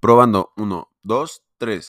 Probando. 0.00 0.52
Uno, 0.56 0.90
dos, 1.02 1.42
tres. 1.56 1.88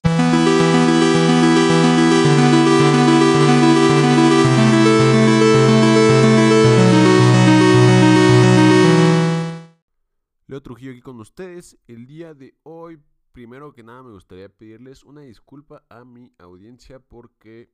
Leo 10.48 10.62
Trujillo 10.62 10.92
aquí 10.92 11.02
con 11.02 11.20
ustedes. 11.20 11.78
El 11.88 12.08
día 12.08 12.34
de 12.34 12.56
hoy, 12.64 13.02
primero 13.34 13.74
que 13.74 13.84
nada, 13.84 14.04
me 14.04 14.12
gustaría 14.12 14.48
pedirles 14.48 15.04
una 15.04 15.22
disculpa 15.22 15.84
a 15.90 16.06
mi 16.06 16.34
audiencia 16.38 17.00
porque 17.00 17.70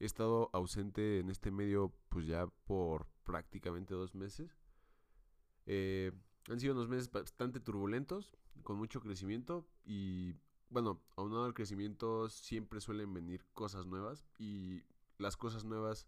he 0.00 0.04
estado 0.04 0.50
ausente 0.52 1.20
en 1.20 1.30
este 1.30 1.52
medio 1.52 1.92
pues 2.08 2.26
ya 2.26 2.48
por 2.64 3.06
prácticamente 3.22 3.94
dos 3.94 4.16
meses. 4.16 4.58
Eh, 5.66 6.10
han 6.50 6.58
sido 6.58 6.74
unos 6.74 6.88
meses 6.88 7.10
bastante 7.10 7.60
turbulentos, 7.60 8.32
con 8.62 8.76
mucho 8.76 9.00
crecimiento 9.00 9.66
y 9.84 10.34
bueno, 10.70 11.02
aunado 11.16 11.44
al 11.44 11.54
crecimiento 11.54 12.28
siempre 12.28 12.80
suelen 12.80 13.12
venir 13.12 13.44
cosas 13.52 13.86
nuevas 13.86 14.24
y 14.38 14.82
las 15.18 15.36
cosas 15.36 15.64
nuevas 15.64 16.06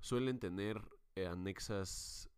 suelen 0.00 0.38
tener 0.38 0.82
eh, 1.14 1.26
anexas 1.26 2.28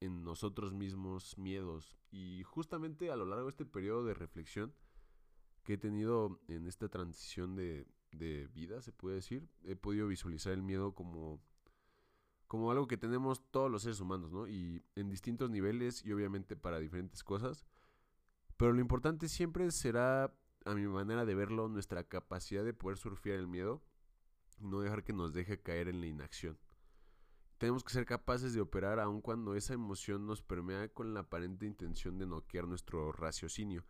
en 0.00 0.22
nosotros 0.22 0.72
mismos 0.72 1.36
miedos 1.38 1.96
y 2.10 2.42
justamente 2.44 3.10
a 3.10 3.16
lo 3.16 3.26
largo 3.26 3.44
de 3.44 3.50
este 3.50 3.66
periodo 3.66 4.04
de 4.04 4.14
reflexión 4.14 4.74
que 5.64 5.74
he 5.74 5.78
tenido 5.78 6.40
en 6.48 6.66
esta 6.66 6.88
transición 6.88 7.56
de, 7.56 7.86
de 8.12 8.48
vida, 8.48 8.82
se 8.82 8.92
puede 8.92 9.16
decir, 9.16 9.48
he 9.64 9.76
podido 9.76 10.06
visualizar 10.06 10.52
el 10.52 10.62
miedo 10.62 10.94
como 10.94 11.40
como 12.46 12.70
algo 12.70 12.86
que 12.86 12.96
tenemos 12.96 13.42
todos 13.50 13.68
los 13.68 13.82
seres 13.82 14.00
humanos, 14.00 14.30
¿no? 14.30 14.46
Y 14.46 14.84
en 14.94 15.08
distintos 15.08 15.50
niveles 15.50 16.04
y 16.04 16.12
obviamente 16.12 16.54
para 16.54 16.78
diferentes 16.78 17.24
cosas. 17.24 17.64
Pero 18.56 18.72
lo 18.72 18.80
importante 18.80 19.28
siempre 19.28 19.70
será, 19.70 20.32
a 20.64 20.74
mi 20.74 20.86
manera 20.86 21.24
de 21.24 21.34
verlo, 21.34 21.68
nuestra 21.68 22.04
capacidad 22.04 22.64
de 22.64 22.74
poder 22.74 22.98
surfear 22.98 23.38
el 23.38 23.48
miedo 23.48 23.82
y 24.58 24.66
no 24.66 24.80
dejar 24.80 25.04
que 25.04 25.12
nos 25.12 25.32
deje 25.32 25.60
caer 25.60 25.88
en 25.88 26.00
la 26.00 26.06
inacción. 26.06 26.58
Tenemos 27.58 27.84
que 27.84 27.92
ser 27.92 28.04
capaces 28.04 28.52
de 28.52 28.60
operar 28.60 29.00
aun 29.00 29.20
cuando 29.20 29.54
esa 29.54 29.74
emoción 29.74 30.26
nos 30.26 30.42
permea 30.42 30.88
con 30.88 31.14
la 31.14 31.20
aparente 31.20 31.66
intención 31.66 32.18
de 32.18 32.26
noquear 32.26 32.66
nuestro 32.66 33.12
raciocinio. 33.12 33.84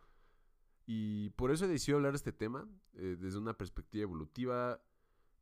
Y 0.85 1.31
por 1.31 1.51
eso 1.51 1.65
he 1.65 1.67
decidido 1.67 1.97
hablar 1.97 2.13
de 2.13 2.17
este 2.17 2.31
tema 2.31 2.67
eh, 2.93 3.17
desde 3.19 3.39
una 3.39 3.57
perspectiva 3.57 4.03
evolutiva 4.03 4.79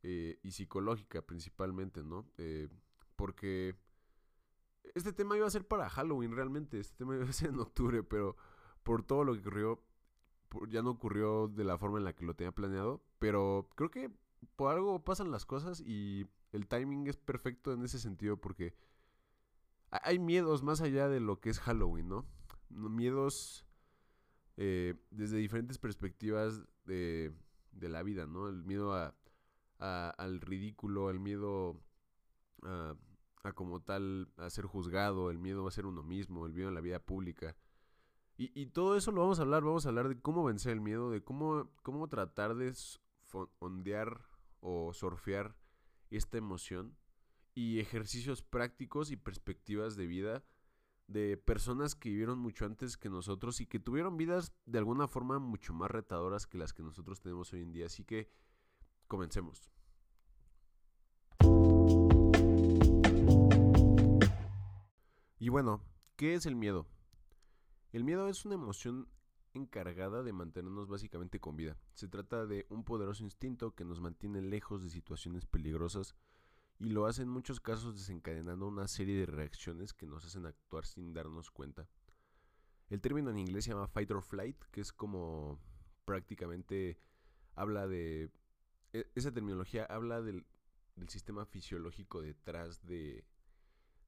eh, 0.02 0.38
y 0.42 0.52
psicológica 0.52 1.22
principalmente, 1.22 2.02
¿no? 2.02 2.26
Eh, 2.38 2.68
porque 3.16 3.76
este 4.94 5.12
tema 5.12 5.36
iba 5.36 5.46
a 5.46 5.50
ser 5.50 5.66
para 5.66 5.88
Halloween 5.88 6.34
realmente, 6.34 6.80
este 6.80 6.96
tema 6.96 7.14
iba 7.16 7.24
a 7.24 7.32
ser 7.32 7.50
en 7.50 7.60
octubre, 7.60 8.02
pero 8.02 8.36
por 8.84 9.02
todo 9.02 9.24
lo 9.24 9.34
que 9.34 9.40
ocurrió, 9.40 9.82
ya 10.68 10.82
no 10.82 10.90
ocurrió 10.90 11.48
de 11.48 11.64
la 11.64 11.78
forma 11.78 11.98
en 11.98 12.04
la 12.04 12.14
que 12.14 12.24
lo 12.24 12.34
tenía 12.34 12.52
planeado, 12.52 13.02
pero 13.18 13.68
creo 13.74 13.90
que 13.90 14.10
por 14.56 14.72
algo 14.72 15.02
pasan 15.02 15.30
las 15.30 15.44
cosas 15.46 15.80
y 15.80 16.26
el 16.52 16.68
timing 16.68 17.08
es 17.08 17.16
perfecto 17.16 17.72
en 17.72 17.82
ese 17.82 17.98
sentido 17.98 18.36
porque 18.36 18.74
hay 19.90 20.18
miedos 20.18 20.62
más 20.62 20.80
allá 20.80 21.08
de 21.08 21.20
lo 21.20 21.40
que 21.40 21.50
es 21.50 21.60
Halloween, 21.60 22.08
¿no? 22.08 22.26
Miedos 22.68 23.64
eh, 24.56 24.94
desde 25.10 25.38
diferentes 25.38 25.78
perspectivas 25.78 26.62
de, 26.84 27.32
de, 27.72 27.88
la 27.88 28.02
vida, 28.02 28.26
¿no? 28.26 28.48
El 28.48 28.64
miedo 28.64 28.94
a, 28.94 29.14
al 29.78 30.40
ridículo, 30.40 31.10
el 31.10 31.20
miedo 31.20 31.80
a, 32.62 32.96
como 33.54 33.80
tal 33.80 34.32
a 34.36 34.50
ser 34.50 34.66
juzgado, 34.66 35.30
el 35.30 35.38
miedo 35.38 35.66
a 35.66 35.70
ser 35.70 35.86
uno 35.86 36.02
mismo, 36.02 36.46
el 36.46 36.52
miedo 36.52 36.68
a 36.68 36.72
la 36.72 36.80
vida 36.80 36.98
pública. 36.98 37.56
Y, 38.36 38.66
todo 38.66 38.96
eso 38.96 39.12
lo 39.12 39.20
vamos 39.20 39.38
a 39.38 39.42
hablar, 39.42 39.62
vamos 39.62 39.86
a 39.86 39.90
hablar 39.90 40.08
de 40.08 40.20
cómo 40.20 40.42
vencer 40.42 40.72
el 40.72 40.80
miedo, 40.80 41.08
de 41.08 41.22
cómo, 41.22 41.70
cómo 41.82 42.08
tratar 42.08 42.56
de 42.56 42.74
ondear 43.60 44.22
o 44.60 44.92
surfear 44.92 45.56
esta 46.10 46.38
emoción 46.38 46.96
y 47.54 47.78
ejercicios 47.78 48.42
prácticos 48.42 49.12
y 49.12 49.16
perspectivas 49.16 49.94
de 49.94 50.06
vida 50.06 50.44
de 51.06 51.36
personas 51.36 51.94
que 51.94 52.08
vivieron 52.08 52.38
mucho 52.38 52.64
antes 52.64 52.96
que 52.96 53.10
nosotros 53.10 53.60
y 53.60 53.66
que 53.66 53.78
tuvieron 53.78 54.16
vidas 54.16 54.52
de 54.66 54.78
alguna 54.78 55.06
forma 55.06 55.38
mucho 55.38 55.74
más 55.74 55.90
retadoras 55.90 56.46
que 56.46 56.58
las 56.58 56.72
que 56.72 56.82
nosotros 56.82 57.20
tenemos 57.20 57.52
hoy 57.52 57.62
en 57.62 57.72
día. 57.72 57.86
Así 57.86 58.04
que 58.04 58.30
comencemos. 59.06 59.70
Y 65.38 65.48
bueno, 65.50 65.82
¿qué 66.16 66.34
es 66.34 66.46
el 66.46 66.56
miedo? 66.56 66.86
El 67.94 68.02
miedo 68.02 68.26
es 68.26 68.44
una 68.44 68.56
emoción 68.56 69.06
encargada 69.52 70.24
de 70.24 70.32
mantenernos 70.32 70.88
básicamente 70.88 71.38
con 71.38 71.54
vida. 71.54 71.78
Se 71.92 72.08
trata 72.08 72.44
de 72.44 72.66
un 72.68 72.82
poderoso 72.82 73.22
instinto 73.22 73.76
que 73.76 73.84
nos 73.84 74.00
mantiene 74.00 74.42
lejos 74.42 74.82
de 74.82 74.90
situaciones 74.90 75.46
peligrosas 75.46 76.16
y 76.80 76.88
lo 76.88 77.06
hace 77.06 77.22
en 77.22 77.28
muchos 77.28 77.60
casos 77.60 77.94
desencadenando 77.94 78.66
una 78.66 78.88
serie 78.88 79.16
de 79.16 79.26
reacciones 79.26 79.92
que 79.94 80.08
nos 80.08 80.24
hacen 80.24 80.44
actuar 80.44 80.86
sin 80.86 81.12
darnos 81.12 81.52
cuenta. 81.52 81.88
El 82.88 83.00
término 83.00 83.30
en 83.30 83.38
inglés 83.38 83.62
se 83.62 83.70
llama 83.70 83.86
fight 83.86 84.10
or 84.10 84.22
flight, 84.22 84.60
que 84.72 84.80
es 84.80 84.92
como 84.92 85.60
prácticamente 86.04 86.98
habla 87.54 87.86
de... 87.86 88.28
E, 88.92 89.06
esa 89.14 89.30
terminología 89.30 89.84
habla 89.84 90.20
del, 90.20 90.44
sistema 91.06 91.46
fisiológico 91.46 92.22
detrás 92.22 92.84
de, 92.84 93.24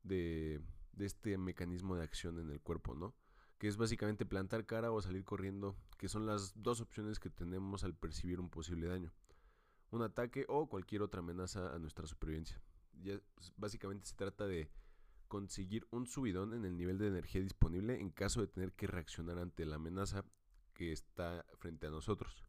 de 0.03 0.61
de 0.97 1.05
este 1.07 1.39
mecanismo 1.39 1.95
de 1.95 2.03
acción 2.03 2.41
en 2.41 2.51
el 2.51 2.61
cuerpo, 2.61 2.95
¿no? 2.95 3.15
Que 3.59 3.69
es 3.69 3.77
básicamente 3.77 4.27
plantar 4.27 4.67
cara 4.67 4.93
o 4.93 5.01
salir 5.01 5.25
corriendo, 5.25 5.77
que 5.99 6.09
son 6.09 6.27
las 6.27 6.63
dos 6.63 6.81
opciones 6.81 7.19
que 7.19 7.31
tenemos 7.31 7.85
al 7.85 7.95
percibir 7.95 8.39
un 8.41 8.51
posible 8.51 8.87
daño. 8.87 9.13
Un 9.91 10.03
ataque 10.03 10.45
o 10.49 10.69
cualquier 10.69 11.03
otra 11.03 11.21
amenaza 11.21 11.75
a 11.75 11.79
nuestra 11.79 12.07
supervivencia. 12.07 12.61
Ya, 13.03 13.19
pues, 13.35 13.53
básicamente 13.57 14.07
se 14.07 14.15
trata 14.15 14.47
de 14.47 14.71
conseguir 15.29 15.87
un 15.91 16.07
subidón 16.07 16.55
en 16.55 16.65
el 16.65 16.77
nivel 16.77 16.99
de 16.99 17.09
energía 17.09 17.41
disponible 17.41 18.01
en 18.01 18.11
caso 18.11 18.41
de 18.41 18.47
tener 18.47 18.73
que 18.73 18.87
reaccionar 18.87 19.39
ante 19.39 19.65
la 19.65 19.77
amenaza 19.77 20.25
que 20.75 20.93
está 20.93 21.45
frente 21.59 21.87
a 21.87 21.91
nosotros. 21.91 22.45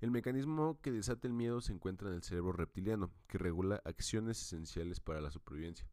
El 0.00 0.10
mecanismo 0.10 0.80
que 0.80 0.92
desata 0.92 1.26
el 1.26 1.34
miedo 1.34 1.60
se 1.60 1.72
encuentra 1.72 2.08
en 2.08 2.14
el 2.14 2.22
cerebro 2.22 2.52
reptiliano, 2.52 3.10
que 3.26 3.38
regula 3.38 3.82
acciones 3.84 4.40
esenciales 4.40 5.00
para 5.00 5.20
la 5.20 5.30
supervivencia 5.30 5.88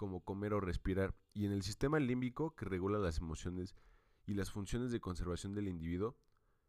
como 0.00 0.24
comer 0.24 0.54
o 0.54 0.60
respirar, 0.60 1.14
y 1.34 1.44
en 1.44 1.52
el 1.52 1.62
sistema 1.62 2.00
límbico 2.00 2.56
que 2.56 2.64
regula 2.64 2.98
las 2.98 3.18
emociones 3.18 3.76
y 4.24 4.32
las 4.32 4.50
funciones 4.50 4.92
de 4.92 4.98
conservación 4.98 5.52
del 5.52 5.68
individuo, 5.68 6.16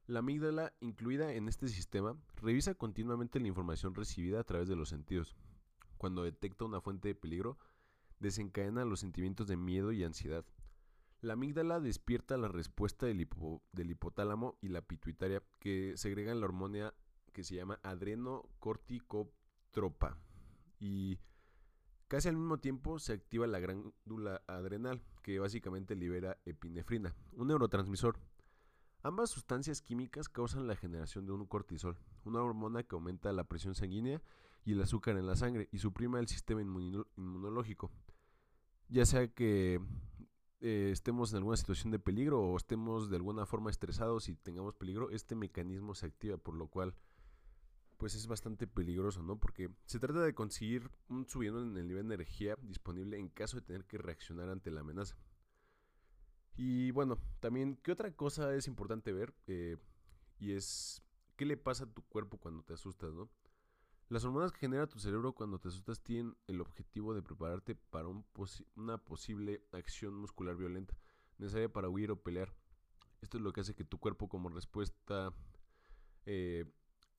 la 0.05 0.19
amígdala, 0.19 0.73
incluida 0.81 1.31
en 1.31 1.47
este 1.47 1.69
sistema, 1.69 2.21
revisa 2.35 2.75
continuamente 2.75 3.39
la 3.39 3.47
información 3.47 3.95
recibida 3.95 4.41
a 4.41 4.43
través 4.43 4.67
de 4.67 4.75
los 4.75 4.89
sentidos. 4.89 5.37
Cuando 5.97 6.23
detecta 6.23 6.65
una 6.65 6.81
fuente 6.81 7.07
de 7.07 7.15
peligro, 7.15 7.57
desencadena 8.19 8.83
los 8.83 8.99
sentimientos 8.99 9.47
de 9.47 9.55
miedo 9.55 9.93
y 9.93 10.03
ansiedad. 10.03 10.43
La 11.21 11.31
amígdala 11.31 11.79
despierta 11.79 12.35
la 12.35 12.49
respuesta 12.49 13.05
del, 13.05 13.29
del 13.71 13.91
hipotálamo 13.91 14.57
y 14.59 14.67
la 14.67 14.81
pituitaria, 14.81 15.41
que 15.57 15.93
segregan 15.95 16.41
la 16.41 16.47
hormona 16.47 16.93
que 17.31 17.45
se 17.45 17.55
llama 17.55 17.79
adrenocorticotropa. 17.81 20.17
Y 20.81 21.17
Casi 22.11 22.27
al 22.27 22.35
mismo 22.35 22.57
tiempo 22.57 22.99
se 22.99 23.13
activa 23.13 23.47
la 23.47 23.61
glándula 23.61 24.41
adrenal, 24.45 25.01
que 25.23 25.39
básicamente 25.39 25.95
libera 25.95 26.37
epinefrina, 26.43 27.15
un 27.31 27.47
neurotransmisor. 27.47 28.19
Ambas 29.01 29.29
sustancias 29.29 29.81
químicas 29.81 30.27
causan 30.27 30.67
la 30.67 30.75
generación 30.75 31.25
de 31.25 31.31
un 31.31 31.45
cortisol, 31.45 31.97
una 32.25 32.41
hormona 32.41 32.83
que 32.83 32.95
aumenta 32.95 33.31
la 33.31 33.45
presión 33.45 33.75
sanguínea 33.75 34.21
y 34.65 34.73
el 34.73 34.81
azúcar 34.81 35.15
en 35.15 35.25
la 35.25 35.37
sangre 35.37 35.69
y 35.71 35.77
suprime 35.77 36.19
el 36.19 36.27
sistema 36.27 36.61
inmunológico. 36.61 37.89
Ya 38.89 39.05
sea 39.05 39.29
que 39.29 39.79
eh, 40.59 40.89
estemos 40.91 41.31
en 41.31 41.37
alguna 41.37 41.55
situación 41.55 41.91
de 41.91 41.99
peligro 41.99 42.41
o 42.41 42.57
estemos 42.57 43.09
de 43.09 43.15
alguna 43.15 43.45
forma 43.45 43.69
estresados 43.69 44.27
y 44.27 44.35
tengamos 44.35 44.75
peligro, 44.75 45.11
este 45.11 45.33
mecanismo 45.33 45.95
se 45.95 46.07
activa, 46.07 46.35
por 46.35 46.55
lo 46.55 46.67
cual 46.67 46.93
pues 48.01 48.15
es 48.15 48.25
bastante 48.25 48.65
peligroso, 48.65 49.21
¿no? 49.21 49.37
Porque 49.37 49.69
se 49.85 49.99
trata 49.99 50.21
de 50.21 50.33
conseguir 50.33 50.89
un 51.07 51.29
subidón 51.29 51.69
en 51.69 51.77
el 51.77 51.87
nivel 51.87 52.07
de 52.07 52.15
energía 52.15 52.57
disponible 52.63 53.19
en 53.19 53.29
caso 53.29 53.57
de 53.57 53.61
tener 53.61 53.85
que 53.85 53.99
reaccionar 53.99 54.49
ante 54.49 54.71
la 54.71 54.81
amenaza. 54.81 55.15
Y 56.55 56.89
bueno, 56.89 57.19
también, 57.41 57.77
¿qué 57.83 57.91
otra 57.91 58.11
cosa 58.15 58.55
es 58.55 58.65
importante 58.65 59.13
ver? 59.13 59.35
Eh, 59.45 59.77
y 60.39 60.53
es, 60.53 61.03
¿qué 61.35 61.45
le 61.45 61.57
pasa 61.57 61.83
a 61.83 61.93
tu 61.93 62.01
cuerpo 62.01 62.39
cuando 62.39 62.63
te 62.63 62.73
asustas, 62.73 63.13
¿no? 63.13 63.29
Las 64.09 64.25
hormonas 64.25 64.51
que 64.51 64.61
genera 64.61 64.87
tu 64.87 64.97
cerebro 64.97 65.33
cuando 65.33 65.59
te 65.59 65.67
asustas 65.67 66.01
tienen 66.01 66.35
el 66.47 66.59
objetivo 66.59 67.13
de 67.13 67.21
prepararte 67.21 67.75
para 67.75 68.07
una 68.07 68.97
posible 68.97 69.63
acción 69.73 70.15
muscular 70.15 70.55
violenta, 70.55 70.97
necesaria 71.37 71.71
para 71.71 71.87
huir 71.87 72.09
o 72.09 72.19
pelear. 72.19 72.51
Esto 73.21 73.37
es 73.37 73.43
lo 73.43 73.53
que 73.53 73.61
hace 73.61 73.75
que 73.75 73.83
tu 73.83 73.99
cuerpo 73.99 74.27
como 74.27 74.49
respuesta 74.49 75.31
eh, 76.25 76.65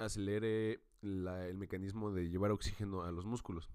acelere 0.04 0.82
el 1.02 1.56
mecanismo 1.56 2.12
de 2.12 2.28
llevar 2.28 2.50
oxígeno 2.52 3.02
a 3.02 3.12
los 3.12 3.24
músculos 3.24 3.70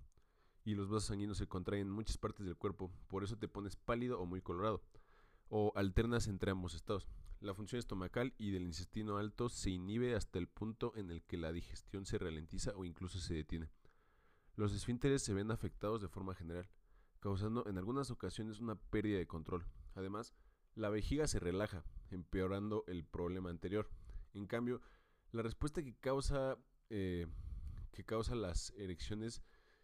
y 0.68 0.75
los 0.75 0.89
vasos 0.89 1.06
sanguíneos 1.06 1.38
se 1.38 1.47
contraen 1.47 1.88
en 1.88 1.89
muchas 1.89 2.18
partes 2.18 2.45
del 2.45 2.57
cuerpo, 2.57 2.91
por 3.07 3.24
eso 3.24 3.38
te 3.38 3.47
pones 3.47 3.77
pálido 3.77 4.19
o 4.19 4.25
muy 4.25 4.41
colorado, 4.41 4.81
o 5.47 5.71
alternas 5.75 6.27
entre 6.27 6.51
ambos 6.51 6.74
estados. 6.75 7.07
la 7.39 7.53
función 7.53 7.79
estomacal 7.79 8.33
y 8.38 8.51
del 8.51 8.63
intestino 8.63 9.18
alto 9.18 9.47
se 9.47 9.69
inhibe 9.69 10.15
hasta 10.15 10.39
el 10.39 10.47
punto 10.47 10.91
en 10.95 11.09
el 11.12 11.21
que 11.24 11.38
la 11.38 11.53
digestión 11.53 12.06
se 12.06 12.18
ralentiza 12.18 12.73
o 12.75 12.83
incluso 12.83 13.19
se 13.19 13.35
detiene. 13.35 13.69
Los 14.56 14.73
esfínteres 14.73 15.21
se 15.21 15.33
ven 15.33 15.51
afectados 15.51 16.01
de 16.01 16.07
forma 16.09 16.33
general, 16.33 16.68
causando 17.19 17.65
en 17.68 17.77
algunas 17.77 18.12
ocasiones 18.12 18.59
una 18.59 18.75
pérdida 18.75 19.19
de 19.19 19.27
control. 19.27 19.65
Además, 19.95 20.33
la 20.75 20.89
vejiga 20.89 21.27
se 21.27 21.39
relaja, 21.39 21.85
empeorando 22.12 22.83
el 22.88 23.06
problema 23.06 23.51
anterior. 23.51 23.89
En 24.33 24.47
cambio, 24.47 24.81
la 25.31 25.41
respuesta 25.41 25.83
que 25.83 25.95
causa, 25.95 26.57
eh, 26.89 27.27
que 27.91 28.03
causa 28.03 28.35
las 28.35 28.71
erecciones 28.77 29.41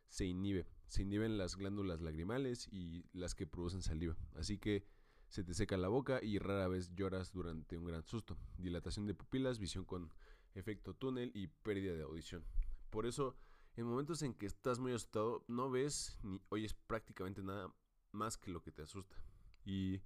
se 0.09 0.25
inhibe. 0.25 0.67
Se 0.87 1.01
inhiben 1.01 1.37
las 1.37 1.55
glándulas 1.55 2.01
lagrimales 2.01 2.67
y 2.71 3.05
las 3.13 3.33
que 3.33 3.47
producen 3.47 3.81
saliva. 3.81 4.15
Así 4.35 4.57
que 4.57 4.85
se 5.27 5.43
te 5.43 5.55
seca 5.55 5.77
la 5.77 5.87
boca 5.87 6.19
y 6.21 6.37
rara 6.37 6.67
vez 6.67 6.93
lloras 6.93 7.31
durante 7.31 7.77
un 7.77 7.85
gran 7.85 8.03
susto. 8.03 8.37
Dilatación 8.57 9.07
de 9.07 9.15
pupilas, 9.15 9.57
visión 9.57 9.85
con 9.85 10.13
efecto 10.53 10.93
túnel 10.93 11.31
y 11.33 11.47
pérdida 11.47 11.95
de 11.95 12.03
audición. 12.03 12.45
Por 12.91 13.07
eso, 13.07 13.35
en 13.75 13.87
momentos 13.87 14.21
en 14.21 14.35
que 14.35 14.45
estás 14.45 14.79
muy 14.79 14.91
asustado, 14.91 15.43
no 15.47 15.71
ves 15.71 16.19
ni 16.21 16.39
oyes 16.49 16.75
prácticamente 16.75 17.41
nada 17.41 17.73
más 18.11 18.37
que 18.37 18.51
lo 18.51 18.61
que 18.61 18.71
te 18.71 18.83
asusta. 18.83 19.17
Y 19.65 20.01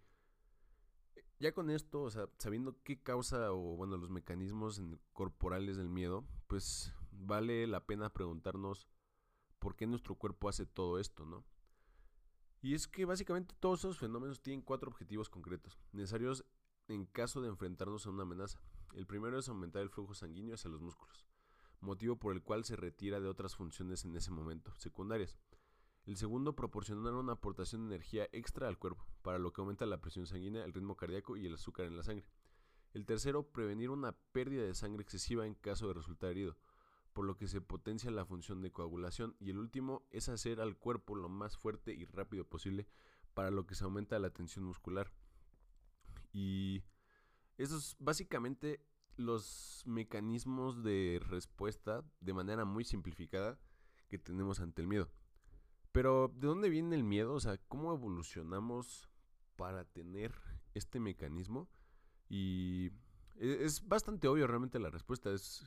ya 1.39 1.53
con 1.53 1.69
esto, 1.69 2.03
o 2.03 2.09
sea, 2.09 2.27
sabiendo 2.37 2.81
qué 2.83 3.01
causa 3.01 3.51
o 3.51 3.75
bueno, 3.75 3.97
los 3.97 4.09
mecanismos 4.09 4.81
corporales 5.13 5.77
del 5.77 5.89
miedo, 5.89 6.25
pues 6.47 6.93
vale 7.11 7.67
la 7.67 7.85
pena 7.85 8.13
preguntarnos 8.13 8.87
por 9.59 9.75
qué 9.75 9.87
nuestro 9.87 10.15
cuerpo 10.15 10.49
hace 10.49 10.65
todo 10.65 10.99
esto, 10.99 11.25
¿no? 11.25 11.45
Y 12.61 12.73
es 12.73 12.87
que 12.87 13.05
básicamente 13.05 13.55
todos 13.59 13.79
esos 13.79 13.99
fenómenos 13.99 14.41
tienen 14.41 14.61
cuatro 14.61 14.89
objetivos 14.89 15.29
concretos, 15.29 15.79
necesarios 15.91 16.45
en 16.87 17.05
caso 17.05 17.41
de 17.41 17.49
enfrentarnos 17.49 18.05
a 18.05 18.09
una 18.09 18.23
amenaza. 18.23 18.59
El 18.93 19.05
primero 19.05 19.37
es 19.37 19.49
aumentar 19.49 19.81
el 19.81 19.89
flujo 19.89 20.13
sanguíneo 20.13 20.55
hacia 20.55 20.71
los 20.71 20.81
músculos 20.81 21.27
motivo 21.81 22.17
por 22.17 22.33
el 22.33 22.41
cual 22.41 22.63
se 22.65 22.75
retira 22.75 23.19
de 23.19 23.27
otras 23.27 23.55
funciones 23.55 24.05
en 24.05 24.15
ese 24.15 24.31
momento, 24.31 24.73
secundarias. 24.77 25.37
El 26.07 26.15
segundo, 26.15 26.55
proporcionar 26.55 27.15
una 27.15 27.33
aportación 27.33 27.81
de 27.81 27.95
energía 27.95 28.29
extra 28.31 28.69
al 28.69 28.77
cuerpo, 28.77 29.05
para 29.21 29.39
lo 29.39 29.51
que 29.51 29.59
aumenta 29.59 29.85
la 29.85 29.99
presión 29.99 30.25
sanguínea, 30.25 30.63
el 30.63 30.71
ritmo 30.71 30.95
cardíaco 30.95 31.35
y 31.35 31.45
el 31.45 31.55
azúcar 31.55 31.85
en 31.85 31.97
la 31.97 32.03
sangre. 32.03 32.25
El 32.93 33.05
tercero, 33.05 33.51
prevenir 33.51 33.89
una 33.89 34.13
pérdida 34.31 34.63
de 34.63 34.73
sangre 34.73 35.03
excesiva 35.03 35.45
en 35.45 35.53
caso 35.53 35.89
de 35.89 35.95
resultar 35.95 36.31
herido, 36.31 36.55
por 37.11 37.25
lo 37.25 37.35
que 37.35 37.49
se 37.49 37.59
potencia 37.59 38.09
la 38.09 38.25
función 38.25 38.61
de 38.61 38.71
coagulación. 38.71 39.35
Y 39.41 39.49
el 39.49 39.57
último 39.57 40.07
es 40.09 40.29
hacer 40.29 40.61
al 40.61 40.77
cuerpo 40.77 41.13
lo 41.13 41.27
más 41.27 41.57
fuerte 41.57 41.93
y 41.93 42.05
rápido 42.05 42.45
posible, 42.45 42.87
para 43.33 43.51
lo 43.51 43.67
que 43.67 43.75
se 43.75 43.83
aumenta 43.83 44.17
la 44.17 44.29
tensión 44.29 44.63
muscular. 44.63 45.11
Y 46.31 46.83
eso 47.57 47.75
es 47.75 47.97
básicamente 47.99 48.81
los 49.17 49.83
mecanismos 49.85 50.83
de 50.83 51.19
respuesta 51.27 52.05
de 52.21 52.33
manera 52.33 52.63
muy 52.63 52.85
simplificada 52.85 53.59
que 54.07 54.17
tenemos 54.17 54.61
ante 54.61 54.81
el 54.81 54.87
miedo. 54.87 55.11
Pero, 55.97 56.31
¿de 56.35 56.45
dónde 56.45 56.69
viene 56.69 56.95
el 56.95 57.03
miedo? 57.03 57.33
O 57.33 57.39
sea, 57.39 57.57
¿cómo 57.69 57.91
evolucionamos 57.91 59.09
para 59.55 59.83
tener 59.83 60.31
este 60.75 60.99
mecanismo? 60.99 61.67
Y 62.29 62.91
e-, 63.37 63.65
es 63.65 63.87
bastante 63.87 64.27
obvio 64.27 64.45
realmente 64.45 64.77
la 64.77 64.91
respuesta. 64.91 65.31
Es 65.31 65.65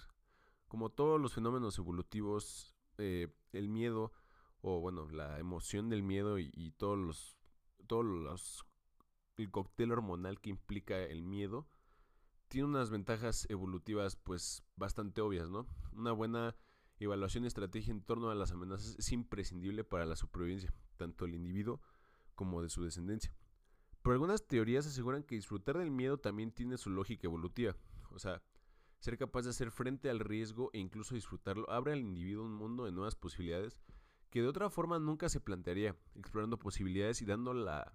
como 0.68 0.88
todos 0.88 1.20
los 1.20 1.34
fenómenos 1.34 1.76
evolutivos, 1.78 2.76
eh, 2.98 3.26
el 3.50 3.68
miedo, 3.68 4.12
o 4.60 4.78
bueno, 4.78 5.10
la 5.10 5.40
emoción 5.40 5.88
del 5.88 6.04
miedo 6.04 6.38
y, 6.38 6.52
y 6.54 6.70
todos 6.70 6.96
los, 6.96 7.36
todos 7.88 8.04
los, 8.04 8.64
el 9.36 9.50
cóctel 9.50 9.90
hormonal 9.90 10.40
que 10.40 10.50
implica 10.50 11.02
el 11.02 11.24
miedo, 11.24 11.66
tiene 12.46 12.68
unas 12.68 12.90
ventajas 12.90 13.50
evolutivas 13.50 14.14
pues 14.14 14.62
bastante 14.76 15.22
obvias, 15.22 15.50
¿no? 15.50 15.66
Una 15.92 16.12
buena 16.12 16.54
evaluación 17.04 17.44
y 17.44 17.46
estrategia 17.46 17.92
en 17.92 18.02
torno 18.02 18.30
a 18.30 18.34
las 18.34 18.52
amenazas 18.52 18.96
es 18.98 19.12
imprescindible 19.12 19.84
para 19.84 20.06
la 20.06 20.16
supervivencia, 20.16 20.72
tanto 20.96 21.24
del 21.24 21.34
individuo 21.34 21.80
como 22.34 22.62
de 22.62 22.68
su 22.68 22.82
descendencia. 22.84 23.34
Pero 24.02 24.14
algunas 24.14 24.46
teorías 24.46 24.86
aseguran 24.86 25.22
que 25.22 25.34
disfrutar 25.34 25.78
del 25.78 25.90
miedo 25.90 26.18
también 26.18 26.52
tiene 26.52 26.78
su 26.78 26.90
lógica 26.90 27.26
evolutiva, 27.26 27.76
o 28.10 28.18
sea, 28.18 28.42
ser 28.98 29.18
capaz 29.18 29.42
de 29.42 29.50
hacer 29.50 29.70
frente 29.70 30.10
al 30.10 30.20
riesgo 30.20 30.70
e 30.72 30.78
incluso 30.78 31.14
disfrutarlo 31.14 31.70
abre 31.70 31.92
al 31.92 32.00
individuo 32.00 32.44
un 32.44 32.54
mundo 32.54 32.84
de 32.84 32.92
nuevas 32.92 33.14
posibilidades 33.14 33.78
que 34.30 34.42
de 34.42 34.48
otra 34.48 34.70
forma 34.70 34.98
nunca 34.98 35.28
se 35.28 35.40
plantearía, 35.40 35.96
explorando 36.14 36.58
posibilidades 36.58 37.20
y 37.20 37.24
dando 37.24 37.52
la 37.52 37.92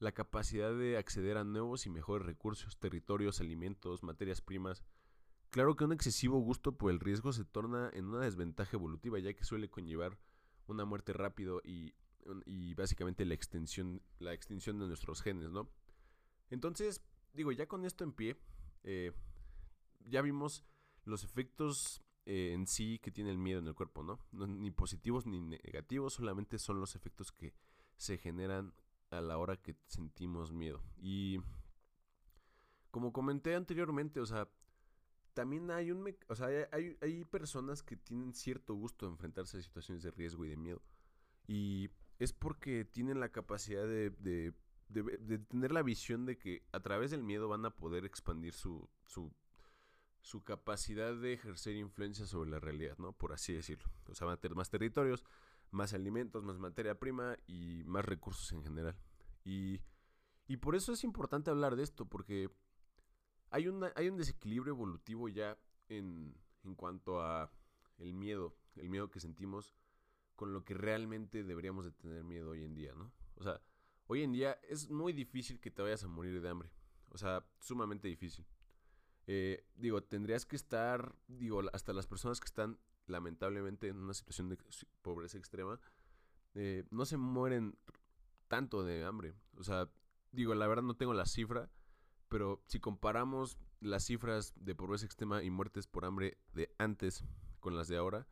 la 0.00 0.12
capacidad 0.12 0.74
de 0.74 0.96
acceder 0.96 1.36
a 1.36 1.44
nuevos 1.44 1.86
y 1.86 1.90
mejores 1.90 2.26
recursos, 2.26 2.78
territorios, 2.78 3.40
alimentos, 3.40 4.02
materias 4.02 4.40
primas. 4.40 4.82
Claro 5.50 5.74
que 5.76 5.84
un 5.84 5.92
excesivo 5.92 6.38
gusto 6.38 6.76
por 6.76 6.92
el 6.92 7.00
riesgo 7.00 7.32
se 7.32 7.44
torna 7.44 7.90
en 7.92 8.06
una 8.06 8.20
desventaja 8.20 8.76
evolutiva, 8.76 9.18
ya 9.18 9.34
que 9.34 9.44
suele 9.44 9.68
conllevar 9.68 10.16
una 10.68 10.84
muerte 10.84 11.12
rápido 11.12 11.60
y, 11.64 11.94
básicamente 12.74 13.24
la 13.24 13.34
extensión, 13.34 14.00
la 14.20 14.32
extinción 14.32 14.78
de 14.78 14.86
nuestros 14.86 15.22
genes, 15.22 15.50
¿no? 15.50 15.68
Entonces, 16.50 17.02
digo, 17.32 17.50
ya 17.50 17.66
con 17.66 17.84
esto 17.84 18.04
en 18.04 18.12
pie, 18.12 18.36
eh, 18.84 19.12
ya 20.06 20.22
vimos 20.22 20.64
los 21.04 21.24
efectos 21.24 22.00
eh, 22.26 22.52
en 22.52 22.68
sí 22.68 23.00
que 23.00 23.10
tiene 23.10 23.30
el 23.30 23.38
miedo 23.38 23.58
en 23.58 23.66
el 23.66 23.74
cuerpo, 23.74 24.04
¿no? 24.04 24.20
Ni 24.30 24.70
positivos 24.70 25.26
ni 25.26 25.40
negativos, 25.40 26.14
solamente 26.14 26.58
son 26.58 26.78
los 26.78 26.94
efectos 26.94 27.32
que 27.32 27.54
se 27.96 28.18
generan 28.18 28.72
a 29.10 29.20
la 29.20 29.36
hora 29.36 29.56
que 29.56 29.74
sentimos 29.88 30.52
miedo. 30.52 30.80
Y 30.96 31.40
como 32.92 33.12
comenté 33.12 33.56
anteriormente, 33.56 34.20
o 34.20 34.26
sea, 34.26 34.48
también 35.34 35.70
hay 35.70 35.90
un... 35.90 36.14
O 36.28 36.34
sea, 36.34 36.48
hay, 36.72 36.96
hay 37.00 37.24
personas 37.24 37.82
que 37.82 37.96
tienen 37.96 38.34
cierto 38.34 38.74
gusto 38.74 39.06
de 39.06 39.12
enfrentarse 39.12 39.58
a 39.58 39.62
situaciones 39.62 40.02
de 40.02 40.10
riesgo 40.10 40.44
y 40.44 40.50
de 40.50 40.56
miedo. 40.56 40.82
Y 41.46 41.90
es 42.18 42.32
porque 42.32 42.84
tienen 42.84 43.18
la 43.18 43.30
capacidad 43.30 43.86
de, 43.86 44.10
de, 44.10 44.52
de, 44.88 45.38
tener 45.38 45.72
la 45.72 45.82
visión 45.82 46.26
de 46.26 46.36
que 46.38 46.62
a 46.72 46.80
través 46.80 47.10
del 47.10 47.22
miedo 47.22 47.48
van 47.48 47.64
a 47.64 47.74
poder 47.74 48.04
expandir 48.04 48.52
su, 48.52 48.88
su, 49.04 49.32
su 50.20 50.44
capacidad 50.44 51.14
de 51.14 51.32
ejercer 51.32 51.76
influencia 51.76 52.26
sobre 52.26 52.50
la 52.50 52.60
realidad, 52.60 52.98
¿no? 52.98 53.12
Por 53.12 53.32
así 53.32 53.52
decirlo. 53.52 53.90
O 54.08 54.14
sea, 54.14 54.26
van 54.26 54.34
a 54.34 54.40
tener 54.40 54.56
más 54.56 54.68
territorios, 54.68 55.24
más 55.70 55.94
alimentos, 55.94 56.44
más 56.44 56.58
materia 56.58 56.98
prima 56.98 57.36
y 57.46 57.82
más 57.84 58.04
recursos 58.04 58.52
en 58.52 58.62
general. 58.62 58.96
Y, 59.44 59.80
y 60.46 60.58
por 60.58 60.76
eso 60.76 60.92
es 60.92 61.04
importante 61.04 61.50
hablar 61.50 61.76
de 61.76 61.84
esto, 61.84 62.04
porque 62.06 62.50
hay, 63.50 63.68
una, 63.68 63.92
hay 63.96 64.08
un 64.08 64.16
desequilibrio 64.16 64.72
evolutivo 64.72 65.28
ya 65.28 65.58
en, 65.88 66.34
en 66.64 66.74
cuanto 66.74 67.20
a 67.20 67.50
el 67.98 68.14
miedo, 68.14 68.56
el 68.76 68.88
miedo 68.88 69.10
que 69.10 69.20
sentimos 69.20 69.74
con 70.36 70.52
lo 70.52 70.64
que 70.64 70.74
realmente 70.74 71.44
deberíamos 71.44 71.84
de 71.84 71.92
tener 71.92 72.24
miedo 72.24 72.50
hoy 72.50 72.64
en 72.64 72.74
día, 72.74 72.94
¿no? 72.94 73.12
O 73.36 73.42
sea, 73.42 73.60
hoy 74.06 74.22
en 74.22 74.32
día 74.32 74.58
es 74.68 74.88
muy 74.88 75.12
difícil 75.12 75.60
que 75.60 75.70
te 75.70 75.82
vayas 75.82 76.02
a 76.04 76.08
morir 76.08 76.40
de 76.40 76.48
hambre. 76.48 76.70
O 77.10 77.18
sea, 77.18 77.44
sumamente 77.58 78.08
difícil. 78.08 78.46
Eh, 79.26 79.66
digo, 79.74 80.02
tendrías 80.02 80.46
que 80.46 80.56
estar, 80.56 81.14
digo, 81.28 81.62
hasta 81.72 81.92
las 81.92 82.06
personas 82.06 82.40
que 82.40 82.46
están 82.46 82.78
lamentablemente 83.06 83.88
en 83.88 83.98
una 83.98 84.14
situación 84.14 84.48
de 84.48 84.58
pobreza 85.02 85.36
extrema, 85.36 85.80
eh, 86.54 86.84
no 86.90 87.04
se 87.04 87.16
mueren 87.16 87.76
tanto 88.48 88.82
de 88.82 89.04
hambre. 89.04 89.34
O 89.56 89.62
sea, 89.62 89.90
digo, 90.32 90.54
la 90.54 90.66
verdad 90.66 90.82
no 90.82 90.96
tengo 90.96 91.14
la 91.14 91.26
cifra, 91.26 91.70
pero 92.30 92.62
si 92.66 92.80
comparamos 92.80 93.58
las 93.80 94.04
cifras 94.04 94.54
de 94.56 94.74
pobreza 94.74 95.04
extrema 95.04 95.42
y 95.42 95.50
muertes 95.50 95.86
por 95.86 96.04
hambre 96.04 96.38
de 96.54 96.74
antes 96.78 97.24
con 97.58 97.76
las 97.76 97.88
de 97.88 97.96
ahora, 97.96 98.26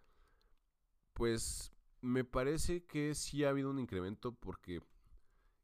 pues 1.13 1.73
me 2.01 2.25
parece 2.25 2.87
que 2.87 3.15
sí 3.15 3.45
ha 3.45 3.51
habido 3.51 3.71
un 3.71 3.81
incremento 3.81 4.33
porque 4.33 4.81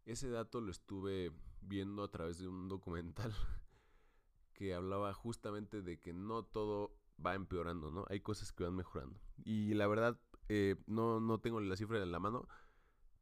ese 0.05 0.29
dato 0.29 0.61
lo 0.61 0.73
estuve 0.73 1.33
viendo 1.62 2.03
a 2.03 2.11
través 2.11 2.38
de 2.38 2.49
un 2.49 2.69
documental 2.69 3.33
que 4.53 4.75
hablaba 4.75 5.14
justamente 5.14 5.81
de 5.81 6.00
que 6.00 6.12
no 6.12 6.43
todo 6.43 6.99
va 7.25 7.35
empeorando, 7.35 7.93
¿no? 7.93 8.05
Hay 8.09 8.21
cosas 8.21 8.53
que 8.53 8.64
van 8.64 8.75
mejorando. 8.75 9.21
Y 9.45 9.75
la 9.75 9.87
verdad, 9.87 10.19
eh, 10.49 10.75
no, 10.87 11.21
no 11.21 11.38
tengo 11.38 11.61
la 11.61 11.76
cifra 11.76 12.03
en 12.03 12.11
la 12.11 12.19
mano, 12.19 12.49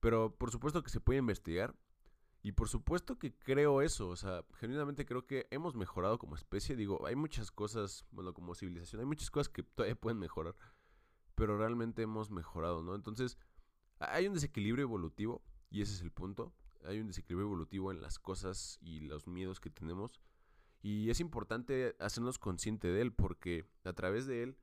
pero 0.01 0.35
por 0.35 0.51
supuesto 0.51 0.83
que 0.83 0.91
se 0.91 1.01
puede 1.01 1.19
investigar. 1.19 1.75
Y 2.43 2.53
por 2.53 2.69
supuesto 2.69 3.19
que 3.19 3.33
creo 3.33 3.83
eso, 3.83 4.09
o 4.09 4.17
sea, 4.17 4.45
genuinamente 4.55 5.07
creo 5.07 5.27
que 5.27 5.47
hemos 5.51 5.77
mejorado 5.77 6.19
como 6.19 6.35
especie. 6.35 6.75
Digo, 6.75 7.07
hay 7.07 7.15
muchas 7.15 7.53
cosas, 7.53 8.05
bueno, 8.11 8.35
como 8.35 8.55
civilización, 8.57 9.01
hay 9.01 9.07
muchas 9.07 9.31
cosas 9.31 9.49
que 9.49 9.63
todavía 9.63 9.95
pueden 9.95 10.19
mejorar, 10.19 10.57
pero 11.37 11.57
realmente 11.57 12.03
hemos 12.03 12.31
mejorado, 12.31 12.83
¿no? 12.83 12.97
Entonces, 12.97 13.39
hay 14.01 14.27
un 14.27 14.35
desequilibrio 14.35 14.83
evolutivo, 14.83 15.45
y 15.73 15.81
ese 15.81 15.95
es 15.95 16.03
el 16.03 16.13
punto. 16.13 16.53
Hay 16.85 17.01
un 17.01 17.07
desequilibrio 17.07 17.47
evolutivo 17.47 17.91
en 17.91 18.03
las 18.03 18.19
cosas 18.19 18.79
y 18.83 19.01
los 19.01 19.27
miedos 19.27 19.59
que 19.59 19.71
tenemos. 19.71 20.21
Y 20.83 21.11
es 21.11 21.21
importante 21.21 21.97
hacernos 21.99 22.39
consciente 22.39 22.89
de 22.89 23.01
él 23.01 23.13
porque 23.13 23.65
a 23.85 23.93
través 23.93 24.27
de 24.27 24.43
él 24.43 24.59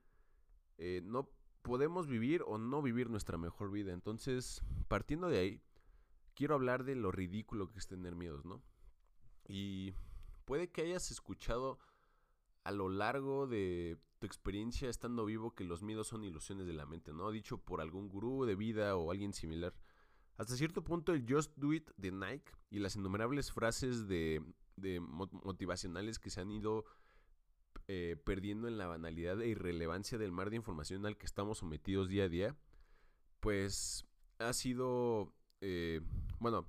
eh, 0.78 1.02
no 1.04 1.32
podemos 1.62 2.08
vivir 2.08 2.44
o 2.46 2.58
no 2.58 2.82
vivir 2.82 3.10
nuestra 3.10 3.38
mejor 3.38 3.72
vida. 3.72 3.94
Entonces, 3.94 4.62
partiendo 4.88 5.30
de 5.30 5.40
ahí, 5.40 5.62
quiero 6.40 6.56
hablar 6.56 6.86
de 6.86 6.96
lo 6.96 7.12
ridículo 7.12 7.70
que 7.70 7.80
es 7.80 7.88
tener 7.88 8.16
miedos, 8.16 8.46
¿no? 8.46 8.64
Y 9.46 9.94
puede 10.46 10.70
que 10.70 10.84
hayas 10.84 11.12
escuchado 11.12 11.80
a 12.64 12.72
lo 12.72 12.88
largo 12.88 13.46
de 13.46 13.98
tu 14.20 14.26
experiencia 14.26 14.90
estando 14.90 15.26
vivo 15.26 15.54
que 15.54 15.66
los 15.66 15.84
miedos 15.84 16.08
son 16.08 16.24
ilusiones 16.24 16.66
de 16.66 16.72
la 16.72 16.86
mente, 16.86 17.12
¿no? 17.12 17.30
Dicho 17.32 17.58
por 17.58 17.82
algún 17.82 18.08
gurú 18.08 18.46
de 18.46 18.56
vida 18.56 18.96
o 18.96 19.12
alguien 19.12 19.34
similar. 19.34 19.76
Hasta 20.38 20.56
cierto 20.56 20.82
punto 20.82 21.12
el 21.12 21.26
Just 21.30 21.52
Do 21.58 21.74
It 21.74 21.90
de 21.98 22.14
Nike 22.14 22.54
y 22.70 22.80
las 22.80 22.96
innumerables 22.96 23.52
frases 23.52 24.08
de, 24.08 24.42
motivacionales 25.44 26.20
que 26.20 26.30
se 26.30 26.40
han 26.40 26.52
ido 26.52 26.86
eh, 27.90 28.16
perdiendo 28.24 28.70
en 28.70 28.78
la 28.78 28.88
banalidad 28.88 29.42
e 29.42 29.50
irrelevancia 29.50 30.18
del 30.18 30.32
mar 30.32 30.52
de 30.52 30.56
información 30.56 31.06
al 31.06 31.18
que 31.18 31.26
estamos 31.26 31.58
sometidos 31.58 32.08
día 32.08 32.24
a 32.24 32.30
día, 32.30 32.56
pues 33.42 34.06
ha 34.38 34.54
sido, 34.54 35.34
eh, 35.60 36.00
bueno, 36.40 36.68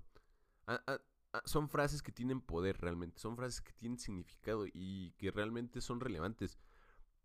son 1.45 1.69
frases 1.69 2.03
que 2.03 2.13
tienen 2.13 2.41
poder 2.41 2.81
realmente, 2.81 3.19
son 3.19 3.37
frases 3.37 3.61
que 3.61 3.73
tienen 3.73 3.99
significado 3.99 4.67
y 4.73 5.13
que 5.13 5.31
realmente 5.31 5.81
son 5.81 6.01
relevantes. 6.01 6.59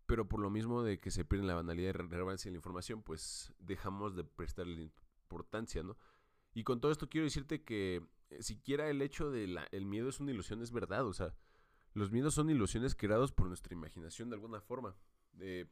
Pero 0.06 0.28
por 0.28 0.40
lo 0.40 0.50
mismo 0.50 0.82
de 0.82 0.98
que 0.98 1.10
se 1.10 1.24
pierde 1.24 1.46
la 1.46 1.56
banalidad 1.56 1.90
y 1.90 1.92
relevancia 1.92 2.48
de 2.48 2.52
la 2.52 2.58
información, 2.58 3.02
pues 3.02 3.52
dejamos 3.58 4.14
de 4.14 4.22
prestarle 4.22 4.92
importancia, 5.24 5.82
¿no? 5.82 5.96
Y 6.54 6.62
con 6.62 6.80
todo 6.80 6.92
esto 6.92 7.08
quiero 7.08 7.24
decirte 7.24 7.64
que 7.64 8.06
eh, 8.30 8.42
siquiera 8.42 8.88
el 8.88 9.02
hecho 9.02 9.30
de 9.30 9.48
la, 9.48 9.66
el 9.72 9.84
miedo 9.84 10.08
es 10.08 10.20
una 10.20 10.30
ilusión 10.30 10.62
es 10.62 10.70
verdad, 10.70 11.06
o 11.06 11.12
sea, 11.12 11.34
los 11.92 12.12
miedos 12.12 12.34
son 12.34 12.50
ilusiones 12.50 12.94
creados 12.94 13.32
por 13.32 13.48
nuestra 13.48 13.74
imaginación 13.74 14.30
de 14.30 14.36
alguna 14.36 14.60
forma. 14.60 14.96
Eh, 15.40 15.66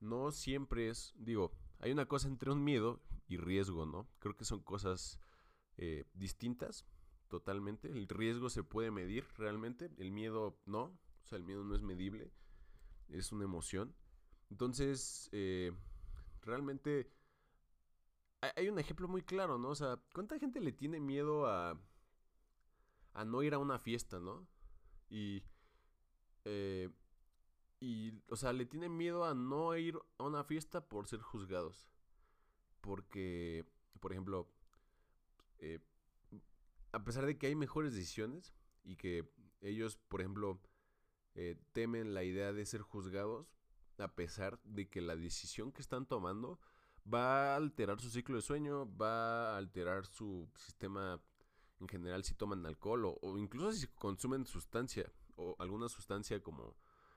no 0.00 0.30
siempre 0.30 0.88
es, 0.88 1.14
digo, 1.16 1.52
hay 1.78 1.92
una 1.92 2.06
cosa 2.06 2.28
entre 2.28 2.50
un 2.50 2.62
miedo 2.62 3.00
y 3.26 3.38
riesgo, 3.38 3.86
¿no? 3.86 4.08
Creo 4.18 4.36
que 4.36 4.44
son 4.44 4.60
cosas 4.60 5.18
eh, 5.78 6.04
distintas, 6.14 6.86
totalmente. 7.28 7.90
El 7.90 8.08
riesgo 8.08 8.50
se 8.50 8.62
puede 8.62 8.90
medir 8.90 9.24
realmente, 9.36 9.90
el 9.98 10.10
miedo 10.10 10.58
no, 10.66 10.82
o 10.84 11.26
sea, 11.26 11.38
el 11.38 11.44
miedo 11.44 11.64
no 11.64 11.74
es 11.74 11.82
medible, 11.82 12.32
es 13.08 13.32
una 13.32 13.44
emoción. 13.44 13.94
Entonces, 14.50 15.28
eh, 15.32 15.72
realmente 16.42 17.10
hay 18.40 18.68
un 18.68 18.78
ejemplo 18.78 19.08
muy 19.08 19.22
claro, 19.22 19.58
¿no? 19.58 19.70
O 19.70 19.74
sea, 19.74 19.98
¿cuánta 20.14 20.38
gente 20.38 20.60
le 20.60 20.72
tiene 20.72 21.00
miedo 21.00 21.46
a, 21.46 21.80
a 23.14 23.24
no 23.24 23.42
ir 23.42 23.54
a 23.54 23.58
una 23.58 23.78
fiesta, 23.78 24.20
¿no? 24.20 24.46
Y, 25.08 25.42
eh, 26.44 26.90
y, 27.80 28.12
o 28.28 28.36
sea, 28.36 28.52
le 28.52 28.66
tiene 28.66 28.88
miedo 28.88 29.24
a 29.24 29.34
no 29.34 29.76
ir 29.76 29.98
a 30.18 30.24
una 30.24 30.44
fiesta 30.44 30.86
por 30.88 31.08
ser 31.08 31.20
juzgados. 31.20 31.88
Porque, 32.80 33.64
por 34.00 34.12
ejemplo, 34.12 34.48
eh, 35.58 35.80
a 36.92 37.04
pesar 37.04 37.26
de 37.26 37.36
que 37.36 37.46
hay 37.46 37.54
mejores 37.54 37.94
decisiones 37.94 38.54
y 38.84 38.96
que 38.96 39.28
ellos, 39.60 39.96
por 40.08 40.20
ejemplo, 40.20 40.60
eh, 41.34 41.56
temen 41.72 42.14
la 42.14 42.24
idea 42.24 42.52
de 42.52 42.64
ser 42.64 42.80
juzgados, 42.80 43.46
a 43.98 44.14
pesar 44.14 44.60
de 44.64 44.88
que 44.88 45.00
la 45.00 45.16
decisión 45.16 45.72
que 45.72 45.82
están 45.82 46.06
tomando 46.06 46.58
va 47.12 47.52
a 47.52 47.56
alterar 47.56 48.00
su 48.00 48.10
ciclo 48.10 48.36
de 48.36 48.42
sueño, 48.42 48.90
va 48.96 49.54
a 49.54 49.56
alterar 49.58 50.06
su 50.06 50.48
sistema 50.56 51.20
en 51.80 51.88
general 51.88 52.24
si 52.24 52.34
toman 52.34 52.64
alcohol 52.64 53.04
o, 53.20 53.38
incluso 53.38 53.72
si 53.72 53.86
consumen 53.88 54.46
sustancia 54.46 55.12
o 55.36 55.56
alguna 55.58 55.88
sustancia 55.88 56.42
como 56.42 56.74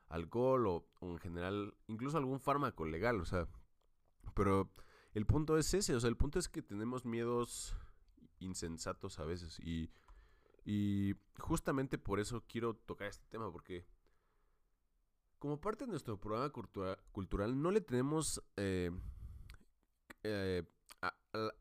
alcohol 0.10 0.67
o, 0.67 0.86
o, 1.00 1.12
en 1.12 1.19
general 1.19 1.74
incluso 1.88 2.17
algún 2.17 2.39
fármaco 2.39 2.86
legal, 2.86 3.22
o 3.22 3.25
sea, 3.25 3.48
pero 4.34 4.69
el 5.13 5.25
punto 5.25 5.58
es 5.58 5.74
ese, 5.74 5.96
o 5.96 6.00
sea, 6.00 6.10
el 6.10 6.17
punto 6.17 6.39
es 6.39 6.50
que 6.50 6.62
tenemos 6.62 7.05
miedos 7.05 7.75
insensatos 8.39 9.19
a 9.19 9.25
veces. 9.25 9.60
Y, 9.60 9.89
y 10.65 11.15
justamente 11.38 11.98
por 11.98 12.19
eso 12.19 12.43
quiero 12.48 12.75
tocar 12.75 13.08
este 13.08 13.25
tema, 13.29 13.51
porque 13.51 13.86
como 15.39 15.60
parte 15.60 15.86
de 15.86 15.91
nuestro 15.91 16.19
programa 16.19 16.51
cultural 17.12 17.62
no 17.62 17.72
le 17.72 17.81
tenemos 17.81 18.43
eh, 18.58 18.91
eh, 20.24 20.63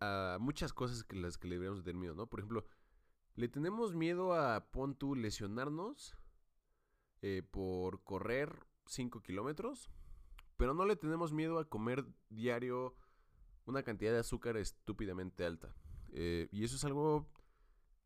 a, 0.00 0.38
muchas 0.40 0.72
cosas 0.72 1.04
que 1.04 1.16
las 1.16 1.38
que 1.38 1.48
le 1.48 1.54
deberíamos 1.54 1.84
tener 1.84 1.96
miedo, 1.96 2.14
¿no? 2.14 2.26
Por 2.26 2.40
ejemplo, 2.40 2.64
le 3.34 3.48
tenemos 3.48 3.94
miedo 3.94 4.34
a, 4.34 4.70
pon 4.70 4.96
lesionarnos 5.16 6.16
eh, 7.22 7.42
por 7.48 8.02
correr 8.02 8.66
5 8.86 9.22
kilómetros, 9.22 9.90
pero 10.56 10.74
no 10.74 10.84
le 10.84 10.96
tenemos 10.96 11.32
miedo 11.32 11.58
a 11.58 11.68
comer 11.68 12.04
diario 12.30 12.96
una 13.64 13.84
cantidad 13.84 14.12
de 14.12 14.18
azúcar 14.18 14.56
estúpidamente 14.56 15.44
alta. 15.44 15.74
Eh, 16.12 16.48
y 16.50 16.64
eso 16.64 16.76
es 16.76 16.84
algo 16.84 17.28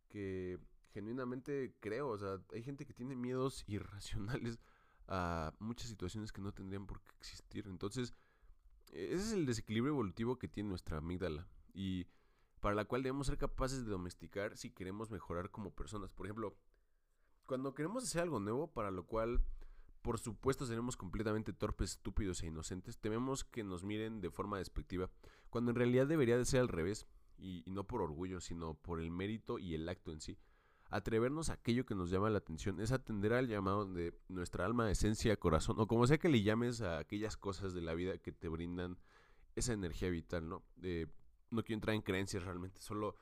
que 0.08 0.58
genuinamente 0.92 1.74
creo. 1.80 2.08
O 2.08 2.18
sea, 2.18 2.40
hay 2.52 2.62
gente 2.62 2.86
que 2.86 2.94
tiene 2.94 3.16
miedos 3.16 3.64
irracionales 3.68 4.58
a 5.08 5.52
muchas 5.58 5.88
situaciones 5.88 6.32
que 6.32 6.40
no 6.40 6.52
tendrían 6.52 6.86
por 6.86 7.00
qué 7.02 7.14
existir. 7.18 7.66
Entonces, 7.66 8.14
ese 8.92 9.14
es 9.14 9.32
el 9.32 9.46
desequilibrio 9.46 9.92
evolutivo 9.92 10.38
que 10.38 10.48
tiene 10.48 10.68
nuestra 10.68 10.98
amígdala. 10.98 11.48
Y 11.74 12.06
para 12.60 12.74
la 12.74 12.84
cual 12.84 13.02
debemos 13.02 13.26
ser 13.26 13.38
capaces 13.38 13.84
de 13.84 13.90
domesticar 13.90 14.56
si 14.56 14.70
queremos 14.70 15.10
mejorar 15.10 15.50
como 15.50 15.74
personas. 15.74 16.12
Por 16.12 16.26
ejemplo, 16.26 16.56
cuando 17.46 17.74
queremos 17.74 18.04
hacer 18.04 18.22
algo 18.22 18.38
nuevo, 18.38 18.68
para 18.68 18.90
lo 18.90 19.04
cual, 19.04 19.42
por 20.00 20.18
supuesto, 20.18 20.64
seremos 20.64 20.96
completamente 20.96 21.52
torpes, 21.52 21.92
estúpidos 21.92 22.42
e 22.42 22.46
inocentes, 22.46 22.98
tememos 22.98 23.44
que 23.44 23.64
nos 23.64 23.82
miren 23.82 24.20
de 24.20 24.30
forma 24.30 24.58
despectiva, 24.58 25.10
cuando 25.50 25.72
en 25.72 25.76
realidad 25.76 26.06
debería 26.06 26.38
de 26.38 26.44
ser 26.44 26.60
al 26.60 26.68
revés 26.68 27.06
y, 27.42 27.64
no 27.66 27.84
por 27.84 28.00
orgullo, 28.02 28.40
sino 28.40 28.74
por 28.74 29.00
el 29.00 29.10
mérito 29.10 29.58
y 29.58 29.74
el 29.74 29.88
acto 29.88 30.12
en 30.12 30.20
sí. 30.20 30.38
Atrevernos 30.90 31.50
a 31.50 31.54
aquello 31.54 31.86
que 31.86 31.94
nos 31.94 32.10
llama 32.10 32.30
la 32.30 32.38
atención 32.38 32.80
es 32.80 32.92
atender 32.92 33.32
al 33.32 33.48
llamado 33.48 33.86
de 33.86 34.14
nuestra 34.28 34.64
alma, 34.64 34.90
esencia, 34.90 35.36
corazón, 35.36 35.76
o 35.80 35.86
como 35.86 36.06
sea 36.06 36.18
que 36.18 36.28
le 36.28 36.42
llames 36.42 36.82
a 36.82 36.98
aquellas 36.98 37.36
cosas 37.36 37.74
de 37.74 37.80
la 37.80 37.94
vida 37.94 38.18
que 38.18 38.32
te 38.32 38.48
brindan 38.48 38.98
esa 39.56 39.72
energía 39.72 40.10
vital, 40.10 40.48
¿no? 40.48 40.62
no 41.50 41.62
quiero 41.62 41.76
entrar 41.76 41.94
en 41.94 42.02
creencias 42.02 42.44
realmente, 42.44 42.80
solo 42.80 43.16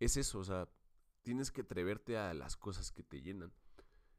es 0.00 0.16
eso, 0.16 0.40
o 0.40 0.44
sea, 0.44 0.68
tienes 1.22 1.50
que 1.50 1.62
atreverte 1.62 2.16
a 2.16 2.34
las 2.34 2.56
cosas 2.56 2.92
que 2.92 3.02
te 3.02 3.20
llenan. 3.20 3.52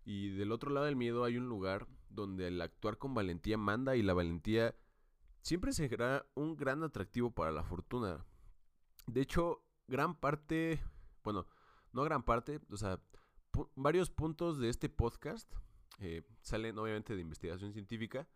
Y 0.05 0.29
del 0.29 0.51
otro 0.51 0.71
lado 0.71 0.85
del 0.85 0.95
miedo 0.95 1.23
hay 1.23 1.37
un 1.37 1.47
lugar 1.47 1.87
donde 2.09 2.47
el 2.47 2.61
actuar 2.61 2.97
con 2.97 3.13
valentía 3.13 3.57
manda 3.57 3.95
y 3.95 4.01
la 4.01 4.13
valentía 4.13 4.75
siempre 5.41 5.71
será 5.71 6.25
un 6.35 6.55
gran 6.55 6.83
atractivo 6.83 7.31
para 7.31 7.51
la 7.51 7.63
fortuna. 7.63 8.25
De 9.13 9.21
hecho, 9.21 9.63
gran 9.87 10.13
parte, 10.13 10.79
bueno, 11.23 11.47
no 11.93 12.03
gran 12.03 12.23
parte, 12.23 12.59
o 12.69 12.77
sea, 12.77 13.01
varios 13.75 14.11
puntos 14.11 14.59
de 14.59 14.69
este 14.69 14.87
podcast 14.87 15.51
eh, 15.99 16.21
salen 16.41 16.77
obviamente 16.77 17.15
de 17.15 17.21
investigación 17.21 17.73
científica 17.73 18.27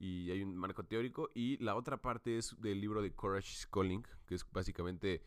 y 0.00 0.32
hay 0.32 0.42
un 0.42 0.56
marco 0.56 0.84
teórico 0.84 1.30
y 1.32 1.62
la 1.62 1.76
otra 1.76 2.02
parte 2.02 2.38
es 2.38 2.60
del 2.60 2.80
libro 2.80 3.02
de 3.02 3.14
Courage 3.14 3.66
Calling, 3.70 4.04
que 4.26 4.34
es 4.34 4.44
básicamente 4.50 5.22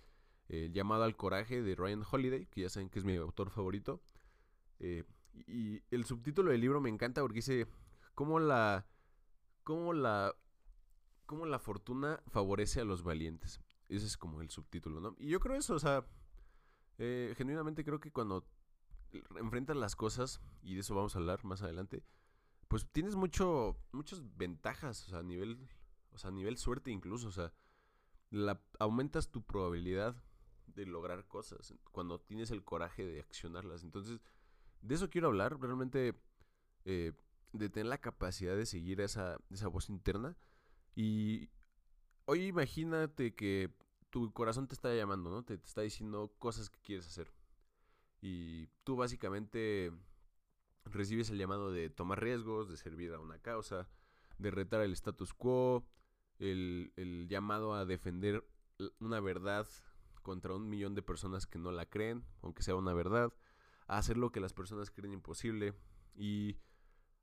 el 0.50 0.66
eh, 0.66 0.70
llamado 0.74 1.04
al 1.04 1.16
coraje 1.16 1.62
de 1.62 1.76
Ryan 1.76 2.04
Holiday, 2.10 2.48
que 2.48 2.62
ya 2.62 2.70
saben 2.70 2.90
que 2.90 3.00
es 3.00 3.06
mi 3.06 3.16
autor 3.16 3.52
favorito. 3.52 4.02
Eh, 4.80 5.06
y 5.48 5.82
el 5.92 6.04
subtítulo 6.04 6.52
del 6.52 6.60
libro 6.60 6.82
me 6.82 6.90
encanta 6.90 7.22
porque 7.22 7.38
dice 7.38 7.68
cómo 8.16 8.40
la, 8.40 8.86
cómo 9.64 9.94
la, 9.94 10.36
cómo 11.26 11.46
la 11.46 11.60
fortuna 11.60 12.22
favorece 12.28 12.82
a 12.82 12.86
los 12.86 13.02
valientes. 13.02 13.62
Ese 13.90 14.06
es 14.06 14.18
como 14.18 14.42
el 14.42 14.50
subtítulo, 14.50 15.02
¿no? 15.02 15.16
Y 15.20 15.30
yo 15.30 15.40
creo 15.40 15.56
eso, 15.58 15.74
o 15.74 15.80
sea, 15.80 16.06
eh, 16.98 17.34
genuinamente 17.36 17.84
creo 17.84 18.00
que 18.00 18.12
cuando 18.12 18.46
enfrentas 19.38 19.76
las 19.76 19.96
cosas, 19.96 20.42
y 20.62 20.76
de 20.76 20.82
eso 20.82 20.96
vamos 20.96 21.16
a 21.16 21.20
hablar 21.20 21.44
más 21.44 21.62
adelante, 21.62 22.04
pues 22.68 22.86
tienes 22.92 23.16
mucho, 23.16 23.78
muchas 23.92 24.22
ventajas, 24.38 25.06
o 25.08 25.10
sea, 25.10 25.20
a 25.20 25.24
nivel, 25.24 25.68
o 26.12 26.18
sea, 26.18 26.30
a 26.30 26.34
nivel 26.34 26.58
suerte 26.58 26.92
incluso, 26.92 27.28
o 27.28 27.32
sea, 27.32 27.52
la, 28.30 28.62
aumentas 28.78 29.32
tu 29.32 29.42
probabilidad 29.42 30.16
de 30.68 30.86
lograr 30.86 31.28
cosas 31.28 31.74
cuando 31.92 32.20
tienes 32.20 32.52
el 32.52 32.64
coraje 32.64 33.04
de 33.06 33.22
accionarlas. 33.22 33.84
Entonces, 33.84 34.22
de 34.82 34.96
eso 34.96 35.10
quiero 35.10 35.28
hablar, 35.28 35.60
realmente 35.60 36.14
eh, 36.86 37.14
de 37.54 37.70
tener 37.70 37.88
la 37.88 37.98
capacidad 37.98 38.56
de 38.56 38.66
seguir 38.66 39.02
esa, 39.02 39.40
esa 39.50 39.68
voz 39.68 39.90
interna 39.90 40.38
y, 40.96 41.50
Hoy 42.32 42.46
imagínate 42.46 43.34
que 43.34 43.74
tu 44.12 44.32
corazón 44.34 44.68
te 44.68 44.76
está 44.76 44.94
llamando, 44.94 45.32
¿no? 45.32 45.42
Te, 45.44 45.56
está 45.56 45.82
diciendo 45.82 46.32
cosas 46.38 46.70
que 46.70 46.80
quieres 46.80 47.08
hacer. 47.08 47.34
Y 48.22 48.68
tú 48.84 48.96
básicamente 48.96 49.92
recibes 50.86 51.32
el 51.32 51.40
llamado 51.40 51.72
de 51.72 51.90
tomar 51.90 52.22
riesgos, 52.22 52.70
de 52.70 52.78
servir 52.78 53.14
a 53.14 53.20
una 53.20 53.40
causa, 53.40 53.90
de 54.38 54.52
retar 54.52 54.82
el 54.82 54.94
status 54.94 55.34
quo, 55.34 55.88
el, 56.38 56.94
el 56.98 57.28
llamado 57.28 57.74
a 57.74 57.86
defender 57.86 58.48
una 59.00 59.20
verdad 59.22 59.68
contra 60.22 60.54
un 60.54 60.70
millón 60.70 60.94
de 60.94 61.02
personas 61.02 61.48
que 61.48 61.58
no 61.58 61.72
la 61.72 61.88
creen, 61.88 62.24
aunque 62.44 62.62
sea 62.62 62.76
una 62.76 62.94
verdad, 62.94 63.34
a 63.88 63.98
hacer 63.98 64.18
lo 64.18 64.32
que 64.32 64.40
las 64.40 64.54
personas 64.54 64.92
creen 64.92 65.14
imposible. 65.14 65.74
Y 66.14 66.60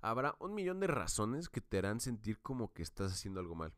habrá 0.00 0.34
un 0.40 0.52
millón 0.52 0.80
de 0.80 0.88
razones 0.88 1.48
que 1.48 1.60
te 1.60 1.78
harán 1.78 2.00
sentir 2.00 2.40
como 2.40 2.72
que 2.72 2.82
estás 2.82 3.12
haciendo 3.12 3.38
algo 3.38 3.54
mal. 3.54 3.72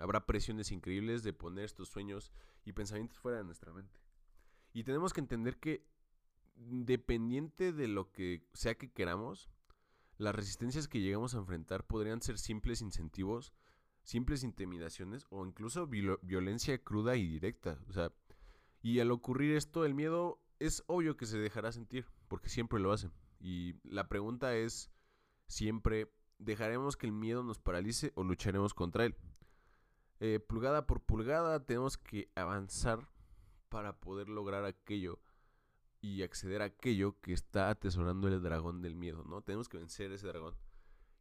Habrá 0.00 0.26
presiones 0.26 0.72
increíbles 0.72 1.22
de 1.22 1.32
poner 1.32 1.64
estos 1.64 1.88
sueños 1.88 2.32
y 2.64 2.72
pensamientos 2.72 3.18
fuera 3.18 3.38
de 3.38 3.44
nuestra 3.44 3.72
mente. 3.72 4.00
Y 4.72 4.84
tenemos 4.84 5.12
que 5.12 5.20
entender 5.20 5.58
que 5.58 5.86
dependiente 6.56 7.72
de 7.72 7.86
lo 7.86 8.10
que 8.10 8.46
sea 8.52 8.76
que 8.76 8.90
queramos, 8.90 9.50
las 10.16 10.34
resistencias 10.34 10.88
que 10.88 11.00
llegamos 11.00 11.34
a 11.34 11.38
enfrentar 11.38 11.86
podrían 11.86 12.22
ser 12.22 12.38
simples 12.38 12.80
incentivos, 12.82 13.52
simples 14.02 14.42
intimidaciones 14.42 15.26
o 15.30 15.46
incluso 15.46 15.86
violencia 15.86 16.82
cruda 16.82 17.16
y 17.16 17.26
directa. 17.26 17.78
O 17.88 17.92
sea, 17.92 18.12
y 18.82 19.00
al 19.00 19.10
ocurrir 19.10 19.56
esto, 19.56 19.84
el 19.84 19.94
miedo 19.94 20.42
es 20.58 20.82
obvio 20.86 21.16
que 21.16 21.26
se 21.26 21.38
dejará 21.38 21.72
sentir, 21.72 22.06
porque 22.28 22.48
siempre 22.48 22.80
lo 22.80 22.92
hace. 22.92 23.10
Y 23.38 23.74
la 23.82 24.08
pregunta 24.08 24.54
es 24.56 24.90
siempre, 25.46 26.12
¿dejaremos 26.38 26.96
que 26.96 27.06
el 27.06 27.12
miedo 27.12 27.42
nos 27.42 27.58
paralice 27.58 28.12
o 28.14 28.24
lucharemos 28.24 28.74
contra 28.74 29.04
él? 29.04 29.16
Eh, 30.20 30.38
pulgada 30.38 30.86
por 30.86 31.00
pulgada 31.00 31.64
tenemos 31.64 31.96
que 31.96 32.30
avanzar 32.34 33.08
para 33.70 33.98
poder 33.98 34.28
lograr 34.28 34.64
aquello 34.64 35.18
y 36.02 36.22
acceder 36.22 36.62
a 36.62 36.66
aquello 36.66 37.18
que 37.20 37.32
está 37.32 37.70
atesorando 37.70 38.28
el 38.28 38.42
dragón 38.42 38.82
del 38.82 38.94
miedo, 38.94 39.24
¿no? 39.24 39.42
Tenemos 39.42 39.68
que 39.68 39.78
vencer 39.78 40.12
ese 40.12 40.26
dragón. 40.26 40.56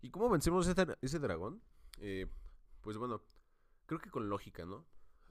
¿Y 0.02 0.10
cómo 0.10 0.30
vencemos 0.30 0.68
ese, 0.68 1.20
dragón? 1.20 1.62
Eh, 1.98 2.28
pues 2.82 2.98
bueno, 2.98 3.22
creo 3.86 4.00
que 4.00 4.10
con 4.10 4.30
lógica, 4.30 4.66
¿no? 4.66 4.86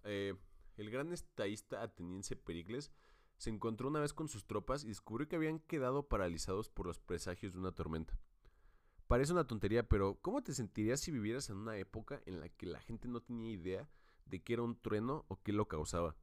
Eh, 0.05 0.35
el 0.77 0.91
gran 0.91 1.13
estadista 1.13 1.83
ateniense 1.83 2.37
Pericles 2.37 2.93
se 3.37 3.51
encontró 3.51 3.89
una 3.89 4.01
vez 4.01 4.13
con 4.13 4.29
sus 4.29 4.47
tropas 4.47 4.85
y 4.85 4.89
descubrió 4.89 5.29
que 5.29 5.37
habían 5.37 5.61
quedado 5.61 6.09
paralizados 6.09 6.69
por 6.69 6.87
los 6.87 6.99
presagios 6.99 7.53
de 7.53 7.61
una 7.61 7.73
tormenta. 7.73 8.19
Parece 9.09 9.33
una 9.33 9.47
tontería, 9.47 9.89
pero 9.89 10.19
¿cómo 10.21 10.43
te 10.43 10.53
sentirías 10.53 11.01
si 11.01 11.11
vivieras 11.11 11.49
en 11.49 11.57
una 11.57 11.79
época 11.79 12.21
en 12.27 12.41
la 12.41 12.51
que 12.51 12.67
la 12.67 12.79
gente 12.79 13.09
no 13.09 13.23
tenía 13.23 13.51
idea 13.51 13.89
de 14.27 14.43
qué 14.43 14.53
era 14.53 14.63
un 14.63 14.79
trueno 14.79 15.25
o 15.29 15.43
qué 15.43 15.55
lo 15.55 15.67
causaba? 15.67 16.15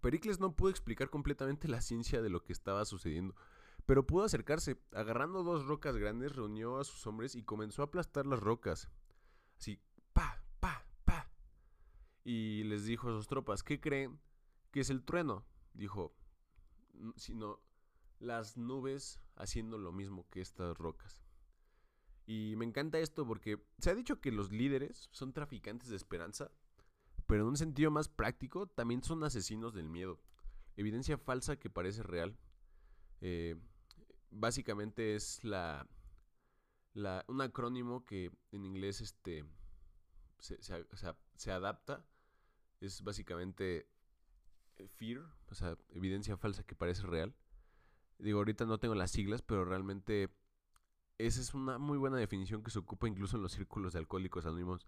Pericles 0.00 0.38
no 0.38 0.54
pudo 0.54 0.70
explicar 0.70 1.10
completamente 1.10 1.66
la 1.66 1.80
ciencia 1.80 2.22
de 2.22 2.30
lo 2.30 2.44
que 2.44 2.52
estaba 2.52 2.84
sucediendo, 2.84 3.34
pero 3.86 4.06
pudo 4.06 4.24
acercarse. 4.24 4.80
Agarrando 4.92 5.42
dos 5.42 5.66
rocas 5.66 5.96
grandes, 5.96 6.36
reunió 6.36 6.78
a 6.78 6.84
sus 6.84 7.04
hombres 7.08 7.34
y 7.34 7.42
comenzó 7.42 7.82
a 7.82 7.86
aplastar 7.86 8.24
las 8.24 8.38
rocas. 8.38 8.88
Así, 9.58 9.80
pa, 10.12 10.40
pa, 10.60 10.86
pa. 11.04 11.28
Y 12.22 12.62
les 12.64 12.84
dijo 12.84 13.08
a 13.08 13.12
sus 13.14 13.26
tropas, 13.26 13.64
¿qué 13.64 13.80
creen 13.80 14.20
que 14.70 14.78
es 14.78 14.90
el 14.90 15.02
trueno? 15.02 15.44
Dijo, 15.74 16.14
sino 17.16 17.58
las 18.20 18.56
nubes 18.56 19.20
haciendo 19.34 19.76
lo 19.76 19.90
mismo 19.90 20.28
que 20.30 20.40
estas 20.40 20.78
rocas. 20.78 21.25
Y 22.26 22.54
me 22.56 22.64
encanta 22.64 22.98
esto 22.98 23.26
porque 23.26 23.64
se 23.78 23.90
ha 23.90 23.94
dicho 23.94 24.20
que 24.20 24.32
los 24.32 24.50
líderes 24.50 25.08
son 25.12 25.32
traficantes 25.32 25.88
de 25.88 25.96
esperanza, 25.96 26.50
pero 27.26 27.42
en 27.42 27.48
un 27.48 27.56
sentido 27.56 27.90
más 27.90 28.08
práctico 28.08 28.66
también 28.66 29.02
son 29.02 29.22
asesinos 29.22 29.74
del 29.74 29.88
miedo. 29.88 30.20
Evidencia 30.76 31.18
falsa 31.18 31.56
que 31.56 31.70
parece 31.70 32.02
real. 32.02 32.36
Eh, 33.20 33.56
básicamente 34.30 35.14
es 35.14 35.42
la, 35.44 35.88
la, 36.94 37.24
un 37.28 37.40
acrónimo 37.40 38.04
que 38.04 38.32
en 38.50 38.64
inglés 38.64 39.00
este, 39.00 39.44
se, 40.40 40.58
se 40.62 41.52
adapta. 41.52 42.04
Es 42.80 43.02
básicamente 43.02 43.88
eh, 44.76 44.88
fear, 44.88 45.22
o 45.48 45.54
sea, 45.54 45.78
evidencia 45.90 46.36
falsa 46.36 46.64
que 46.64 46.74
parece 46.74 47.06
real. 47.06 47.34
Digo, 48.18 48.38
ahorita 48.38 48.66
no 48.66 48.78
tengo 48.78 48.94
las 48.94 49.10
siglas, 49.10 49.42
pero 49.42 49.64
realmente 49.64 50.30
esa 51.18 51.40
es 51.40 51.54
una 51.54 51.78
muy 51.78 51.98
buena 51.98 52.16
definición 52.16 52.62
que 52.62 52.70
se 52.70 52.78
ocupa 52.78 53.08
incluso 53.08 53.36
en 53.36 53.42
los 53.42 53.52
círculos 53.52 53.92
de 53.92 54.00
alcohólicos 54.00 54.46
anónimos, 54.46 54.86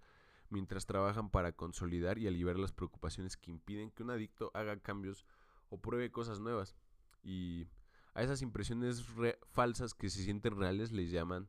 mientras 0.50 0.86
trabajan 0.86 1.30
para 1.30 1.52
consolidar 1.52 2.18
y 2.18 2.26
aliviar 2.26 2.58
las 2.58 2.72
preocupaciones 2.72 3.36
que 3.36 3.50
impiden 3.50 3.90
que 3.90 4.02
un 4.02 4.10
adicto 4.10 4.50
haga 4.54 4.78
cambios 4.80 5.24
o 5.68 5.80
pruebe 5.80 6.10
cosas 6.10 6.40
nuevas. 6.40 6.74
Y 7.22 7.66
a 8.14 8.22
esas 8.22 8.42
impresiones 8.42 9.04
falsas 9.52 9.94
que 9.94 10.10
se 10.10 10.22
sienten 10.22 10.56
reales 10.56 10.92
les 10.92 11.10
llaman 11.10 11.48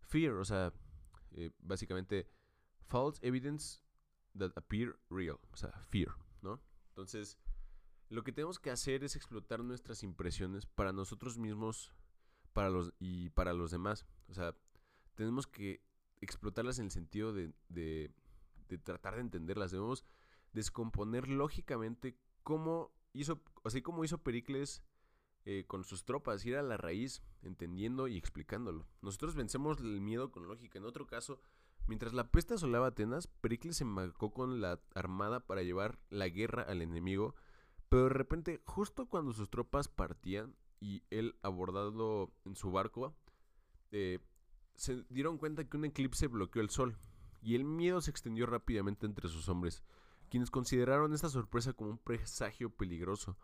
fear, 0.00 0.34
o 0.34 0.44
sea, 0.44 0.72
eh, 1.32 1.50
básicamente 1.58 2.28
false 2.86 3.18
evidence 3.26 3.80
that 4.38 4.52
appear 4.56 4.98
real, 5.10 5.38
o 5.52 5.56
sea, 5.56 5.72
fear, 5.88 6.14
¿no? 6.42 6.60
Entonces, 6.90 7.38
lo 8.10 8.22
que 8.22 8.32
tenemos 8.32 8.58
que 8.58 8.70
hacer 8.70 9.04
es 9.04 9.16
explotar 9.16 9.64
nuestras 9.64 10.02
impresiones 10.02 10.66
para 10.66 10.92
nosotros 10.92 11.38
mismos 11.38 11.92
para 12.52 12.70
los, 12.70 12.94
y 12.98 13.30
para 13.30 13.52
los 13.52 13.70
demás. 13.70 14.06
O 14.28 14.34
sea, 14.34 14.54
tenemos 15.14 15.46
que 15.46 15.80
explotarlas 16.20 16.78
en 16.78 16.86
el 16.86 16.90
sentido 16.90 17.32
de, 17.32 17.52
de, 17.68 18.10
tratar 18.82 19.14
de 19.14 19.20
entenderlas. 19.20 19.70
Debemos 19.70 20.04
descomponer 20.52 21.28
lógicamente 21.28 22.16
cómo 22.42 22.92
hizo, 23.12 23.40
así 23.64 23.82
como 23.82 24.04
hizo 24.04 24.18
Pericles 24.18 24.82
eh, 25.44 25.64
con 25.66 25.84
sus 25.84 26.04
tropas, 26.04 26.44
ir 26.46 26.56
a 26.56 26.62
la 26.62 26.76
raíz, 26.76 27.22
entendiendo 27.42 28.08
y 28.08 28.16
explicándolo. 28.16 28.86
Nosotros 29.02 29.34
vencemos 29.34 29.78
el 29.80 30.00
miedo 30.00 30.32
con 30.32 30.48
lógica. 30.48 30.78
En 30.78 30.86
otro 30.86 31.06
caso, 31.06 31.40
mientras 31.86 32.14
la 32.14 32.30
peste 32.30 32.54
asolaba 32.54 32.88
Atenas, 32.88 33.26
Pericles 33.26 33.76
se 33.76 33.84
marcó 33.84 34.32
con 34.32 34.60
la 34.60 34.80
armada 34.94 35.40
para 35.40 35.62
llevar 35.62 35.98
la 36.08 36.28
guerra 36.28 36.62
al 36.62 36.80
enemigo, 36.80 37.34
pero 37.90 38.04
de 38.04 38.14
repente, 38.14 38.62
justo 38.64 39.06
cuando 39.06 39.32
sus 39.32 39.50
tropas 39.50 39.88
partían 39.88 40.56
y 40.80 41.02
él 41.10 41.36
abordado 41.42 42.32
en 42.44 42.56
su 42.56 42.70
barco, 42.70 43.14
eh, 43.96 44.18
se 44.74 45.04
dieron 45.08 45.38
cuenta 45.38 45.62
que 45.68 45.76
un 45.76 45.84
eclipse 45.84 46.26
bloqueó 46.26 46.60
el 46.60 46.68
sol 46.68 46.98
y 47.40 47.54
el 47.54 47.62
miedo 47.62 48.00
se 48.00 48.10
extendió 48.10 48.44
rápidamente 48.44 49.06
entre 49.06 49.28
sus 49.28 49.48
hombres, 49.48 49.84
quienes 50.28 50.50
consideraron 50.50 51.14
esta 51.14 51.28
sorpresa 51.28 51.74
como 51.74 51.90
un 51.90 51.98
presagio 51.98 52.70
peligroso. 52.70 53.38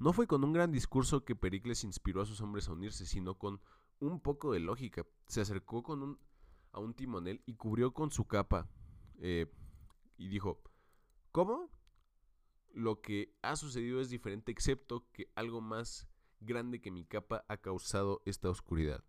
No 0.00 0.12
fue 0.12 0.26
con 0.26 0.42
un 0.42 0.52
gran 0.52 0.72
discurso 0.72 1.24
que 1.24 1.36
Pericles 1.36 1.84
inspiró 1.84 2.20
a 2.20 2.26
sus 2.26 2.40
hombres 2.40 2.68
a 2.68 2.72
unirse, 2.72 3.06
sino 3.06 3.38
con 3.38 3.60
un 4.00 4.18
poco 4.18 4.52
de 4.52 4.58
lógica. 4.58 5.06
Se 5.28 5.40
acercó 5.40 5.84
con 5.84 6.02
un, 6.02 6.18
a 6.72 6.80
un 6.80 6.94
timonel 6.94 7.40
y 7.46 7.54
cubrió 7.54 7.94
con 7.94 8.10
su 8.10 8.24
capa 8.24 8.68
eh, 9.20 9.46
y 10.16 10.26
dijo, 10.26 10.60
¿cómo? 11.30 11.70
Lo 12.72 13.00
que 13.00 13.36
ha 13.42 13.54
sucedido 13.54 14.00
es 14.00 14.10
diferente 14.10 14.50
excepto 14.50 15.06
que 15.12 15.30
algo 15.36 15.60
más 15.60 16.08
grande 16.40 16.80
que 16.80 16.90
mi 16.90 17.04
capa 17.04 17.44
ha 17.46 17.58
causado 17.58 18.20
esta 18.24 18.50
oscuridad. 18.50 19.04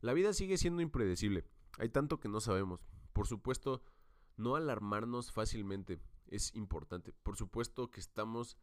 La 0.00 0.12
vida 0.12 0.32
sigue 0.32 0.58
siendo 0.58 0.82
impredecible. 0.82 1.44
Hay 1.78 1.88
tanto 1.88 2.20
que 2.20 2.28
no 2.28 2.40
sabemos. 2.40 2.84
Por 3.12 3.26
supuesto, 3.26 3.82
no 4.36 4.54
alarmarnos 4.54 5.32
fácilmente 5.32 6.00
es 6.28 6.54
importante. 6.54 7.12
Por 7.22 7.36
supuesto 7.36 7.90
que 7.90 8.00
estamos 8.00 8.56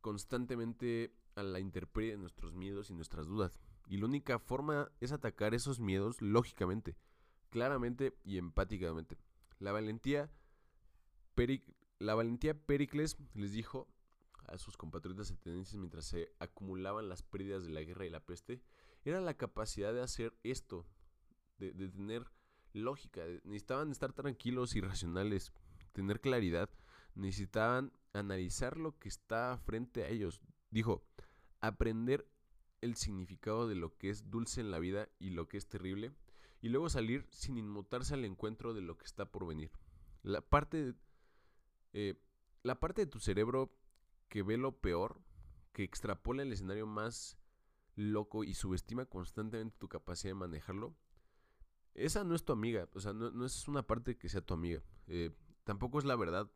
constantemente 0.00 1.14
a 1.34 1.42
la 1.42 1.60
intemperie 1.60 2.12
de 2.12 2.16
nuestros 2.16 2.54
miedos 2.54 2.90
y 2.90 2.94
nuestras 2.94 3.26
dudas. 3.26 3.58
Y 3.86 3.98
la 3.98 4.06
única 4.06 4.38
forma 4.38 4.90
es 5.00 5.12
atacar 5.12 5.54
esos 5.54 5.78
miedos 5.78 6.22
lógicamente, 6.22 6.96
claramente 7.50 8.16
y 8.24 8.38
empáticamente. 8.38 9.18
La 9.58 9.72
valentía, 9.72 10.30
la 11.98 12.14
valentía 12.14 12.58
Pericles 12.58 13.16
les 13.34 13.52
dijo 13.52 13.88
a 14.46 14.58
sus 14.58 14.76
compatriotas 14.76 15.30
atenienses 15.30 15.76
mientras 15.76 16.06
se 16.06 16.32
acumulaban 16.38 17.08
las 17.08 17.22
pérdidas 17.22 17.64
de 17.64 17.70
la 17.70 17.82
guerra 17.82 18.06
y 18.06 18.10
la 18.10 18.20
peste, 18.20 18.62
era 19.10 19.20
la 19.20 19.34
capacidad 19.34 19.94
de 19.94 20.02
hacer 20.02 20.34
esto, 20.42 20.84
de, 21.58 21.72
tener 21.72 22.26
lógica. 22.72 23.22
Necesitaban 23.44 23.90
estar 23.90 24.12
tranquilos 24.12 24.74
y 24.74 24.80
racionales, 24.80 25.52
tener 25.92 26.20
claridad. 26.20 26.68
Necesitaban 27.14 27.92
analizar 28.12 28.76
lo 28.76 28.98
que 28.98 29.08
está 29.08 29.58
frente 29.58 30.02
a 30.02 30.08
ellos. 30.08 30.40
Dijo, 30.70 31.04
aprender 31.60 32.28
el 32.80 32.96
significado 32.96 33.68
de 33.68 33.76
lo 33.76 33.96
que 33.96 34.10
es 34.10 34.30
dulce 34.30 34.60
en 34.60 34.70
la 34.70 34.78
vida 34.78 35.08
y 35.18 35.30
lo 35.30 35.48
que 35.48 35.56
es 35.56 35.68
terrible, 35.68 36.12
y 36.60 36.68
luego 36.68 36.88
salir 36.88 37.26
sin 37.30 37.58
inmutarse 37.58 38.14
al 38.14 38.24
encuentro 38.24 38.74
de 38.74 38.82
lo 38.82 38.98
que 38.98 39.04
está 39.04 39.30
por 39.30 39.46
venir. 39.46 39.70
La 40.22 40.40
parte, 40.40 40.94
eh, 41.92 42.20
la 42.62 42.80
parte 42.80 43.02
de 43.02 43.10
tu 43.10 43.20
cerebro 43.20 43.72
que 44.28 44.42
ve 44.42 44.56
lo 44.56 44.76
peor, 44.80 45.20
que 45.72 45.84
extrapola 45.84 46.42
el 46.42 46.52
escenario 46.52 46.86
más 46.86 47.38
loco 47.96 48.44
y 48.44 48.54
subestima 48.54 49.06
constantemente 49.06 49.76
tu 49.78 49.88
capacidad 49.88 50.30
de 50.30 50.34
manejarlo, 50.34 50.94
esa 51.94 52.24
no 52.24 52.34
es 52.34 52.44
tu 52.44 52.52
amiga, 52.52 52.88
o 52.94 53.00
sea, 53.00 53.12
no, 53.14 53.44
es 53.44 53.66
una 53.68 53.82
parte 53.82 54.16
que 54.18 54.28
sea 54.28 54.42
tu 54.42 54.54
amiga. 54.54 54.82
Eh, 55.06 55.30
tampoco 55.64 55.98
es 55.98 56.04
la 56.04 56.14
verdad. 56.14 56.50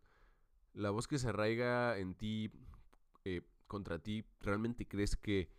La 0.75 0.91
voz 0.91 1.09
que 1.09 1.19
se 1.19 1.29
arraiga 1.29 1.99
en 1.99 2.15
ti, 2.15 2.53
eh, 3.25 3.43
contra 3.67 3.99
ti, 3.99 4.25
¿realmente 4.41 4.87
crees 4.87 5.17
que 5.17 5.51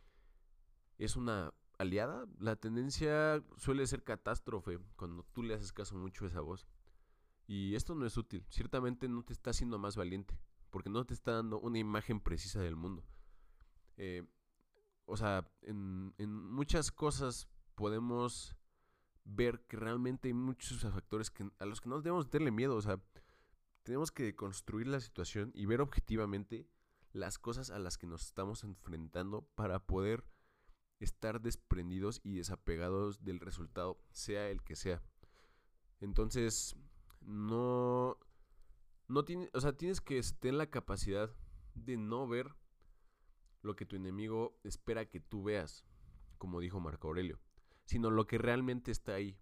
es 1.00 1.16
una 1.16 1.54
aliada? 1.80 2.28
La 2.40 2.56
tendencia 2.56 3.44
suele 3.58 3.88
ser 3.88 4.04
catástrofe 4.04 4.80
cuando 4.96 5.24
tú 5.34 5.42
le 5.42 5.56
haces 5.56 5.74
caso 5.74 5.96
mucho 5.96 6.26
a 6.26 6.28
esa 6.28 6.42
voz. 6.42 6.68
Y 7.48 7.74
esto 7.76 7.96
no 7.96 8.06
es 8.06 8.16
útil. 8.18 8.46
Ciertamente 8.50 9.10
no 9.10 9.24
te 9.24 9.34
está 9.34 9.50
haciendo 9.50 9.80
más 9.80 9.96
valiente, 9.96 10.38
porque 10.70 10.92
no 10.92 11.06
te 11.06 11.16
está 11.16 11.34
dando 11.34 11.60
una 11.60 11.80
imagen 11.80 12.20
precisa 12.22 12.62
del 12.62 12.76
mundo. 12.76 13.04
Eh, 13.98 14.28
o 15.12 15.18
sea, 15.18 15.46
en, 15.64 16.14
muchas 16.34 16.90
cosas 16.90 17.50
podemos 17.76 18.56
ver 19.26 19.60
que 19.68 19.76
realmente 19.76 20.30
hay 20.30 20.34
muchos 20.34 20.80
factores 20.82 21.30
que, 21.30 21.52
a 21.60 21.66
los 21.66 21.82
que 21.82 21.90
no 21.90 22.00
debemos 22.00 22.30
tenerle 22.30 22.52
miedo. 22.52 22.78
O 22.78 22.82
sea, 22.82 22.98
tenemos 23.84 24.10
que 24.10 24.34
construir 24.38 24.88
la 24.88 25.02
situación 25.02 25.52
y 25.54 25.66
ver 25.66 25.82
objetivamente 25.82 26.66
las 27.12 27.38
cosas 27.38 27.72
a 27.72 27.80
las 27.80 27.98
que 27.98 28.08
nos 28.08 28.26
estamos 28.26 28.64
enfrentando 28.64 29.42
para 29.56 29.86
poder 29.86 30.24
estar 31.02 31.42
desprendidos 31.42 32.22
y 32.24 32.36
desapegados 32.36 33.22
del 33.26 33.42
resultado, 33.42 34.00
sea 34.12 34.50
el 34.50 34.64
que 34.64 34.78
sea. 34.78 35.04
Entonces, 36.00 36.78
no, 37.20 38.18
no 39.10 39.26
tiene, 39.26 39.50
o 39.54 39.60
sea, 39.60 39.74
tienes 39.74 40.00
que 40.00 40.22
tener 40.40 40.56
la 40.56 40.70
capacidad 40.70 41.36
de 41.76 41.98
no 41.98 42.30
ver 42.30 42.56
lo 43.62 43.76
que 43.76 43.86
tu 43.86 43.96
enemigo 43.96 44.60
espera 44.64 45.10
que 45.10 45.20
tú 45.20 45.44
veas, 45.44 45.86
como 46.38 46.60
dijo 46.60 46.80
Marco 46.80 47.08
Aurelio, 47.08 47.40
sino 47.86 48.10
lo 48.10 48.28
que 48.28 48.38
realmente 48.38 48.92
está 48.92 49.14
ahí. 49.14 49.38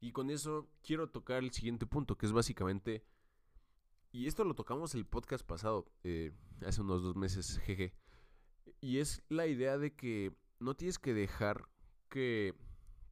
Y 0.00 0.12
con 0.12 0.30
eso 0.30 0.68
quiero 0.82 1.10
tocar 1.10 1.42
el 1.42 1.52
siguiente 1.52 1.86
punto, 1.86 2.16
que 2.16 2.26
es 2.26 2.32
básicamente, 2.32 3.04
y 4.10 4.26
esto 4.26 4.44
lo 4.44 4.54
tocamos 4.54 4.94
el 4.94 5.06
podcast 5.06 5.46
pasado, 5.46 5.86
eh, 6.02 6.32
hace 6.66 6.80
unos 6.80 7.02
dos 7.02 7.16
meses, 7.16 7.58
jeje, 7.64 7.94
y 8.80 8.98
es 8.98 9.22
la 9.28 9.46
idea 9.46 9.78
de 9.78 9.94
que 9.94 10.36
no 10.58 10.74
tienes 10.74 10.98
que 10.98 11.14
dejar 11.14 11.68
que 12.08 12.54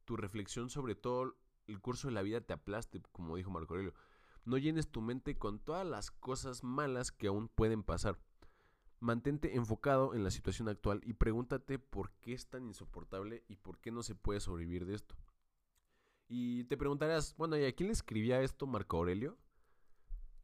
tu 0.05 0.15
reflexión 0.15 0.69
sobre 0.69 0.95
todo 0.95 1.35
el 1.67 1.79
curso 1.79 2.07
de 2.07 2.13
la 2.13 2.21
vida 2.21 2.41
te 2.41 2.53
aplaste, 2.53 3.01
como 3.11 3.37
dijo 3.37 3.51
Marco 3.51 3.73
Aurelio. 3.73 3.93
No 4.43 4.57
llenes 4.57 4.89
tu 4.89 5.01
mente 5.01 5.37
con 5.37 5.59
todas 5.59 5.85
las 5.85 6.11
cosas 6.11 6.63
malas 6.63 7.11
que 7.11 7.27
aún 7.27 7.47
pueden 7.47 7.83
pasar. 7.83 8.19
Mantente 9.01 9.55
enfocado 9.55 10.13
en 10.13 10.23
la 10.23 10.31
situación 10.31 10.69
actual 10.69 11.01
y 11.03 11.13
pregúntate 11.13 11.79
por 11.79 12.11
qué 12.21 12.33
es 12.33 12.47
tan 12.47 12.65
insoportable 12.65 13.43
y 13.49 13.57
por 13.57 13.79
qué 13.79 13.91
no 13.91 14.03
se 14.03 14.15
puede 14.15 14.39
sobrevivir 14.39 14.85
de 14.85 14.95
esto. 14.95 15.15
Y 16.29 16.63
te 16.63 16.77
preguntarás, 16.77 17.35
bueno, 17.35 17.57
¿y 17.57 17.65
a 17.65 17.73
quién 17.73 17.87
le 17.87 17.93
escribía 17.93 18.41
esto 18.41 18.65
Marco 18.65 18.95
Aurelio? 18.95 19.37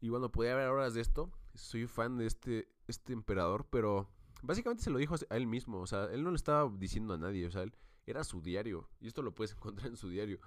Y 0.02 0.10
bueno, 0.10 0.32
podía 0.32 0.54
haber 0.54 0.68
horas 0.68 0.94
de 0.94 1.02
esto. 1.02 1.32
Soy 1.54 1.88
fan 1.88 2.18
de 2.18 2.26
este, 2.26 2.68
este 2.88 3.14
emperador, 3.14 3.66
pero 3.70 4.10
básicamente 4.42 4.84
se 4.84 4.90
lo 4.90 4.98
dijo 4.98 5.16
a 5.30 5.38
él 5.38 5.48
mismo. 5.48 5.80
O 5.80 5.88
sea, 5.88 6.06
él 6.06 6.24
no 6.24 6.32
le 6.32 6.36
estaba 6.36 6.70
diciendo 6.78 7.14
a 7.14 7.18
nadie. 7.18 7.48
O 7.48 7.52
sea, 7.52 7.64
él 7.64 7.74
era 8.06 8.24
su 8.24 8.42
diario. 8.42 8.90
Y 9.00 9.08
esto 9.08 9.22
lo 9.22 9.34
puedes 9.34 9.52
encontrar 9.56 9.88
en 9.88 9.98
su 9.98 10.10
diario. 10.10 10.40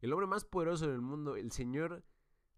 El 0.00 0.12
hombre 0.12 0.26
más 0.26 0.44
poderoso 0.44 0.88
del 0.88 1.00
mundo, 1.00 1.36
el 1.36 1.52
señor 1.52 2.02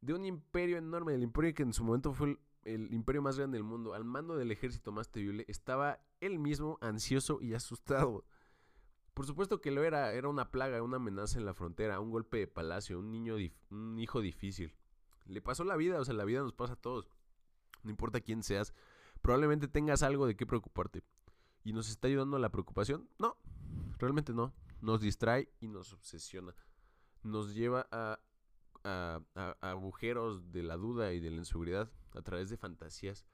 de 0.01 0.15
un 0.15 0.25
imperio 0.25 0.79
enorme, 0.79 1.15
el 1.15 1.23
imperio 1.23 1.53
que 1.55 1.63
en 1.63 1.73
su 1.73 1.85
momento 1.85 2.13
fue 2.13 2.39
el, 2.65 2.93
imperio 2.93 3.23
más 3.23 3.39
grande 3.39 3.59
del 3.59 3.65
mundo, 3.65 3.95
al 3.95 4.05
mando 4.05 4.37
del 4.37 4.51
ejército 4.51 4.93
más 4.93 5.11
temible, 5.11 5.45
estaba 5.49 6.01
él 6.21 6.39
mismo 6.39 6.79
ansioso 6.81 7.41
y 7.41 7.55
asustado. 7.55 8.25
Por 9.15 9.27
supuesto 9.27 9.61
que 9.61 9.71
lo 9.71 9.85
era, 9.85 10.13
era 10.13 10.29
una 10.29 10.51
plaga, 10.51 10.83
una 10.83 10.97
amenaza 10.97 11.39
en 11.39 11.45
la 11.45 11.55
frontera, 11.55 12.01
un 12.01 12.11
golpe 12.11 12.39
de 12.39 12.47
palacio, 12.47 12.99
un 12.99 13.11
niño, 13.11 13.37
un 13.71 13.99
hijo 13.99 14.21
difícil. 14.21 14.75
Le 15.27 15.41
pasó 15.41 15.65
la 15.65 15.77
vida, 15.77 16.01
o 16.01 16.05
sea, 16.05 16.15
la 16.15 16.25
vida 16.25 16.41
nos 16.41 16.53
pasa 16.53 16.73
a 16.73 16.77
todos. 16.77 17.09
No 17.83 17.91
importa 17.91 18.21
quién 18.21 18.43
seas, 18.43 18.75
probablemente 19.23 19.69
tengas 19.69 20.03
algo 20.03 20.27
de 20.27 20.37
qué 20.37 20.47
preocuparte. 20.47 21.03
¿Y 21.63 21.73
nos 21.73 21.89
está 21.89 22.09
ayudando 22.09 22.39
la 22.39 22.51
preocupación? 22.51 23.09
No, 23.19 23.37
realmente 23.99 24.33
no. 24.33 24.53
Nos 24.81 25.01
distrae 25.01 25.49
y 25.61 25.69
nos 25.69 25.93
obsesiona 25.93 26.55
nos 27.25 27.55
lleva 27.55 27.89
a, 27.91 28.21
agujeros 28.85 30.53
de 30.53 30.63
la 30.63 30.77
duda 30.77 31.13
y 31.13 31.21
de 31.21 31.31
la 31.31 31.39
inseguridad 31.39 31.91
a 32.13 32.23
través 32.23 32.51
de 32.51 32.57
fantasías 32.57 33.25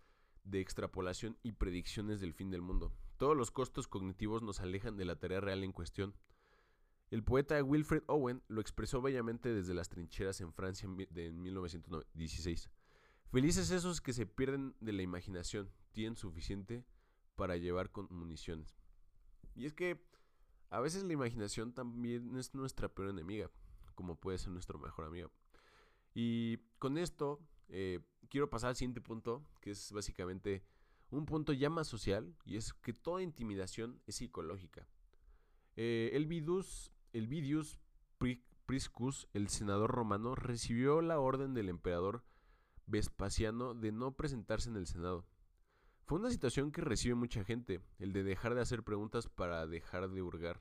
de 0.44 0.60
extrapolación 0.60 1.36
y 1.42 1.52
predicciones 1.52 2.20
del 2.20 2.32
fin 2.32 2.50
del 2.50 2.62
mundo. 2.62 2.92
Todos 3.16 3.36
los 3.36 3.50
costos 3.50 3.88
cognitivos 3.88 4.42
nos 4.42 4.60
alejan 4.60 4.96
de 4.96 5.04
la 5.04 5.16
tarea 5.16 5.40
real 5.40 5.64
en 5.64 5.72
cuestión. 5.72 6.14
El 7.10 7.24
poeta 7.24 7.62
Wilfred 7.62 8.04
Owen 8.06 8.42
lo 8.48 8.60
expresó 8.60 9.02
bellamente 9.02 9.52
desde 9.52 9.74
las 9.74 9.88
trincheras 9.88 10.40
en 10.40 10.52
Francia 10.52 10.88
de 11.10 11.32
1916. 11.32 12.70
Felices 13.30 13.70
esos 13.70 14.00
que 14.00 14.12
se 14.12 14.26
pierden 14.26 14.74
de 14.80 14.92
la 14.92 15.02
imaginación, 15.02 15.70
tienen 15.92 16.16
suficiente 16.16 16.84
para 17.34 17.56
llevar 17.56 17.90
con 17.90 18.06
municiones. 18.10 18.76
Y 19.56 19.66
es 19.66 19.74
que 19.74 20.00
a 20.70 20.80
veces 20.80 21.02
la 21.02 21.12
imaginación 21.12 21.72
también 21.72 22.36
es 22.36 22.54
nuestra 22.54 22.88
peor 22.88 23.10
enemiga 23.10 23.50
como 24.00 24.16
puede 24.16 24.38
ser 24.38 24.50
nuestro 24.50 24.78
mejor 24.78 25.04
amigo. 25.04 25.30
Y 26.14 26.58
con 26.78 26.98
esto 26.98 27.40
eh, 27.68 28.00
quiero 28.28 28.50
pasar 28.50 28.70
al 28.70 28.76
siguiente 28.76 29.00
punto, 29.00 29.44
que 29.60 29.70
es 29.70 29.92
básicamente 29.92 30.64
un 31.10 31.26
punto 31.26 31.52
ya 31.52 31.70
más 31.70 31.88
social, 31.88 32.34
y 32.44 32.56
es 32.56 32.72
que 32.72 32.92
toda 32.92 33.22
intimidación 33.22 34.00
es 34.06 34.16
psicológica. 34.16 34.86
Eh, 35.76 36.10
el 36.12 36.26
Vidus, 36.26 36.92
el 37.12 37.26
Vidius 37.26 37.78
Priscus, 38.66 39.28
el 39.32 39.48
senador 39.48 39.90
romano, 39.90 40.34
recibió 40.34 41.00
la 41.00 41.18
orden 41.18 41.54
del 41.54 41.68
emperador 41.68 42.24
Vespasiano 42.86 43.74
de 43.74 43.92
no 43.92 44.16
presentarse 44.16 44.68
en 44.68 44.76
el 44.76 44.86
Senado. 44.86 45.26
Fue 46.06 46.18
una 46.18 46.30
situación 46.30 46.72
que 46.72 46.80
recibe 46.80 47.14
mucha 47.14 47.44
gente, 47.44 47.80
el 47.98 48.12
de 48.12 48.24
dejar 48.24 48.54
de 48.54 48.60
hacer 48.60 48.82
preguntas 48.82 49.28
para 49.28 49.66
dejar 49.66 50.10
de 50.10 50.22
hurgar 50.22 50.60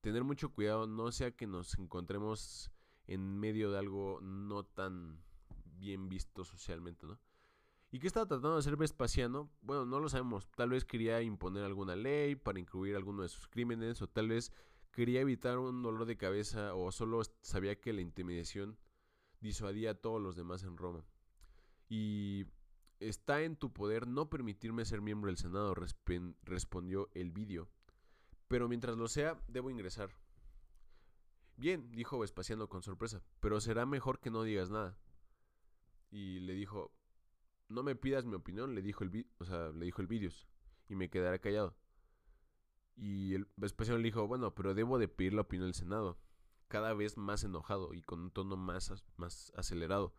tener 0.00 0.24
mucho 0.24 0.50
cuidado, 0.50 0.86
no 0.86 1.10
sea 1.12 1.32
que 1.32 1.46
nos 1.46 1.78
encontremos 1.78 2.70
en 3.08 3.38
medio 3.38 3.72
de 3.72 3.78
algo 3.78 4.20
no 4.20 4.64
tan 4.64 5.20
bien 5.64 6.08
visto 6.08 6.44
socialmente, 6.44 7.06
¿no? 7.06 7.18
¿Y 7.90 7.98
qué 7.98 8.06
estaba 8.06 8.26
tratando 8.26 8.52
de 8.52 8.58
hacer 8.60 8.76
Vespasiano? 8.76 9.50
Bueno, 9.62 9.86
no 9.86 9.98
lo 9.98 10.08
sabemos. 10.08 10.50
Tal 10.52 10.70
vez 10.70 10.84
quería 10.84 11.20
imponer 11.22 11.64
alguna 11.64 11.96
ley 11.96 12.36
para 12.36 12.60
incluir 12.60 12.94
alguno 12.94 13.22
de 13.22 13.28
sus 13.28 13.48
crímenes, 13.48 14.00
o 14.02 14.08
tal 14.08 14.28
vez 14.28 14.52
quería 14.92 15.20
evitar 15.20 15.58
un 15.58 15.82
dolor 15.82 16.04
de 16.04 16.16
cabeza, 16.16 16.74
o 16.74 16.92
solo 16.92 17.22
sabía 17.40 17.80
que 17.80 17.92
la 17.92 18.02
intimidación 18.02 18.78
disuadía 19.40 19.92
a 19.92 19.94
todos 19.94 20.20
los 20.20 20.36
demás 20.36 20.62
en 20.62 20.76
Roma. 20.76 21.04
Y 21.88 22.46
está 23.00 23.42
en 23.42 23.56
tu 23.56 23.72
poder 23.72 24.06
no 24.06 24.28
permitirme 24.28 24.84
ser 24.84 25.00
miembro 25.00 25.28
del 25.28 25.38
Senado, 25.38 25.74
respondió 26.42 27.08
el 27.14 27.32
vídeo 27.32 27.68
pero 28.48 28.68
mientras 28.68 28.96
lo 28.96 29.08
sea, 29.08 29.36
debo 29.46 29.70
ingresar. 29.70 30.10
Bien, 31.58 31.90
dijo 31.90 32.20
Vespasiano 32.20 32.68
con 32.68 32.84
sorpresa, 32.84 33.20
pero 33.40 33.60
será 33.60 33.84
mejor 33.84 34.20
que 34.20 34.30
no 34.30 34.44
digas 34.44 34.70
nada. 34.70 34.96
Y 36.08 36.38
le 36.38 36.54
dijo, 36.54 36.92
no 37.68 37.82
me 37.82 37.96
pidas 37.96 38.24
mi 38.24 38.34
opinión, 38.34 38.76
le 38.76 38.80
dijo 38.80 39.02
el, 39.02 39.26
o 39.38 39.44
sea, 39.44 39.70
le 39.70 39.84
dijo 39.84 40.00
el 40.00 40.32
y 40.88 40.94
me 40.94 41.10
quedaré 41.10 41.40
callado. 41.40 41.76
Y 42.94 43.34
el 43.34 43.48
Vespasiano 43.56 43.98
le 43.98 44.04
dijo, 44.04 44.24
bueno, 44.28 44.54
pero 44.54 44.72
debo 44.72 45.00
de 45.00 45.08
pedir 45.08 45.34
la 45.34 45.40
opinión 45.40 45.66
del 45.66 45.74
Senado, 45.74 46.16
cada 46.68 46.94
vez 46.94 47.16
más 47.16 47.42
enojado 47.42 47.92
y 47.92 48.02
con 48.02 48.20
un 48.20 48.30
tono 48.30 48.56
más, 48.56 48.92
más 49.16 49.52
acelerado. 49.56 50.14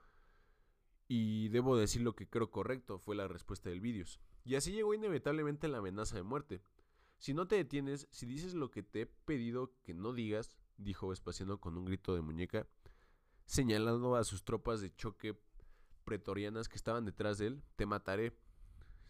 Y 1.07 1.47
debo 1.49 1.77
decir 1.77 2.01
lo 2.01 2.17
que 2.17 2.27
creo 2.27 2.51
correcto, 2.51 2.99
fue 2.99 3.15
la 3.15 3.29
respuesta 3.29 3.69
del 3.69 3.79
Vidius. 3.79 4.19
Y 4.43 4.55
así 4.55 4.73
llegó 4.73 4.93
inevitablemente 4.93 5.69
la 5.69 5.77
amenaza 5.77 6.17
de 6.17 6.23
muerte. 6.23 6.61
Si 7.17 7.33
no 7.33 7.47
te 7.47 7.55
detienes, 7.55 8.09
si 8.11 8.25
dices 8.25 8.55
lo 8.55 8.71
que 8.71 8.83
te 8.83 9.01
he 9.03 9.05
pedido 9.05 9.73
que 9.83 9.93
no 9.93 10.11
digas, 10.11 10.57
dijo 10.79 11.09
Vespasiano 11.09 11.59
con 11.59 11.77
un 11.77 11.85
grito 11.85 12.15
de 12.15 12.21
muñeca, 12.21 12.67
señalando 13.45 14.15
a 14.15 14.23
sus 14.23 14.43
tropas 14.43 14.81
de 14.81 14.95
choque 14.95 15.39
pretorianas 16.03 16.69
que 16.69 16.77
estaban 16.77 17.05
detrás 17.05 17.37
de 17.37 17.47
él, 17.47 17.63
te 17.75 17.85
mataré. 17.85 18.35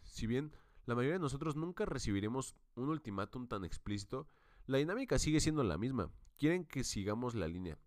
Si 0.04 0.26
bien 0.26 0.52
la 0.86 0.94
mayoría 0.94 1.14
de 1.14 1.20
nosotros 1.20 1.56
nunca 1.56 1.84
recibiremos 1.84 2.56
un 2.74 2.88
ultimátum 2.88 3.46
tan 3.46 3.64
explícito, 3.64 4.28
la 4.66 4.78
dinámica 4.78 5.18
sigue 5.18 5.40
siendo 5.40 5.62
la 5.62 5.78
misma. 5.78 6.10
Quieren 6.36 6.64
que 6.64 6.84
sigamos 6.84 7.34
la 7.34 7.48
línea, 7.48 7.78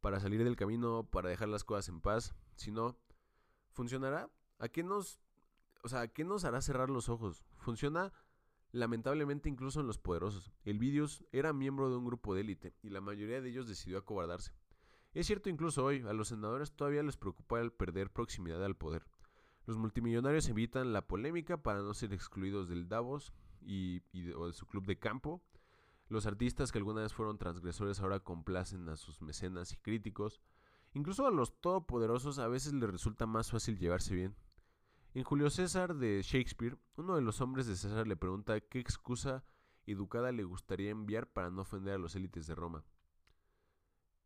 para 0.00 0.20
salir 0.20 0.44
del 0.44 0.56
camino, 0.56 1.08
para 1.10 1.30
dejar 1.30 1.48
las 1.48 1.64
cosas 1.64 1.88
en 1.88 2.00
paz. 2.00 2.34
Si 2.56 2.70
no, 2.70 2.98
¿funcionará? 3.72 4.30
¿A 4.58 4.68
qué 4.68 4.82
nos, 4.82 5.20
o 5.82 5.88
sea, 5.88 6.02
¿a 6.02 6.08
qué 6.08 6.24
nos 6.24 6.44
hará 6.44 6.60
cerrar 6.60 6.90
los 6.90 7.08
ojos? 7.08 7.44
¿Funciona? 7.56 8.12
Lamentablemente 8.74 9.48
incluso 9.48 9.78
en 9.78 9.86
los 9.86 9.98
poderosos, 9.98 10.50
el 10.64 10.80
Vidius 10.80 11.24
era 11.30 11.52
miembro 11.52 11.90
de 11.90 11.96
un 11.96 12.04
grupo 12.04 12.34
de 12.34 12.40
élite 12.40 12.74
y 12.82 12.90
la 12.90 13.00
mayoría 13.00 13.40
de 13.40 13.48
ellos 13.48 13.68
decidió 13.68 13.98
acobardarse. 13.98 14.50
Es 15.12 15.28
cierto 15.28 15.48
incluso 15.48 15.84
hoy, 15.84 16.02
a 16.02 16.12
los 16.12 16.26
senadores 16.26 16.72
todavía 16.72 17.04
les 17.04 17.16
preocupa 17.16 17.60
el 17.60 17.70
perder 17.70 18.10
proximidad 18.10 18.64
al 18.64 18.74
poder. 18.74 19.06
Los 19.64 19.76
multimillonarios 19.76 20.48
evitan 20.48 20.92
la 20.92 21.06
polémica 21.06 21.62
para 21.62 21.82
no 21.82 21.94
ser 21.94 22.12
excluidos 22.12 22.68
del 22.68 22.88
Davos 22.88 23.32
y, 23.62 24.02
o 24.32 24.48
de 24.48 24.52
su 24.52 24.66
club 24.66 24.84
de 24.86 24.98
campo. 24.98 25.40
Los 26.08 26.26
artistas 26.26 26.72
que 26.72 26.78
alguna 26.78 27.02
vez 27.02 27.14
fueron 27.14 27.38
transgresores 27.38 28.00
ahora 28.00 28.18
complacen 28.18 28.88
a 28.88 28.96
sus 28.96 29.22
mecenas 29.22 29.72
y 29.72 29.76
críticos. 29.76 30.40
Incluso 30.94 31.28
a 31.28 31.30
los 31.30 31.60
todopoderosos 31.60 32.40
a 32.40 32.48
veces 32.48 32.72
les 32.72 32.90
resulta 32.90 33.24
más 33.24 33.52
fácil 33.52 33.78
llevarse 33.78 34.16
bien. 34.16 34.34
En 35.14 35.22
Julio 35.22 35.48
César 35.48 35.94
de 35.94 36.22
Shakespeare, 36.22 36.76
uno 36.96 37.14
de 37.14 37.22
los 37.22 37.40
hombres 37.40 37.68
de 37.68 37.76
César 37.76 38.08
le 38.08 38.16
pregunta 38.16 38.60
qué 38.60 38.80
excusa 38.80 39.44
educada 39.86 40.32
le 40.32 40.42
gustaría 40.42 40.90
enviar 40.90 41.32
para 41.32 41.50
no 41.50 41.62
ofender 41.62 41.94
a 41.94 41.98
los 41.98 42.16
élites 42.16 42.48
de 42.48 42.56
Roma. 42.56 42.84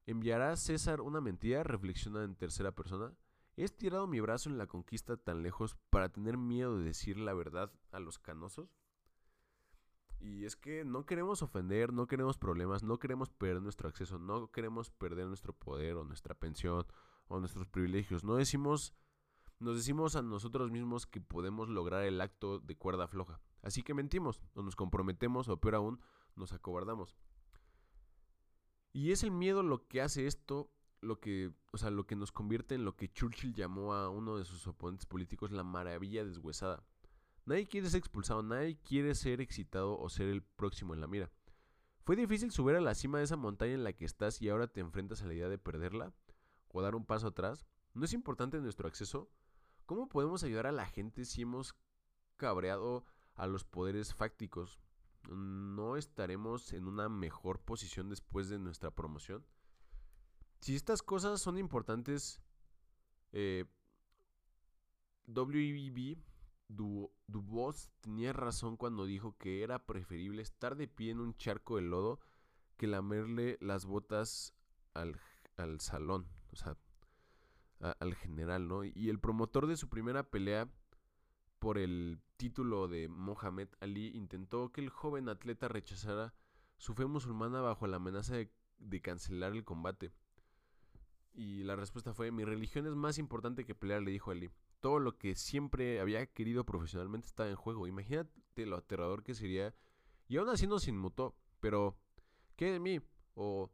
¿Enviará 0.07 0.57
César 0.57 1.03
una 1.03 1.21
mentira? 1.21 1.63
reflexiona 1.63 2.25
en 2.25 2.37
tercera 2.37 2.73
persona. 2.73 3.13
¿He 3.57 3.65
estirado 3.65 4.07
mi 4.07 4.21
brazo 4.21 4.49
en 4.49 4.57
la 4.57 4.67
conquista 4.67 5.19
tan 5.19 5.43
lejos 5.43 5.77
para 5.91 6.09
tener 6.09 6.39
miedo 6.39 6.79
de 6.79 6.85
decir 6.85 7.19
la 7.19 7.35
verdad 7.35 7.71
a 7.93 8.01
los 8.01 8.19
canosos? 8.19 8.71
Y 10.21 10.47
es 10.47 10.57
que 10.57 10.87
no 10.87 11.05
queremos 11.05 11.43
ofender, 11.43 11.93
no 11.93 12.07
queremos 12.07 12.39
problemas, 12.39 12.83
no 12.83 12.99
queremos 12.99 13.29
perder 13.29 13.61
nuestro 13.61 13.91
acceso, 13.91 14.19
no 14.19 14.51
queremos 14.53 14.89
perder 14.91 15.27
nuestro 15.27 15.53
poder 15.53 15.97
o 15.97 16.05
nuestra 16.05 16.35
pensión 16.35 16.87
o 17.27 17.41
nuestros 17.41 17.67
privilegios. 17.67 18.25
No 18.25 18.37
decimos 18.37 18.95
nos 19.61 19.77
decimos 19.77 20.17
a 20.17 20.23
nosotros 20.23 20.71
mismos 20.71 21.07
que 21.07 21.21
podemos 21.21 21.69
lograr 21.69 22.05
el 22.05 22.21
acto 22.21 22.59
de 22.61 22.77
cuerda 22.77 23.09
floja. 23.09 23.41
Así 23.63 23.83
que 23.83 23.95
mentimos, 23.95 24.41
o 24.55 24.63
nos 24.63 24.77
comprometemos, 24.77 25.49
o 25.49 25.61
peor 25.61 25.77
aún, 25.77 26.01
nos 26.37 26.53
acobardamos. 26.53 27.17
Y 28.93 29.13
es 29.13 29.23
el 29.23 29.31
miedo 29.31 29.63
lo 29.63 29.87
que 29.89 30.01
hace 30.01 30.27
esto, 30.27 30.71
lo 31.01 31.21
que, 31.21 31.53
o 31.73 31.79
sea, 31.79 31.91
lo 31.91 32.07
que 32.07 32.17
nos 32.17 32.33
convierte 32.33 32.75
en 32.75 32.85
lo 32.85 32.97
que 32.97 33.13
Churchill 33.13 33.55
llamó 33.55 33.95
a 33.95 34.09
uno 34.09 34.39
de 34.39 34.45
sus 34.45 34.67
oponentes 34.67 35.07
políticos 35.07 35.51
la 35.51 35.65
maravilla 35.65 36.25
deshuesada. 36.25 36.85
Nadie 37.45 37.67
quiere 37.67 37.89
ser 37.89 37.99
expulsado, 37.99 38.43
nadie 38.43 38.79
quiere 38.79 39.15
ser 39.15 39.41
excitado 39.41 39.99
o 39.99 40.09
ser 40.09 40.29
el 40.29 40.43
próximo 40.43 40.95
en 40.95 41.01
la 41.01 41.07
mira. 41.07 41.31
¿Fue 42.05 42.17
difícil 42.17 42.51
subir 42.51 42.77
a 42.77 42.81
la 42.81 42.95
cima 42.95 43.19
de 43.19 43.25
esa 43.25 43.37
montaña 43.37 43.75
en 43.75 43.85
la 43.85 43.93
que 43.93 44.05
estás 44.05 44.41
y 44.41 44.49
ahora 44.49 44.67
te 44.67 44.81
enfrentas 44.81 45.23
a 45.23 45.27
la 45.27 45.35
idea 45.35 45.49
de 45.49 45.59
perderla? 45.59 46.13
¿O 46.69 46.83
dar 46.83 46.95
un 46.95 47.05
paso 47.05 47.29
atrás? 47.29 47.67
¿No 47.95 48.05
es 48.05 48.13
importante 48.13 48.61
nuestro 48.61 48.89
acceso? 48.89 49.31
¿Cómo 49.89 50.07
podemos 50.07 50.45
ayudar 50.45 50.67
a 50.67 50.73
la 50.73 50.85
gente 50.85 51.25
si 51.25 51.41
hemos 51.41 51.75
cabreado 52.37 53.07
a 53.37 53.47
los 53.47 53.65
poderes 53.65 54.13
fácticos? 54.15 54.79
¿No 55.31 55.97
estaremos 55.97 56.75
en 56.75 56.87
una 56.87 57.09
mejor 57.09 57.59
posición 57.61 58.11
después 58.11 58.51
de 58.51 58.59
nuestra 58.59 58.91
promoción? 58.91 59.47
Si 60.61 60.77
estas 60.77 61.01
cosas 61.03 61.41
son 61.41 61.57
importantes, 61.57 62.39
eh, 63.33 63.65
WEB 65.27 66.19
Du 66.69 67.11
tenía 68.03 68.35
razón 68.35 68.77
cuando 68.77 69.07
dijo 69.07 69.39
que 69.39 69.63
era 69.63 69.87
preferible 69.87 70.43
estar 70.43 70.77
de 70.77 70.87
pie 70.87 71.13
en 71.13 71.21
un 71.21 71.35
charco 71.39 71.77
de 71.77 71.83
lodo 71.83 72.21
que 72.77 72.89
lamerle 72.89 73.57
las 73.63 73.87
botas 73.87 74.53
al, 74.93 75.19
al 75.57 75.81
salón, 75.81 76.29
o 76.53 76.57
sea, 76.57 76.77
al 77.81 78.15
general, 78.15 78.69
¿no? 78.69 78.85
Y 78.85 79.09
el 79.09 79.21
promotor 79.21 79.67
de 79.67 79.77
su 79.77 79.89
primera 79.89 80.25
pelea 80.25 80.69
por 81.59 81.79
el 81.79 82.21
título 82.37 82.89
de 82.89 83.09
Mohamed 83.09 83.69
Ali 83.81 84.09
intentó 84.17 84.71
que 84.73 84.81
el 84.81 84.91
joven 84.91 85.29
atleta 85.29 85.69
rechazara 85.69 86.35
su 86.77 86.95
fe 86.95 87.07
musulmana 87.07 87.61
bajo 87.61 87.87
la 87.87 87.97
amenaza 87.97 88.37
de, 88.37 89.01
cancelar 89.03 89.53
el 89.53 89.65
combate. 89.65 90.13
Y 91.35 91.63
la 91.65 91.77
respuesta 91.77 92.15
fue, 92.15 92.31
mi 92.31 92.45
religión 92.45 92.87
es 92.87 92.95
más 92.95 93.19
importante 93.19 93.65
que 93.65 93.75
pelear, 93.75 94.03
le 94.03 94.11
dijo 94.11 94.31
Ali 94.31 94.51
todo 94.81 94.99
lo 94.99 95.19
que 95.19 95.35
siempre 95.35 96.01
había 96.01 96.27
querido 96.27 96.65
profesionalmente 96.65 97.27
estaba 97.27 97.49
en 97.49 97.57
juego. 97.57 97.87
Imagínate 97.87 98.67
lo 98.67 98.77
aterrador 98.77 99.23
que 99.23 99.35
sería. 99.35 99.75
Y 100.29 100.37
aún 100.37 100.49
así 100.49 100.67
no 100.67 100.79
se 100.79 100.91
inmutó. 100.91 101.35
Pero, 101.61 101.99
¿qué 102.57 102.73
de 102.73 102.81
mí? 102.81 103.01
O, 103.35 103.71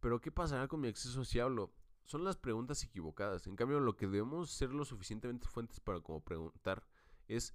¿pero 0.00 0.20
qué 0.20 0.30
pasará 0.30 0.68
con 0.68 0.80
mi 0.80 0.88
acceso 0.88 1.24
si 1.24 1.38
hablo? 1.38 1.72
Son 2.04 2.24
las 2.24 2.36
preguntas 2.36 2.82
equivocadas. 2.82 3.46
En 3.46 3.56
cambio, 3.56 3.80
lo 3.80 3.96
que 3.96 4.06
debemos 4.06 4.50
ser 4.50 4.70
lo 4.72 4.84
suficientemente 4.84 5.48
fuentes 5.48 5.80
para 5.80 6.00
como 6.00 6.20
preguntar 6.20 6.86
es, 7.28 7.54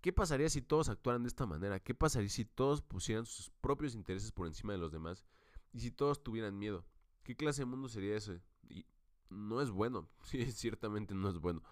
¿qué 0.00 0.12
pasaría 0.12 0.48
si 0.48 0.62
todos 0.62 0.88
actuaran 0.88 1.22
de 1.22 1.28
esta 1.28 1.46
manera? 1.46 1.80
¿Qué 1.80 1.94
pasaría 1.94 2.28
si 2.28 2.44
todos 2.44 2.82
pusieran 2.82 3.26
sus 3.26 3.50
propios 3.60 3.94
intereses 3.94 4.32
por 4.32 4.46
encima 4.46 4.72
de 4.72 4.78
los 4.78 4.92
demás? 4.92 5.24
Y 5.72 5.80
si 5.80 5.90
todos 5.90 6.22
tuvieran 6.22 6.58
miedo. 6.58 6.84
¿Qué 7.22 7.36
clase 7.36 7.62
de 7.62 7.66
mundo 7.66 7.88
sería 7.88 8.16
ese? 8.16 8.40
Y 8.68 8.86
no 9.30 9.60
es 9.60 9.70
bueno. 9.70 10.08
Sí, 10.24 10.50
ciertamente 10.52 11.14
no 11.14 11.28
es 11.28 11.38
bueno. 11.38 11.62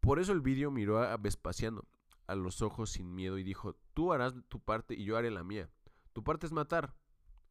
Por 0.00 0.18
eso 0.18 0.32
el 0.32 0.40
vídeo 0.40 0.70
miró 0.70 1.02
a 1.02 1.16
Vespasiano 1.16 1.86
a 2.30 2.36
los 2.36 2.62
ojos 2.62 2.90
sin 2.90 3.12
miedo 3.12 3.38
y 3.38 3.42
dijo, 3.42 3.74
tú 3.92 4.12
harás 4.12 4.34
tu 4.48 4.60
parte 4.60 4.94
y 4.94 5.04
yo 5.04 5.16
haré 5.16 5.32
la 5.32 5.42
mía. 5.42 5.68
Tu 6.12 6.22
parte 6.22 6.46
es 6.46 6.52
matar, 6.52 6.94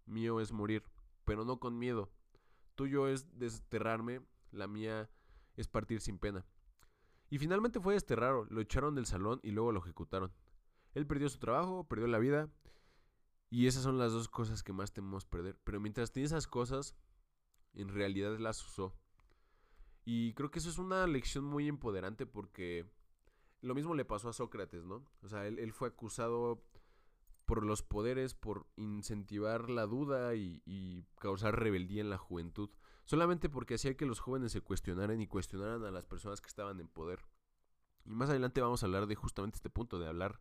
mío 0.06 0.40
es 0.40 0.54
morir, 0.54 0.84
pero 1.26 1.44
no 1.44 1.60
con 1.60 1.78
miedo. 1.78 2.10
Tuyo 2.80 3.10
es 3.10 3.38
desterrarme, 3.38 4.22
la 4.52 4.66
mía 4.66 5.10
es 5.58 5.68
partir 5.68 6.00
sin 6.00 6.18
pena. 6.18 6.46
Y 7.30 7.38
finalmente 7.38 7.82
fue 7.82 7.94
desterrado, 7.94 8.46
lo 8.50 8.62
echaron 8.62 8.96
del 8.96 9.06
salón 9.06 9.42
y 9.44 9.52
luego 9.52 9.74
lo 9.74 9.82
ejecutaron. 9.82 10.32
Él 10.94 11.06
perdió 11.06 11.28
su 11.28 11.40
trabajo, 11.40 11.84
perdió 11.90 12.08
la 12.08 12.20
vida, 12.20 12.50
y 13.50 13.68
esas 13.68 13.84
son 13.84 13.98
las 13.98 14.14
dos 14.14 14.30
cosas 14.30 14.64
que 14.64 14.72
más 14.72 14.94
tememos 14.94 15.26
perder. 15.26 15.60
Pero 15.66 15.82
mientras 15.82 16.14
tiene 16.14 16.28
esas 16.28 16.48
cosas, 16.48 16.96
en 17.74 17.90
realidad 17.90 18.40
las 18.40 18.66
usó. 18.66 18.96
Y 20.06 20.34
creo 20.36 20.50
que 20.50 20.60
eso 20.60 20.70
es 20.70 20.78
una 20.78 21.06
lección 21.06 21.44
muy 21.44 21.68
empoderante 21.68 22.26
porque 22.26 22.90
lo 23.60 23.76
mismo 23.76 23.94
le 23.94 24.06
pasó 24.06 24.30
a 24.30 24.34
Sócrates, 24.34 24.86
¿no? 24.86 25.06
O 25.22 25.28
sea, 25.28 25.46
él, 25.46 25.74
fue 25.74 25.90
acusado 25.90 26.64
por 27.50 27.66
los 27.66 27.82
poderes, 27.82 28.36
por 28.36 28.68
incentivar 28.76 29.72
la 29.72 29.88
duda 29.88 30.36
y, 30.36 31.04
causar 31.18 31.60
rebeldía 31.60 32.02
en 32.02 32.12
la 32.12 32.20
juventud, 32.20 32.70
solamente 33.06 33.50
porque 33.50 33.74
hacía 33.74 33.98
que 33.98 34.06
los 34.06 34.20
jóvenes 34.20 34.52
se 34.52 34.62
cuestionaran 34.62 35.20
y 35.20 35.26
cuestionaran 35.26 35.84
a 35.84 35.90
las 35.90 36.06
personas 36.06 36.42
que 36.42 36.48
estaban 36.48 36.80
en 36.80 36.88
poder. 36.88 37.26
Y 38.06 38.12
más 38.12 38.30
adelante 38.30 38.62
vamos 38.62 38.84
a 38.84 38.86
hablar 38.86 39.08
de 39.08 39.16
justamente 39.16 39.56
este 39.56 39.72
punto, 39.72 39.98
de 39.98 40.08
hablar, 40.08 40.40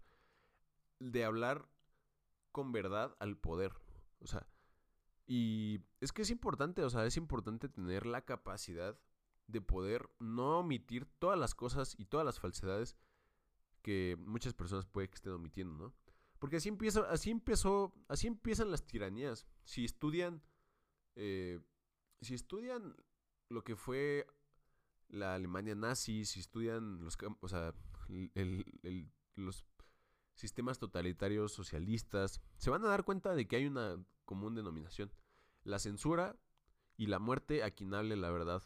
de 0.98 1.24
hablar 1.24 1.70
con 2.52 2.72
verdad 2.72 3.16
al 3.20 3.38
poder. 3.38 3.72
O 4.18 4.26
sea, 4.26 4.46
y 5.26 5.80
es 6.02 6.12
que 6.12 6.20
es 6.20 6.30
importante, 6.30 6.84
o 6.84 6.90
sea, 6.90 7.06
es 7.06 7.16
importante 7.16 7.70
tener 7.70 8.04
la 8.04 8.26
capacidad 8.26 9.00
de 9.46 9.62
poder 9.62 10.10
no 10.18 10.58
omitir 10.58 11.06
todas 11.18 11.38
las 11.38 11.54
cosas 11.54 11.94
y 11.96 12.04
todas 12.04 12.26
las 12.26 12.38
falsedades 12.38 12.98
que 13.80 14.18
muchas 14.20 14.52
personas 14.52 14.84
puede 14.84 15.08
que 15.08 15.14
estén 15.14 15.32
omitiendo, 15.32 15.86
¿no? 15.86 16.07
Porque 16.38 16.56
así 16.56 16.68
empieza, 16.68 17.00
así 17.10 17.30
empezó, 17.30 17.92
así 18.08 18.26
empiezan 18.26 18.70
las 18.70 18.86
tiranías. 18.86 19.46
Si 19.64 19.84
estudian, 19.84 20.42
eh, 21.16 21.60
si 22.20 22.34
estudian 22.34 22.96
lo 23.48 23.64
que 23.64 23.76
fue 23.76 24.26
la 25.08 25.34
Alemania 25.34 25.74
nazi, 25.74 26.24
si 26.24 26.40
estudian 26.40 27.04
los, 27.04 27.16
o 27.40 27.48
sea, 27.48 27.74
los 29.34 29.64
sistemas 30.34 30.78
totalitarios 30.78 31.52
socialistas, 31.52 32.40
se 32.56 32.70
van 32.70 32.84
a 32.84 32.88
dar 32.88 33.04
cuenta 33.04 33.34
de 33.34 33.48
que 33.48 33.56
hay 33.56 33.66
una 33.66 34.02
común 34.24 34.54
denominación: 34.54 35.12
la 35.64 35.78
censura 35.78 36.38
y 36.96 37.06
la 37.06 37.18
muerte 37.18 37.64
a 37.64 37.70
quien 37.72 37.94
hable 37.94 38.16
la 38.16 38.30
verdad. 38.30 38.62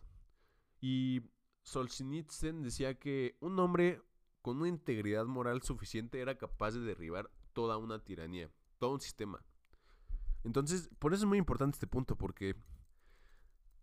Y 0.81 1.23
Solzhenitsyn 1.63 2.63
decía 2.63 2.99
que 2.99 3.37
un 3.41 3.59
hombre 3.59 4.03
con 4.43 4.59
una 4.59 4.69
integridad 4.69 5.27
moral 5.27 5.63
suficiente 5.63 6.21
era 6.21 6.37
capaz 6.37 6.73
de 6.73 6.81
derribar 6.81 7.31
toda 7.53 7.77
una 7.77 7.99
tiranía, 7.99 8.51
todo 8.79 8.93
un 8.93 9.01
sistema. 9.01 9.45
Entonces, 10.45 10.91
por 10.99 11.15
eso 11.15 11.25
es 11.25 11.29
muy 11.29 11.39
importante 11.39 11.77
este 11.77 11.87
punto, 11.87 12.17
porque 12.17 12.57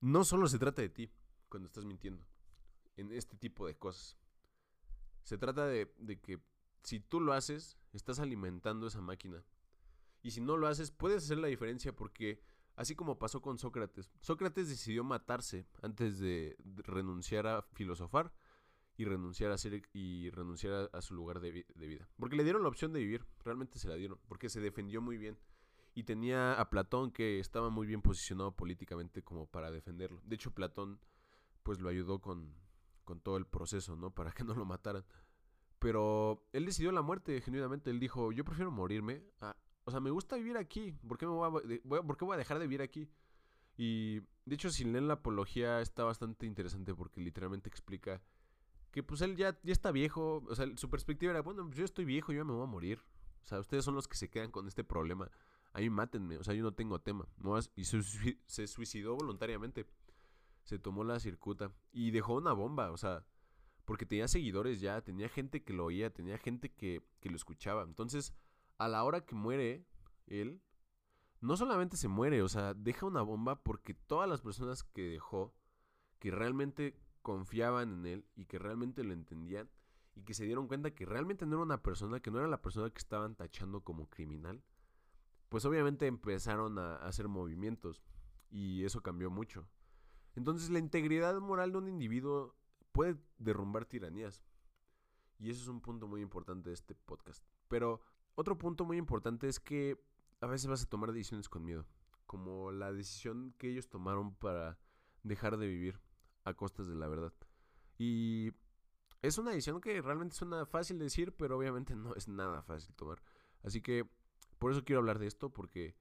no 0.02 0.24
solo 0.24 0.48
se 0.48 0.60
trata 0.60 0.82
de 0.82 0.90
ti 0.90 1.12
cuando 1.48 1.68
estás 1.68 1.86
mintiendo 1.86 2.24
en 2.98 3.12
este 3.12 3.38
tipo 3.38 3.66
de 3.66 3.78
cosas. 3.78 4.18
Se 5.24 5.38
trata 5.38 5.68
de, 5.68 5.90
que 6.22 6.42
si 6.84 7.00
tú 7.00 7.22
lo 7.22 7.34
haces, 7.34 7.78
estás 7.94 8.20
alimentando 8.20 8.88
esa 8.88 9.02
máquina. 9.02 9.44
Y 10.22 10.32
si 10.32 10.42
no 10.42 10.58
lo 10.58 10.68
haces, 10.68 10.92
puedes 10.92 11.24
hacer 11.24 11.38
la 11.38 11.48
diferencia 11.48 11.96
porque 11.96 12.42
Así 12.80 12.96
como 12.96 13.20
pasó 13.20 13.42
con 13.42 13.58
Sócrates. 13.58 14.10
Sócrates 14.22 14.70
decidió 14.70 15.04
matarse 15.04 15.68
antes 15.82 16.18
de 16.18 16.56
renunciar 16.78 17.46
a 17.46 17.62
filosofar 17.74 18.32
y 19.00 19.06
renunciar 19.06 19.50
a 19.54 19.58
ser 19.58 19.82
y 19.94 20.30
renunciar 20.30 20.90
a, 20.92 21.02
su 21.02 21.14
lugar 21.14 21.40
de, 21.40 21.64
vida. 21.74 22.10
Porque 22.18 22.36
le 22.36 22.44
dieron 22.44 22.64
la 22.64 22.68
opción 22.68 22.92
de 22.92 23.00
vivir, 23.00 23.26
realmente 23.46 23.80
se 23.80 23.88
la 23.88 23.96
dieron, 23.96 24.20
porque 24.28 24.50
se 24.50 24.60
defendió 24.60 25.02
muy 25.02 25.18
bien. 25.18 25.40
Y 25.96 26.04
tenía 26.04 26.60
a 26.60 26.70
Platón 26.70 27.10
que 27.10 27.40
estaba 27.40 27.70
muy 27.70 27.88
bien 27.88 28.02
posicionado 28.02 28.52
políticamente 28.58 29.24
como 29.24 29.48
para 29.48 29.72
defenderlo. 29.72 30.20
De 30.26 30.36
hecho, 30.36 30.52
Platón 30.52 31.00
pues 31.64 31.80
lo 31.80 31.88
ayudó 31.88 32.20
con, 32.20 32.54
todo 33.24 33.38
el 33.38 33.46
proceso, 33.46 33.96
¿no? 33.96 34.14
Para 34.14 34.34
que 34.34 34.44
no 34.44 34.54
lo 34.54 34.66
mataran. 34.66 35.06
Pero 35.80 36.46
él 36.52 36.66
decidió 36.66 36.92
la 36.92 37.02
muerte, 37.02 37.40
genuinamente. 37.40 37.92
Él 37.92 38.02
dijo, 38.02 38.34
yo 38.34 38.44
prefiero 38.44 38.70
morirme 38.70 39.24
o 39.86 39.92
sea, 39.92 40.02
me 40.02 40.12
gusta 40.12 40.36
vivir 40.36 40.58
aquí. 40.58 40.92
¿Por 41.08 41.18
qué, 41.18 41.26
me 41.26 41.32
voy 41.32 41.48
a, 41.48 42.04
¿Por 42.04 42.18
qué 42.18 42.26
voy 42.26 42.36
a 42.36 42.38
dejar 42.38 42.60
de 42.60 42.68
vivir 42.68 42.82
aquí? 42.82 43.10
Y 43.78 44.20
de 44.44 44.56
hecho, 44.56 44.70
si 44.70 44.84
leen 44.84 45.08
la 45.08 45.14
apología 45.14 45.80
está 45.80 46.04
bastante 46.04 46.46
interesante 46.46 46.94
porque 46.94 47.22
literalmente 47.22 47.70
explica 47.70 48.22
que 48.92 49.04
pues 49.04 49.22
él 49.22 49.36
ya, 49.36 49.58
ya 49.64 49.72
está 49.72 49.92
viejo. 49.92 50.44
O 50.48 50.56
sea, 50.56 50.66
su 50.76 50.90
perspectiva 50.90 51.32
era, 51.32 51.42
bueno, 51.42 51.66
pues, 51.66 51.78
yo 51.78 51.86
estoy 51.86 52.06
viejo, 52.06 52.32
yo 52.32 52.46
me 52.46 52.54
voy 52.54 52.64
a 52.64 52.68
morir. 52.68 53.00
O 53.44 53.48
sea, 53.48 53.60
ustedes 53.60 53.86
son 53.86 53.96
los 53.96 54.08
que 54.08 54.18
se 54.18 54.30
quedan 54.30 54.52
con 54.52 54.68
este 54.68 54.84
problema. 54.84 55.30
A 55.74 55.80
mí 55.80 55.90
mátenme, 55.90 56.38
o 56.38 56.44
sea, 56.44 56.54
yo 56.54 56.64
no 56.64 56.74
tengo 56.74 57.00
tema. 57.00 57.28
Y 57.76 57.86
se, 57.86 58.68
suicidó 58.68 59.16
voluntariamente. 59.16 59.86
Se 60.64 60.80
tomó 60.80 61.04
la 61.04 61.20
circuta 61.20 61.72
y 61.92 62.12
dejó 62.12 62.36
una 62.36 62.54
bomba, 62.54 62.92
o 62.92 62.98
sea, 62.98 63.26
porque 63.86 64.06
tenía 64.06 64.28
seguidores 64.28 64.82
ya, 64.82 65.02
tenía 65.02 65.30
gente 65.30 65.64
que 65.64 65.74
lo 65.74 65.86
oía, 65.86 66.12
tenía 66.12 66.38
gente 66.38 66.72
que, 66.72 67.02
que 67.20 67.30
lo 67.30 67.36
escuchaba. 67.36 67.84
Entonces, 67.84 68.34
a 68.78 68.88
la 68.88 69.04
hora 69.04 69.26
que 69.26 69.36
muere 69.36 69.86
él, 70.28 70.62
no 71.42 71.58
solamente 71.58 71.98
se 71.98 72.08
muere, 72.08 72.42
o 72.42 72.50
sea, 72.50 72.74
deja 72.74 73.06
una 73.06 73.22
bomba 73.22 73.64
porque 73.64 73.94
todas 73.94 74.30
las 74.30 74.42
personas 74.42 74.84
que 74.84 75.04
dejó, 75.04 75.56
que 76.20 76.32
realmente 76.32 77.00
confiaban 77.22 78.00
en 78.00 78.06
él 78.06 78.26
y 78.36 78.46
que 78.46 78.60
realmente 78.60 79.04
lo 79.04 79.14
entendían 79.14 79.70
y 80.16 80.24
que 80.24 80.34
se 80.34 80.46
dieron 80.46 80.68
cuenta 80.68 80.92
que 80.92 81.06
realmente 81.06 81.46
no 81.46 81.56
era 81.56 81.64
una 81.64 81.82
persona, 81.82 82.20
que 82.20 82.32
no 82.32 82.40
era 82.40 82.48
la 82.48 82.62
persona 82.62 82.90
que 82.90 82.98
estaban 82.98 83.36
tachando 83.36 83.82
como 83.82 84.10
criminal, 84.10 84.62
pues 85.50 85.66
obviamente 85.66 86.08
empezaron 86.08 86.78
a 86.78 86.96
hacer 86.98 87.28
movimientos 87.28 88.02
y 88.50 88.84
eso 88.84 89.02
cambió 89.02 89.30
mucho. 89.30 89.68
Entonces 90.36 90.70
la 90.70 90.80
integridad 90.80 91.40
moral 91.40 91.72
de 91.72 91.78
un 91.80 91.88
individuo 91.88 92.56
puede 92.92 93.18
derrumbar 93.38 93.86
tiranías. 93.86 94.42
Y 95.40 95.50
eso 95.50 95.62
es 95.62 95.68
un 95.68 95.82
punto 95.82 96.08
muy 96.08 96.22
importante 96.22 96.70
de 96.70 96.74
este 96.74 96.96
podcast. 96.96 97.46
Pero 97.68 98.02
otro 98.36 98.58
punto 98.58 98.86
muy 98.86 98.98
importante 98.98 99.48
es 99.48 99.60
que 99.60 99.98
a 100.42 100.48
veces 100.48 100.68
vas 100.68 100.84
a 100.84 100.90
tomar 100.90 101.12
decisiones 101.12 101.50
con 101.50 101.64
miedo, 101.64 101.86
como 102.26 102.72
la 102.72 102.92
decisión 102.92 103.54
que 103.58 103.70
ellos 103.70 103.90
tomaron 103.90 104.36
para 104.36 104.78
dejar 105.24 105.58
de 105.58 105.68
vivir 105.68 106.00
a 106.50 106.54
costas 106.56 106.88
de 106.88 106.96
la 106.96 107.08
verdad. 107.08 107.34
Y 107.98 108.52
es 109.22 109.38
una 109.38 109.52
decisión 109.52 109.82
que 109.82 110.02
realmente 110.02 110.36
suena 110.36 110.66
fácil 110.66 110.98
de 110.98 111.06
decir, 111.06 111.34
pero 111.34 111.58
obviamente 111.58 111.96
no 111.96 112.16
es 112.16 112.28
nada 112.28 112.62
fácil 112.62 112.94
tomar. 112.96 113.22
Así 113.64 113.82
que 113.82 114.10
por 114.58 114.72
eso 114.72 114.84
quiero 114.84 115.00
hablar 115.00 115.20
de 115.20 115.28
esto, 115.28 115.50
porque 115.50 115.96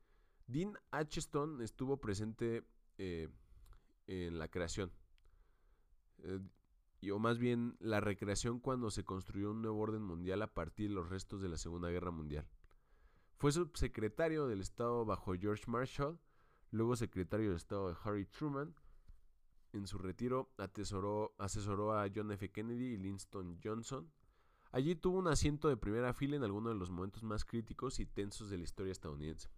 Dean 0.46 0.78
Acheson 0.90 1.62
estuvo 1.62 1.98
presente 1.98 2.64
eh, 2.98 3.28
en 4.06 4.38
la 4.38 4.48
creación. 4.48 4.92
Eh, 6.18 6.40
y, 7.00 7.10
o 7.10 7.18
más 7.18 7.38
bien 7.38 7.76
la 7.78 8.00
recreación 8.00 8.58
cuando 8.58 8.90
se 8.90 9.04
construyó 9.04 9.52
un 9.52 9.62
nuevo 9.62 9.78
orden 9.78 10.02
mundial 10.02 10.42
a 10.42 10.52
partir 10.52 10.88
de 10.88 10.94
los 10.94 11.08
restos 11.08 11.40
de 11.40 11.48
la 11.48 11.56
Segunda 11.56 11.90
Guerra 11.90 12.10
Mundial. 12.10 12.46
Fue 13.36 13.52
subsecretario 13.52 14.48
del 14.48 14.60
Estado 14.60 15.04
bajo 15.04 15.34
George 15.34 15.64
Marshall, 15.68 16.18
luego 16.72 16.96
secretario 16.96 17.48
del 17.48 17.56
Estado 17.56 17.88
de 17.88 17.96
Harry 18.02 18.26
Truman. 18.26 18.74
En 19.72 19.86
su 19.86 19.98
retiro 19.98 20.50
asesoró 20.56 21.98
a 21.98 22.08
John 22.14 22.32
F. 22.32 22.50
Kennedy 22.50 22.94
y 22.94 22.96
Winston 22.96 23.58
Johnson. 23.62 24.10
Allí 24.72 24.94
tuvo 24.94 25.18
un 25.18 25.28
asiento 25.28 25.68
de 25.68 25.76
primera 25.76 26.12
fila 26.12 26.36
en 26.36 26.44
algunos 26.44 26.72
de 26.72 26.78
los 26.78 26.90
momentos 26.90 27.22
más 27.22 27.44
críticos 27.44 28.00
y 28.00 28.06
tensos 28.06 28.50
de 28.50 28.58
la 28.58 28.64
historia 28.64 28.92
estadounidense. 28.92 29.50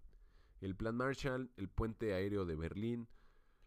El 0.60 0.76
Plan 0.76 0.96
Marshall, 0.96 1.50
el 1.56 1.68
puente 1.68 2.12
aéreo 2.12 2.44
de 2.44 2.56
Berlín, 2.56 3.08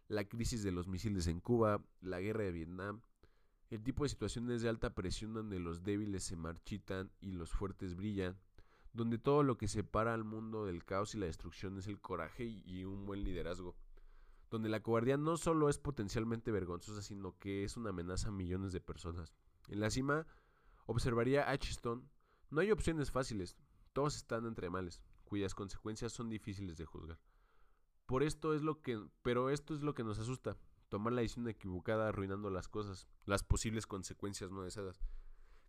la 0.07 0.25
crisis 0.25 0.63
de 0.63 0.71
los 0.71 0.87
misiles 0.87 1.27
en 1.27 1.39
Cuba, 1.39 1.83
la 2.01 2.21
guerra 2.21 2.43
de 2.43 2.51
Vietnam, 2.51 3.01
el 3.69 3.81
tipo 3.83 4.03
de 4.03 4.09
situaciones 4.09 4.61
de 4.61 4.69
alta 4.69 4.93
presión 4.93 5.33
donde 5.33 5.59
los 5.59 5.83
débiles 5.83 6.23
se 6.23 6.35
marchitan 6.35 7.11
y 7.19 7.31
los 7.31 7.51
fuertes 7.51 7.95
brillan, 7.95 8.37
donde 8.93 9.17
todo 9.17 9.41
lo 9.41 9.57
que 9.57 9.67
separa 9.67 10.13
al 10.13 10.23
mundo 10.23 10.65
del 10.65 10.85
caos 10.85 11.15
y 11.15 11.17
la 11.17 11.25
destrucción 11.25 11.77
es 11.79 11.87
el 11.87 11.99
coraje 11.99 12.45
y 12.45 12.83
un 12.83 13.05
buen 13.05 13.23
liderazgo, 13.23 13.75
donde 14.53 14.69
la 14.69 14.83
cobardía 14.83 15.17
no 15.17 15.35
solo 15.35 15.67
es 15.67 15.79
potencialmente 15.79 16.51
vergonzosa, 16.51 17.01
sino 17.01 17.39
que 17.39 17.63
es 17.63 17.75
una 17.75 17.89
amenaza 17.89 18.27
a 18.27 18.31
millones 18.31 18.71
de 18.71 18.81
personas. 18.81 19.33
En 19.67 19.79
la 19.79 19.89
cima, 19.89 20.27
observaría 20.85 21.49
Ashton, 21.49 22.07
no 22.51 22.61
hay 22.61 22.69
opciones 22.69 23.09
fáciles, 23.09 23.57
todos 23.93 24.15
están 24.15 24.45
entre 24.45 24.69
males, 24.69 25.01
cuyas 25.23 25.55
consecuencias 25.55 26.13
son 26.13 26.29
difíciles 26.29 26.77
de 26.77 26.85
juzgar. 26.85 27.19
Por 28.05 28.21
esto 28.21 28.53
es 28.53 28.61
lo 28.61 28.79
que, 28.83 29.03
pero 29.23 29.49
esto 29.49 29.73
es 29.73 29.81
lo 29.81 29.95
que 29.95 30.03
nos 30.03 30.19
asusta, 30.19 30.55
tomar 30.87 31.13
la 31.13 31.21
decisión 31.21 31.47
equivocada 31.47 32.09
arruinando 32.09 32.51
las 32.51 32.67
cosas, 32.67 33.07
las 33.25 33.41
posibles 33.41 33.87
consecuencias 33.87 34.51
no 34.51 34.61
deseadas. 34.61 35.01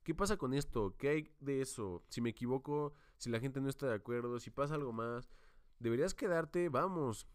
¿Qué 0.02 0.14
pasa 0.14 0.36
con 0.36 0.52
esto? 0.52 0.94
¿Qué 0.98 1.08
hay 1.08 1.34
de 1.40 1.62
eso? 1.62 2.04
Si 2.10 2.20
me 2.20 2.28
equivoco, 2.28 2.92
si 3.16 3.30
la 3.30 3.40
gente 3.40 3.62
no 3.62 3.70
está 3.70 3.86
de 3.86 3.94
acuerdo, 3.94 4.38
si 4.40 4.50
pasa 4.50 4.74
algo 4.74 4.92
más, 4.92 5.30
deberías 5.78 6.12
quedarte, 6.12 6.68
vamos. 6.68 7.26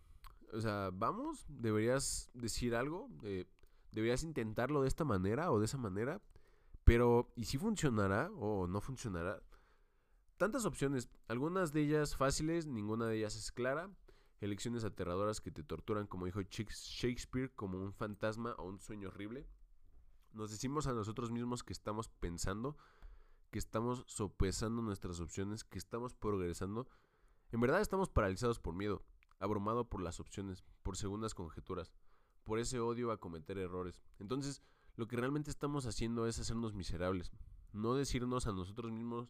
O 0.53 0.61
sea, 0.61 0.89
vamos, 0.93 1.45
deberías 1.47 2.29
decir 2.33 2.75
algo, 2.75 3.09
eh, 3.23 3.45
deberías 3.91 4.23
intentarlo 4.23 4.81
de 4.81 4.87
esta 4.87 5.03
manera 5.03 5.51
o 5.51 5.59
de 5.59 5.65
esa 5.65 5.77
manera, 5.77 6.21
pero 6.83 7.31
¿y 7.35 7.45
si 7.45 7.57
funcionará 7.57 8.31
o 8.31 8.67
no 8.67 8.81
funcionará? 8.81 9.41
Tantas 10.37 10.65
opciones, 10.65 11.09
algunas 11.27 11.73
de 11.73 11.81
ellas 11.81 12.15
fáciles, 12.15 12.65
ninguna 12.65 13.07
de 13.07 13.17
ellas 13.17 13.35
es 13.35 13.51
clara, 13.51 13.89
elecciones 14.39 14.83
aterradoras 14.83 15.41
que 15.41 15.51
te 15.51 15.63
torturan, 15.63 16.07
como 16.07 16.25
dijo 16.25 16.41
Shakespeare, 16.41 17.51
como 17.55 17.77
un 17.77 17.93
fantasma 17.93 18.55
o 18.57 18.63
un 18.67 18.79
sueño 18.79 19.09
horrible. 19.09 19.45
Nos 20.31 20.51
decimos 20.51 20.87
a 20.87 20.93
nosotros 20.93 21.31
mismos 21.31 21.63
que 21.63 21.73
estamos 21.73 22.07
pensando, 22.07 22.77
que 23.51 23.59
estamos 23.59 24.03
sopesando 24.07 24.81
nuestras 24.81 25.19
opciones, 25.19 25.63
que 25.63 25.77
estamos 25.77 26.13
progresando. 26.13 26.87
En 27.51 27.59
verdad 27.59 27.81
estamos 27.81 28.09
paralizados 28.09 28.59
por 28.59 28.75
miedo, 28.75 29.03
abrumados 29.39 29.87
por 29.87 30.01
las 30.01 30.19
opciones, 30.19 30.63
por 30.83 30.97
segundas 30.97 31.33
conjeturas, 31.33 31.91
por 32.43 32.59
ese 32.59 32.79
odio 32.79 33.11
a 33.11 33.19
cometer 33.19 33.57
errores. 33.57 34.01
Entonces, 34.19 34.61
lo 34.95 35.07
que 35.07 35.17
realmente 35.17 35.49
estamos 35.49 35.85
haciendo 35.85 36.27
es 36.27 36.39
hacernos 36.39 36.73
miserables, 36.73 37.31
no 37.71 37.95
decirnos 37.95 38.47
a 38.47 38.51
nosotros 38.51 38.91
mismos 38.91 39.29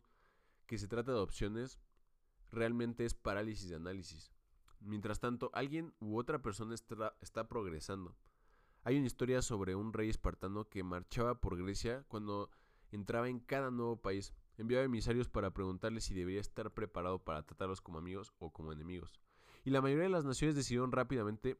que 0.65 0.77
se 0.77 0.87
trata 0.87 1.11
de 1.11 1.19
opciones, 1.19 1.79
realmente 2.51 3.05
es 3.05 3.13
parálisis 3.13 3.69
de 3.69 3.75
análisis. 3.75 4.31
Mientras 4.79 5.19
tanto, 5.19 5.49
alguien 5.53 5.93
u 5.99 6.17
otra 6.17 6.41
persona 6.41 6.73
está, 6.73 7.47
progresando. 7.47 8.15
Hay 8.83 8.97
una 8.97 9.07
historia 9.07 9.41
sobre 9.41 9.75
un 9.75 9.91
rey 9.91 10.09
espartano 10.09 10.69
que 10.69 10.83
marchaba 10.83 11.41
por 11.41 11.57
Grecia 11.57 12.05
cuando 12.07 12.49
entraba 12.91 13.29
en 13.29 13.39
cada 13.39 13.71
nuevo 13.71 13.97
país. 13.97 14.33
Enviaba 14.57 14.85
emisarios 14.85 15.27
para 15.27 15.53
preguntarle 15.53 16.01
si 16.01 16.13
debía 16.13 16.39
estar 16.39 16.73
preparado 16.73 17.19
para 17.19 17.43
tratarlos 17.43 17.81
como 17.81 17.97
amigos 17.97 18.33
o 18.39 18.51
como 18.51 18.71
enemigos. 18.71 19.19
Y 19.63 19.71
la 19.71 19.81
mayoría 19.81 20.05
de 20.05 20.09
las 20.09 20.25
naciones 20.25 20.55
decidieron 20.55 20.91
rápidamente 20.91 21.59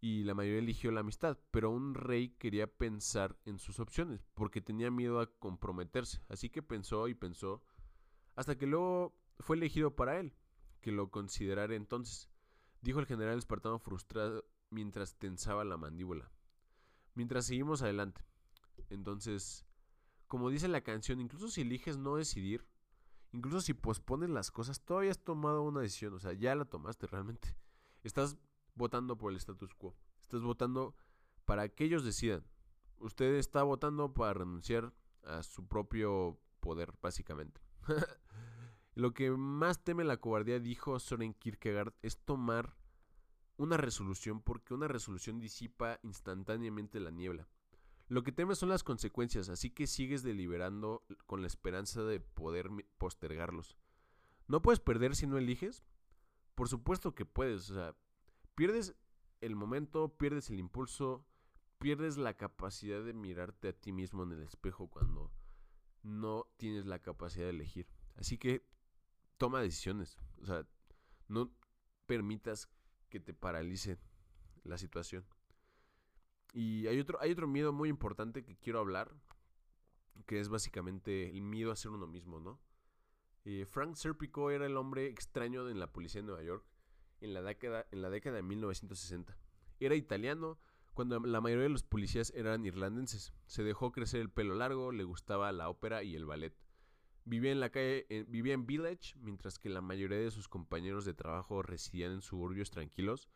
y 0.00 0.24
la 0.24 0.34
mayoría 0.34 0.58
eligió 0.58 0.90
la 0.90 1.00
amistad, 1.00 1.38
pero 1.50 1.70
un 1.70 1.94
rey 1.94 2.30
quería 2.30 2.66
pensar 2.66 3.38
en 3.46 3.58
sus 3.58 3.80
opciones 3.80 4.26
porque 4.34 4.60
tenía 4.60 4.90
miedo 4.90 5.20
a 5.20 5.30
comprometerse. 5.38 6.20
Así 6.28 6.50
que 6.50 6.62
pensó 6.62 7.08
y 7.08 7.14
pensó 7.14 7.62
hasta 8.36 8.58
que 8.58 8.66
luego 8.66 9.18
fue 9.38 9.56
elegido 9.56 9.96
para 9.96 10.20
él, 10.20 10.34
que 10.80 10.92
lo 10.92 11.10
considerara 11.10 11.74
entonces 11.74 12.28
dijo 12.84 13.00
el 13.00 13.06
general 13.06 13.38
espartano 13.38 13.78
frustrado 13.78 14.44
mientras 14.70 15.16
tensaba 15.16 15.64
la 15.64 15.78
mandíbula. 15.78 16.30
Mientras 17.14 17.46
seguimos 17.46 17.80
adelante. 17.80 18.22
Entonces, 18.90 19.64
como 20.26 20.50
dice 20.50 20.68
la 20.68 20.82
canción, 20.82 21.20
incluso 21.20 21.48
si 21.48 21.62
eliges 21.62 21.96
no 21.96 22.16
decidir, 22.16 22.66
incluso 23.34 23.60
si 23.60 23.74
pospones 23.74 24.30
las 24.30 24.50
cosas, 24.50 24.80
todavía 24.80 25.10
has 25.10 25.18
tomado 25.18 25.62
una 25.62 25.80
decisión, 25.80 26.14
o 26.14 26.20
sea, 26.20 26.32
ya 26.32 26.54
la 26.54 26.64
tomaste 26.64 27.08
realmente. 27.08 27.56
Estás 28.04 28.38
votando 28.76 29.18
por 29.18 29.32
el 29.32 29.38
status 29.38 29.74
quo. 29.74 29.96
Estás 30.20 30.40
votando 30.40 30.94
para 31.44 31.68
que 31.68 31.84
ellos 31.84 32.04
decidan. 32.04 32.46
Usted 32.98 33.34
está 33.34 33.64
votando 33.64 34.14
para 34.14 34.34
renunciar 34.34 34.94
a 35.24 35.42
su 35.42 35.66
propio 35.66 36.38
poder, 36.60 36.94
básicamente. 37.02 37.60
Lo 38.94 39.12
que 39.12 39.32
más 39.32 39.82
teme 39.82 40.04
la 40.04 40.18
cobardía, 40.18 40.60
dijo 40.60 41.00
Soren 41.00 41.34
Kierkegaard, 41.34 41.92
es 42.02 42.18
tomar 42.18 42.76
una 43.56 43.76
resolución 43.76 44.40
porque 44.40 44.74
una 44.74 44.86
resolución 44.86 45.40
disipa 45.40 45.98
instantáneamente 46.04 47.00
la 47.00 47.10
niebla. 47.10 47.48
Lo 48.08 48.22
que 48.22 48.32
teme 48.32 48.54
son 48.54 48.68
las 48.68 48.84
consecuencias, 48.84 49.48
así 49.48 49.70
que 49.70 49.86
sigues 49.86 50.22
deliberando 50.22 51.04
con 51.26 51.40
la 51.40 51.46
esperanza 51.46 52.02
de 52.02 52.20
poder 52.20 52.68
postergarlos. 52.98 53.76
¿No 54.46 54.60
puedes 54.60 54.80
perder 54.80 55.16
si 55.16 55.26
no 55.26 55.38
eliges? 55.38 55.84
Por 56.54 56.68
supuesto 56.68 57.14
que 57.14 57.24
puedes, 57.24 57.70
o 57.70 57.74
sea, 57.74 57.96
pierdes 58.54 58.94
el 59.40 59.56
momento, 59.56 60.16
pierdes 60.16 60.50
el 60.50 60.58
impulso, 60.58 61.26
pierdes 61.78 62.16
la 62.16 62.34
capacidad 62.34 63.02
de 63.02 63.14
mirarte 63.14 63.68
a 63.68 63.72
ti 63.72 63.92
mismo 63.92 64.22
en 64.22 64.32
el 64.32 64.42
espejo 64.42 64.88
cuando 64.88 65.32
no 66.02 66.46
tienes 66.56 66.86
la 66.86 67.00
capacidad 67.00 67.44
de 67.44 67.50
elegir. 67.50 67.88
Así 68.16 68.38
que 68.38 68.66
toma 69.38 69.60
decisiones. 69.60 70.18
O 70.42 70.46
sea, 70.46 70.66
no 71.28 71.50
permitas 72.06 72.68
que 73.08 73.20
te 73.20 73.34
paralice 73.34 73.98
la 74.62 74.78
situación. 74.78 75.24
Y 76.54 76.86
hay 76.86 77.00
otro, 77.00 77.20
hay 77.20 77.32
otro 77.32 77.48
miedo 77.48 77.72
muy 77.72 77.88
importante 77.88 78.44
que 78.44 78.56
quiero 78.56 78.78
hablar, 78.78 79.12
que 80.24 80.38
es 80.38 80.48
básicamente 80.48 81.28
el 81.28 81.42
miedo 81.42 81.72
a 81.72 81.76
ser 81.76 81.90
uno 81.90 82.06
mismo, 82.06 82.38
¿no? 82.38 82.60
Eh, 83.44 83.66
Frank 83.66 83.96
Serpico 83.96 84.50
era 84.50 84.64
el 84.64 84.76
hombre 84.76 85.08
extraño 85.08 85.68
en 85.68 85.80
la 85.80 85.92
policía 85.92 86.22
de 86.22 86.28
Nueva 86.28 86.44
York 86.44 86.64
en 87.20 87.34
la, 87.34 87.42
década, 87.42 87.86
en 87.90 88.02
la 88.02 88.08
década 88.08 88.36
de 88.36 88.42
1960. 88.42 89.36
Era 89.80 89.96
italiano 89.96 90.58
cuando 90.92 91.18
la 91.18 91.40
mayoría 91.40 91.64
de 91.64 91.70
los 91.70 91.82
policías 91.82 92.32
eran 92.36 92.64
irlandeses. 92.64 93.34
Se 93.46 93.64
dejó 93.64 93.90
crecer 93.90 94.20
el 94.20 94.30
pelo 94.30 94.54
largo, 94.54 94.92
le 94.92 95.04
gustaba 95.04 95.50
la 95.50 95.68
ópera 95.68 96.04
y 96.04 96.14
el 96.14 96.24
ballet. 96.24 96.54
Vivía 97.24 97.50
en 97.50 97.60
la 97.60 97.70
calle, 97.70 98.06
vivía 98.28 98.54
en 98.54 98.66
Village, 98.66 99.14
mientras 99.16 99.58
que 99.58 99.70
la 99.70 99.80
mayoría 99.80 100.18
de 100.18 100.30
sus 100.30 100.46
compañeros 100.46 101.04
de 101.04 101.14
trabajo 101.14 101.62
residían 101.62 102.12
en 102.12 102.22
suburbios 102.22 102.70
tranquilos. 102.70 103.28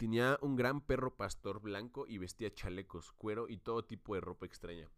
Tenía 0.00 0.38
un 0.40 0.56
gran 0.56 0.80
perro 0.80 1.14
pastor 1.14 1.60
blanco 1.60 2.06
y 2.06 2.16
vestía 2.16 2.54
chalecos, 2.54 3.12
cuero 3.12 3.50
y 3.50 3.58
todo 3.58 3.84
tipo 3.84 4.14
de 4.14 4.22
ropa 4.22 4.46
extraña. 4.46 4.90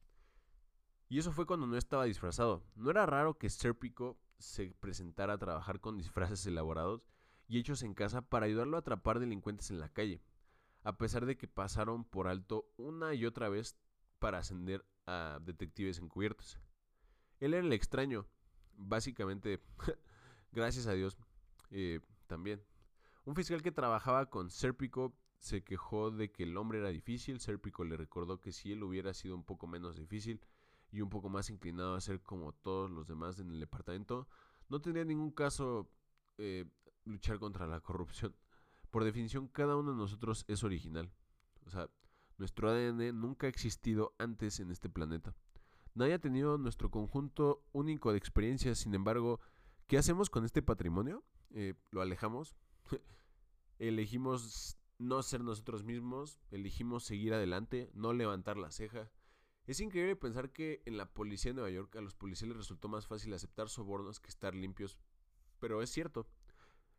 Y 1.08 1.18
eso 1.18 1.32
fue 1.32 1.44
cuando 1.44 1.66
no 1.66 1.76
estaba 1.76 2.04
disfrazado. 2.04 2.62
No 2.76 2.88
era 2.88 3.04
raro 3.04 3.36
que 3.36 3.50
Serpico 3.50 4.16
se 4.38 4.76
presentara 4.78 5.32
a 5.32 5.38
trabajar 5.38 5.80
con 5.80 5.98
disfraces 5.98 6.46
elaborados 6.46 7.02
y 7.48 7.58
hechos 7.58 7.82
en 7.82 7.94
casa 7.94 8.22
para 8.22 8.46
ayudarlo 8.46 8.76
a 8.76 8.78
atrapar 8.78 9.18
delincuentes 9.18 9.72
en 9.72 9.80
la 9.80 9.88
calle, 9.88 10.22
a 10.84 10.96
pesar 10.96 11.26
de 11.26 11.36
que 11.36 11.48
pasaron 11.48 12.04
por 12.04 12.28
alto 12.28 12.70
una 12.76 13.12
y 13.12 13.26
otra 13.26 13.48
vez 13.48 13.76
para 14.20 14.38
ascender 14.38 14.86
a 15.06 15.40
detectives 15.42 15.98
encubiertos. 15.98 16.60
Él 17.40 17.54
era 17.54 17.66
el 17.66 17.72
extraño, 17.72 18.28
básicamente, 18.74 19.60
gracias 20.52 20.86
a 20.86 20.92
Dios, 20.92 21.18
eh, 21.72 21.98
también. 22.28 22.62
Un 23.24 23.36
fiscal 23.36 23.62
que 23.62 23.70
trabajaba 23.70 24.26
con 24.26 24.50
Serpico 24.50 25.14
se 25.38 25.62
quejó 25.62 26.10
de 26.10 26.30
que 26.32 26.42
el 26.42 26.56
hombre 26.56 26.78
era 26.78 26.88
difícil. 26.88 27.38
Serpico 27.40 27.84
le 27.84 27.96
recordó 27.96 28.40
que 28.40 28.52
si 28.52 28.72
él 28.72 28.82
hubiera 28.82 29.14
sido 29.14 29.34
un 29.34 29.44
poco 29.44 29.66
menos 29.66 29.96
difícil 29.96 30.40
y 30.90 31.00
un 31.00 31.08
poco 31.08 31.28
más 31.28 31.48
inclinado 31.50 31.94
a 31.94 32.00
ser 32.00 32.20
como 32.20 32.52
todos 32.52 32.90
los 32.90 33.06
demás 33.06 33.38
en 33.38 33.50
el 33.50 33.60
departamento, 33.60 34.28
no 34.68 34.80
tendría 34.80 35.04
ningún 35.04 35.30
caso, 35.30 35.88
eh, 36.38 36.64
luchar 37.04 37.38
contra 37.38 37.66
la 37.66 37.80
corrupción. 37.80 38.34
Por 38.90 39.04
definición, 39.04 39.48
cada 39.48 39.76
uno 39.76 39.92
de 39.92 39.98
nosotros 39.98 40.44
es 40.48 40.64
original. 40.64 41.12
O 41.64 41.70
sea, 41.70 41.88
nuestro 42.38 42.70
ADN 42.70 43.18
nunca 43.18 43.46
ha 43.46 43.50
existido 43.50 44.14
antes 44.18 44.60
en 44.60 44.70
este 44.70 44.88
planeta. 44.88 45.34
Nadie 45.94 46.14
ha 46.14 46.18
tenido 46.18 46.58
nuestro 46.58 46.90
conjunto 46.90 47.64
único 47.72 48.12
de 48.12 48.18
experiencias, 48.18 48.78
sin 48.78 48.94
embargo, 48.94 49.40
¿qué 49.86 49.98
hacemos 49.98 50.30
con 50.30 50.44
este 50.44 50.62
patrimonio? 50.62 51.22
Eh, 51.50 51.74
¿Lo 51.90 52.00
alejamos? 52.00 52.56
elegimos 53.78 54.78
no 54.98 55.22
ser 55.22 55.42
nosotros 55.42 55.84
mismos, 55.84 56.40
elegimos 56.50 57.04
seguir 57.04 57.34
adelante, 57.34 57.90
no 57.94 58.12
levantar 58.12 58.56
la 58.56 58.70
ceja. 58.70 59.10
Es 59.66 59.80
increíble 59.80 60.16
pensar 60.16 60.52
que 60.52 60.82
en 60.86 60.96
la 60.96 61.12
policía 61.12 61.50
de 61.50 61.54
Nueva 61.54 61.70
York 61.70 61.94
a 61.96 62.00
los 62.00 62.14
policías 62.14 62.48
les 62.48 62.56
resultó 62.56 62.88
más 62.88 63.06
fácil 63.06 63.32
aceptar 63.34 63.68
sobornos 63.68 64.20
que 64.20 64.28
estar 64.28 64.54
limpios, 64.54 64.98
pero 65.58 65.82
es 65.82 65.90
cierto. 65.90 66.26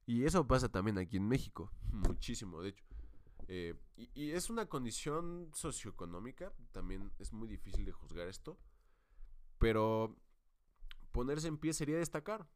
Y 0.05 0.25
eso 0.25 0.45
pasa 0.47 0.69
también 0.69 0.97
aquí 0.97 1.17
en 1.17 1.27
México, 1.27 1.71
muchísimo, 1.91 2.61
de 2.61 2.69
hecho. 2.69 2.85
Eh, 3.47 3.75
y, 3.97 4.09
y, 4.13 4.31
es 4.31 4.49
una 4.49 4.67
condición 4.67 5.49
socioeconómica, 5.53 6.53
también 6.71 7.11
es 7.19 7.33
muy 7.33 7.47
difícil 7.47 7.83
de 7.83 7.91
juzgar 7.91 8.27
esto, 8.29 8.57
pero 9.57 10.15
ponerse 11.11 11.49
en 11.49 11.57
pie 11.57 11.73
sería 11.73 11.97
destacar, 11.97 12.47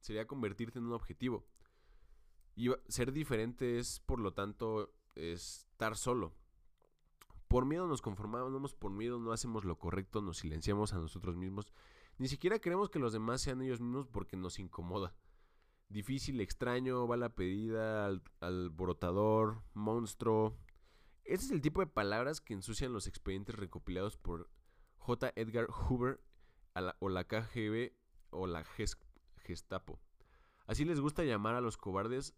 sería 0.00 0.26
convertirte 0.26 0.78
en 0.78 0.86
un 0.86 0.92
objetivo. 0.92 1.44
Y 2.56 2.70
ser 2.88 3.12
diferente 3.12 3.78
es, 3.78 4.00
por 4.00 4.18
lo 4.18 4.32
tanto, 4.32 4.90
estar 5.14 5.94
solo. 5.94 6.32
Por 7.48 7.66
miedo 7.66 7.86
nos 7.86 8.02
conformamos, 8.02 8.74
por 8.74 8.90
miedo 8.90 9.18
no 9.18 9.32
hacemos 9.32 9.64
lo 9.64 9.78
correcto, 9.78 10.22
nos 10.22 10.38
silenciamos 10.38 10.94
a 10.94 10.98
nosotros 10.98 11.36
mismos. 11.36 11.72
Ni 12.18 12.28
siquiera 12.28 12.58
queremos 12.58 12.88
que 12.88 12.98
los 12.98 13.12
demás 13.12 13.42
sean 13.42 13.60
ellos 13.60 13.80
mismos 13.80 14.08
porque 14.08 14.36
nos 14.38 14.58
incomoda. 14.58 15.14
Difícil, 15.90 16.40
extraño, 16.40 17.06
bala 17.06 17.28
pedida, 17.28 18.06
al, 18.06 18.22
alborotador, 18.40 19.62
monstruo. 19.74 20.56
Este 21.24 21.44
es 21.46 21.50
el 21.52 21.60
tipo 21.60 21.80
de 21.80 21.86
palabras 21.86 22.40
que 22.40 22.54
ensucian 22.54 22.92
los 22.92 23.06
expedientes 23.06 23.54
recopilados 23.54 24.16
por 24.16 24.48
J. 24.96 25.32
Edgar 25.36 25.66
Hoover 25.68 26.20
o 27.00 27.08
la 27.10 27.24
KGB 27.24 27.92
o 28.30 28.46
la 28.46 28.64
Gestapo. 29.36 30.00
Así 30.66 30.84
les 30.84 31.00
gusta 31.00 31.22
llamar 31.22 31.54
a 31.54 31.60
los 31.60 31.76
cobardes 31.76 32.34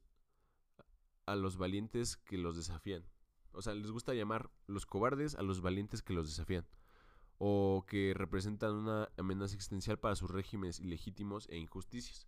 a 1.32 1.36
los 1.36 1.56
valientes 1.56 2.16
que 2.16 2.38
los 2.38 2.56
desafían. 2.56 3.04
O 3.52 3.62
sea, 3.62 3.74
les 3.74 3.90
gusta 3.90 4.14
llamar 4.14 4.50
los 4.66 4.86
cobardes 4.86 5.34
a 5.34 5.42
los 5.42 5.60
valientes 5.60 6.02
que 6.02 6.12
los 6.12 6.28
desafían. 6.28 6.66
O 7.38 7.84
que 7.86 8.14
representan 8.14 8.74
una 8.74 9.08
amenaza 9.16 9.54
existencial 9.54 9.98
para 9.98 10.16
sus 10.16 10.30
regímenes 10.30 10.80
ilegítimos 10.80 11.48
e 11.50 11.56
injusticias. 11.56 12.26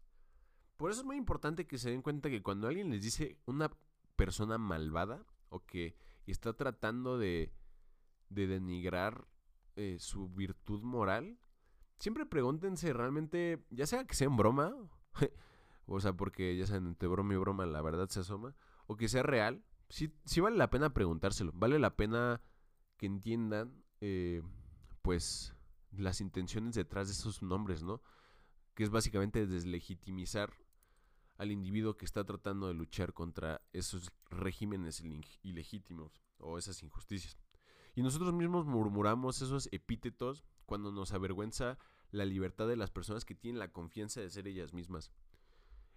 Por 0.76 0.90
eso 0.90 1.00
es 1.00 1.06
muy 1.06 1.16
importante 1.16 1.66
que 1.66 1.78
se 1.78 1.90
den 1.90 2.02
cuenta 2.02 2.30
que 2.30 2.42
cuando 2.42 2.68
alguien 2.68 2.90
les 2.90 3.02
dice 3.02 3.36
una 3.44 3.70
persona 4.16 4.56
malvada 4.56 5.26
o 5.48 5.66
que 5.66 5.96
está 6.26 6.52
tratando 6.54 7.18
de, 7.18 7.52
de 8.28 8.46
denigrar 8.46 9.26
eh, 9.76 9.96
su 9.98 10.28
virtud 10.28 10.82
moral, 10.82 11.38
siempre 11.98 12.26
pregúntense 12.26 12.92
realmente, 12.92 13.64
ya 13.70 13.86
sea 13.86 14.04
que 14.04 14.14
sea 14.14 14.26
en 14.26 14.36
broma, 14.36 14.74
o 15.86 16.00
sea, 16.00 16.12
porque 16.12 16.56
ya 16.56 16.66
saben, 16.66 16.86
entre 16.86 17.08
broma 17.08 17.34
y 17.34 17.36
broma 17.36 17.66
la 17.66 17.82
verdad 17.82 18.08
se 18.08 18.20
asoma, 18.20 18.54
o 18.90 18.96
que 18.96 19.08
sea 19.08 19.22
real, 19.22 19.62
sí, 19.88 20.10
vale 20.40 20.56
la 20.56 20.68
pena 20.68 20.92
preguntárselo. 20.92 21.52
Vale 21.54 21.78
la 21.78 21.94
pena 21.94 22.40
que 22.96 23.06
entiendan, 23.06 23.84
eh, 24.00 24.42
pues, 25.00 25.54
las 25.92 26.20
intenciones 26.20 26.74
detrás 26.74 27.06
de 27.06 27.14
esos 27.14 27.40
nombres, 27.40 27.84
¿no? 27.84 28.02
Que 28.74 28.82
es 28.82 28.90
básicamente 28.90 29.46
deslegitimizar 29.46 30.52
al 31.38 31.52
individuo 31.52 31.96
que 31.96 32.04
está 32.04 32.24
tratando 32.24 32.66
de 32.66 32.74
luchar 32.74 33.12
contra 33.12 33.60
esos 33.72 34.10
regímenes 34.28 35.04
ilegítimos 35.42 36.20
o 36.38 36.58
esas 36.58 36.82
injusticias. 36.82 37.38
Y 37.94 38.02
nosotros 38.02 38.34
mismos 38.34 38.66
murmuramos 38.66 39.40
esos 39.40 39.68
epítetos 39.70 40.42
cuando 40.66 40.90
nos 40.90 41.12
avergüenza 41.12 41.78
la 42.10 42.24
libertad 42.24 42.66
de 42.66 42.74
las 42.74 42.90
personas 42.90 43.24
que 43.24 43.36
tienen 43.36 43.60
la 43.60 43.70
confianza 43.70 44.20
de 44.20 44.30
ser 44.30 44.48
ellas 44.48 44.74
mismas. 44.74 45.12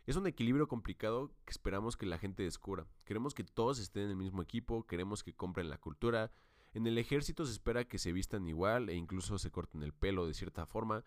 Es 0.06 0.18
un 0.18 0.28
equilibrio 0.28 0.68
complicado 0.68 1.32
que 1.46 1.52
esperamos 1.52 1.96
que 1.96 2.06
la 2.06 2.18
gente 2.18 2.44
descubra. 2.44 2.86
Queremos 3.06 3.34
que 3.34 3.46
todos 3.46 3.80
estén 3.80 4.04
en 4.04 4.10
el 4.10 4.16
mismo 4.18 4.42
equipo, 4.42 4.86
queremos 4.86 5.24
que 5.24 5.34
compren 5.34 5.70
la 5.70 5.78
cultura. 5.78 6.30
En 6.74 6.86
el 6.88 6.98
ejército 6.98 7.46
se 7.46 7.54
espera 7.54 7.86
que 7.86 7.98
se 7.98 8.12
vistan 8.12 8.46
igual 8.46 8.90
e 8.90 8.96
incluso 8.96 9.38
se 9.38 9.50
corten 9.50 9.82
el 9.82 9.94
pelo 9.94 10.28
de 10.28 10.34
cierta 10.34 10.66
forma. 10.66 11.06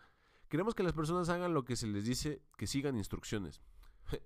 Queremos 0.49 0.73
que 0.73 0.81
las 0.81 0.93
personas 0.93 1.29
hagan 1.29 1.53
lo 1.53 1.63
que 1.63 1.75
se 1.75 1.85
les 1.85 2.05
dice, 2.05 2.41
que 2.57 2.65
sigan 2.65 2.97
instrucciones. 2.97 3.61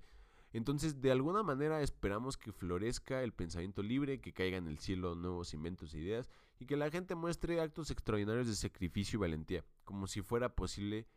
Entonces, 0.53 1.01
de 1.01 1.11
alguna 1.11 1.43
manera 1.43 1.82
esperamos 1.82 2.38
que 2.38 2.53
florezca 2.53 3.24
el 3.24 3.34
pensamiento 3.34 3.84
libre, 3.84 4.22
que 4.22 4.32
caigan 4.32 4.65
en 4.65 4.72
el 4.72 4.80
cielo 4.80 5.15
nuevos 5.15 5.53
inventos 5.53 5.93
e 5.93 5.99
ideas 5.99 6.30
y 6.59 6.65
que 6.65 6.78
la 6.78 6.89
gente 6.89 7.15
muestre 7.15 7.59
actos 7.59 7.91
extraordinarios 7.91 8.47
de 8.47 8.55
sacrificio 8.55 9.17
y 9.17 9.22
valentía, 9.22 9.65
como 9.84 10.07
si 10.07 10.22
fuera 10.22 10.55
posible 10.55 11.07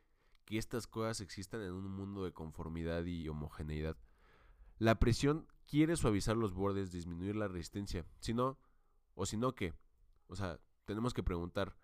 que 0.44 0.58
estas 0.58 0.86
cosas 0.86 1.20
existan 1.20 1.62
en 1.62 1.72
un 1.72 1.90
mundo 1.90 2.24
de 2.24 2.32
conformidad 2.32 3.04
y 3.04 3.28
homogeneidad. 3.28 3.96
La 4.78 4.98
presión 4.98 5.46
quiere 5.66 5.96
suavizar 5.96 6.36
los 6.36 6.52
bordes, 6.52 6.92
disminuir 6.92 7.36
la 7.36 7.48
resistencia. 7.48 8.06
Si 8.20 8.34
no, 8.34 8.58
o 9.14 9.26
si 9.26 9.36
no, 9.36 9.54
¿qué? 9.54 9.74
O 10.26 10.36
sea, 10.36 10.60
tenemos 10.84 11.14
que 11.14 11.22
preguntar. 11.22 11.76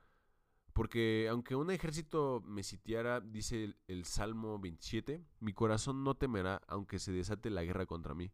Porque 0.73 1.29
aunque 1.29 1.57
un 1.57 1.71
ejército 1.71 2.43
me 2.47 2.63
sitiara, 2.63 3.21
dice 3.21 3.75
el, 3.89 4.05
Salmo 4.05 4.59
27, 4.59 5.25
mi 5.41 5.53
corazón 5.53 6.05
no 6.05 6.15
temerá 6.15 6.63
aunque 6.69 6.99
se 6.99 7.13
desate 7.13 7.51
la 7.51 7.65
guerra 7.65 7.87
contra 7.87 8.15
mí. 8.15 8.33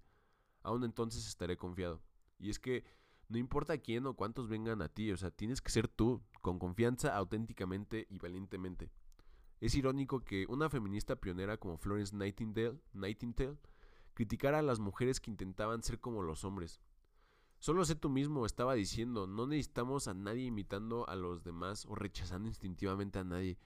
Aún 0.63 0.85
entonces 0.85 1.27
estaré 1.27 1.57
confiado. 1.57 2.03
Y 2.39 2.51
es 2.51 2.59
que 2.59 2.85
no 3.29 3.39
importa 3.39 3.79
quién 3.79 4.07
o 4.07 4.15
cuántos 4.15 4.49
vengan 4.49 4.83
a 4.83 4.89
ti, 4.89 5.11
o 5.11 5.17
sea, 5.17 5.31
tienes 5.31 5.61
que 5.61 5.71
ser 5.71 5.89
tú, 5.89 6.23
con 6.43 6.59
confianza, 6.59 7.17
auténticamente 7.17 8.07
y 8.11 8.19
valientemente. 8.19 8.91
Es 9.61 9.75
irónico 9.75 10.21
que 10.21 10.47
una 10.49 10.69
feminista 10.69 11.17
pionera 11.17 11.57
como 11.57 11.79
Florence 11.79 12.15
Nightingale, 12.15 12.79
criticara 14.13 14.59
a 14.59 14.63
las 14.63 14.81
mujeres 14.81 15.21
que 15.21 15.31
intentaban 15.31 15.83
ser 15.83 15.99
como 16.01 16.23
los 16.23 16.45
hombres. 16.45 16.81
Solo 17.59 17.85
sé 17.85 17.95
tú 17.95 18.11
mismo, 18.11 18.45
estaba 18.45 18.75
diciendo, 18.75 19.27
no 19.27 19.47
necesitamos 19.47 20.09
a 20.09 20.15
nadie 20.15 20.45
imitando 20.45 21.09
a 21.09 21.17
los 21.17 21.43
demás 21.43 21.87
o 21.87 21.95
rechazando 21.95 22.49
instintivamente 22.49 23.19
a 23.19 23.25
nadie. 23.25 23.59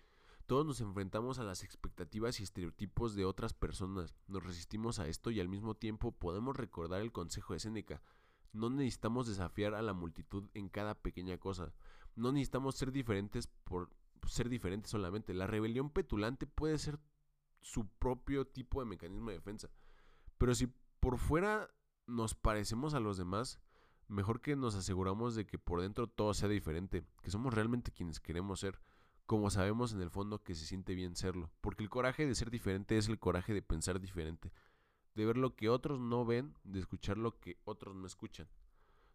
Todos 0.46 0.64
nos 0.64 0.80
enfrentamos 0.80 1.38
a 1.38 1.44
las 1.44 1.64
expectativas 1.64 2.40
y 2.40 2.44
estereotipos 2.44 3.14
de 3.14 3.24
otras 3.24 3.52
personas, 3.52 4.14
nos 4.26 4.44
resistimos 4.44 4.98
a 4.98 5.08
esto 5.08 5.30
y 5.30 5.40
al 5.40 5.48
mismo 5.48 5.74
tiempo 5.76 6.12
podemos 6.12 6.56
recordar 6.56 7.00
el 7.02 7.12
consejo 7.12 7.52
de 7.52 7.60
Séneca. 7.60 8.02
No 8.52 8.70
necesitamos 8.70 9.26
desafiar 9.26 9.74
a 9.74 9.82
la 9.82 9.92
multitud 9.92 10.48
en 10.54 10.68
cada 10.68 10.94
pequeña 10.94 11.38
cosa. 11.38 11.72
No 12.16 12.32
necesitamos 12.32 12.74
ser 12.74 12.90
diferentes 12.90 13.46
por 13.46 13.90
ser 14.26 14.48
diferente 14.48 14.88
solamente. 14.88 15.34
La 15.34 15.46
rebelión 15.46 15.90
petulante 15.90 16.46
puede 16.46 16.78
ser 16.78 16.98
su 17.60 17.86
propio 17.86 18.46
tipo 18.46 18.80
de 18.80 18.86
mecanismo 18.86 19.30
de 19.30 19.36
defensa. 19.36 19.70
Pero 20.38 20.54
si 20.54 20.68
por 21.00 21.18
fuera 21.18 21.70
nos 22.06 22.34
parecemos 22.34 22.94
a 22.94 23.00
los 23.00 23.16
demás, 23.16 23.60
mejor 24.08 24.40
que 24.40 24.56
nos 24.56 24.74
aseguramos 24.74 25.34
de 25.34 25.46
que 25.46 25.58
por 25.58 25.80
dentro 25.80 26.08
todo 26.08 26.34
sea 26.34 26.48
diferente, 26.48 27.04
que 27.22 27.30
somos 27.30 27.54
realmente 27.54 27.92
quienes 27.92 28.20
queremos 28.20 28.60
ser, 28.60 28.80
como 29.26 29.50
sabemos 29.50 29.92
en 29.92 30.00
el 30.00 30.10
fondo 30.10 30.42
que 30.42 30.54
se 30.54 30.66
siente 30.66 30.94
bien 30.94 31.14
serlo. 31.14 31.50
Porque 31.60 31.82
el 31.82 31.90
coraje 31.90 32.26
de 32.26 32.34
ser 32.34 32.50
diferente 32.50 32.98
es 32.98 33.08
el 33.08 33.18
coraje 33.18 33.54
de 33.54 33.62
pensar 33.62 34.00
diferente, 34.00 34.52
de 35.14 35.24
ver 35.24 35.36
lo 35.36 35.54
que 35.54 35.68
otros 35.68 36.00
no 36.00 36.24
ven, 36.24 36.54
de 36.64 36.80
escuchar 36.80 37.16
lo 37.16 37.38
que 37.38 37.58
otros 37.64 37.94
no 37.94 38.06
escuchan. 38.06 38.48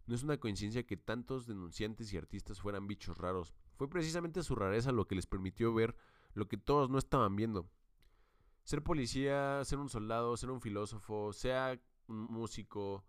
No 0.07 0.15
es 0.15 0.23
una 0.23 0.37
coincidencia 0.37 0.85
que 0.85 0.97
tantos 0.97 1.47
denunciantes 1.47 2.13
y 2.13 2.17
artistas 2.17 2.61
fueran 2.61 2.87
bichos 2.87 3.17
raros. 3.17 3.53
Fue 3.75 3.89
precisamente 3.89 4.43
su 4.43 4.55
rareza 4.55 4.91
lo 4.91 5.07
que 5.07 5.15
les 5.15 5.27
permitió 5.27 5.73
ver 5.73 5.95
lo 6.33 6.47
que 6.47 6.57
todos 6.57 6.89
no 6.89 6.97
estaban 6.97 7.35
viendo. 7.35 7.69
Ser 8.63 8.83
policía, 8.83 9.63
ser 9.63 9.79
un 9.79 9.89
soldado, 9.89 10.35
ser 10.37 10.49
un 10.51 10.61
filósofo, 10.61 11.31
sea 11.33 11.79
un 12.07 12.23
músico, 12.25 13.05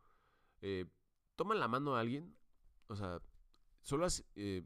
eh, 0.60 0.86
toma 1.34 1.54
la 1.54 1.68
mano 1.68 1.96
a 1.96 2.00
alguien, 2.00 2.36
o 2.88 2.96
sea, 2.96 3.20
solo 3.82 4.06
eh, 4.34 4.64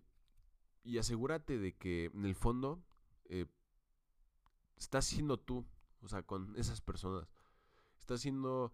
y 0.82 0.98
asegúrate 0.98 1.58
de 1.58 1.76
que 1.76 2.06
en 2.06 2.24
el 2.24 2.34
fondo 2.34 2.82
eh, 3.24 3.46
estás 4.76 5.04
siendo 5.04 5.38
tú, 5.38 5.66
o 6.02 6.08
sea, 6.08 6.22
con 6.22 6.56
esas 6.56 6.80
personas. 6.80 7.28
Estás 7.98 8.22
siendo 8.22 8.72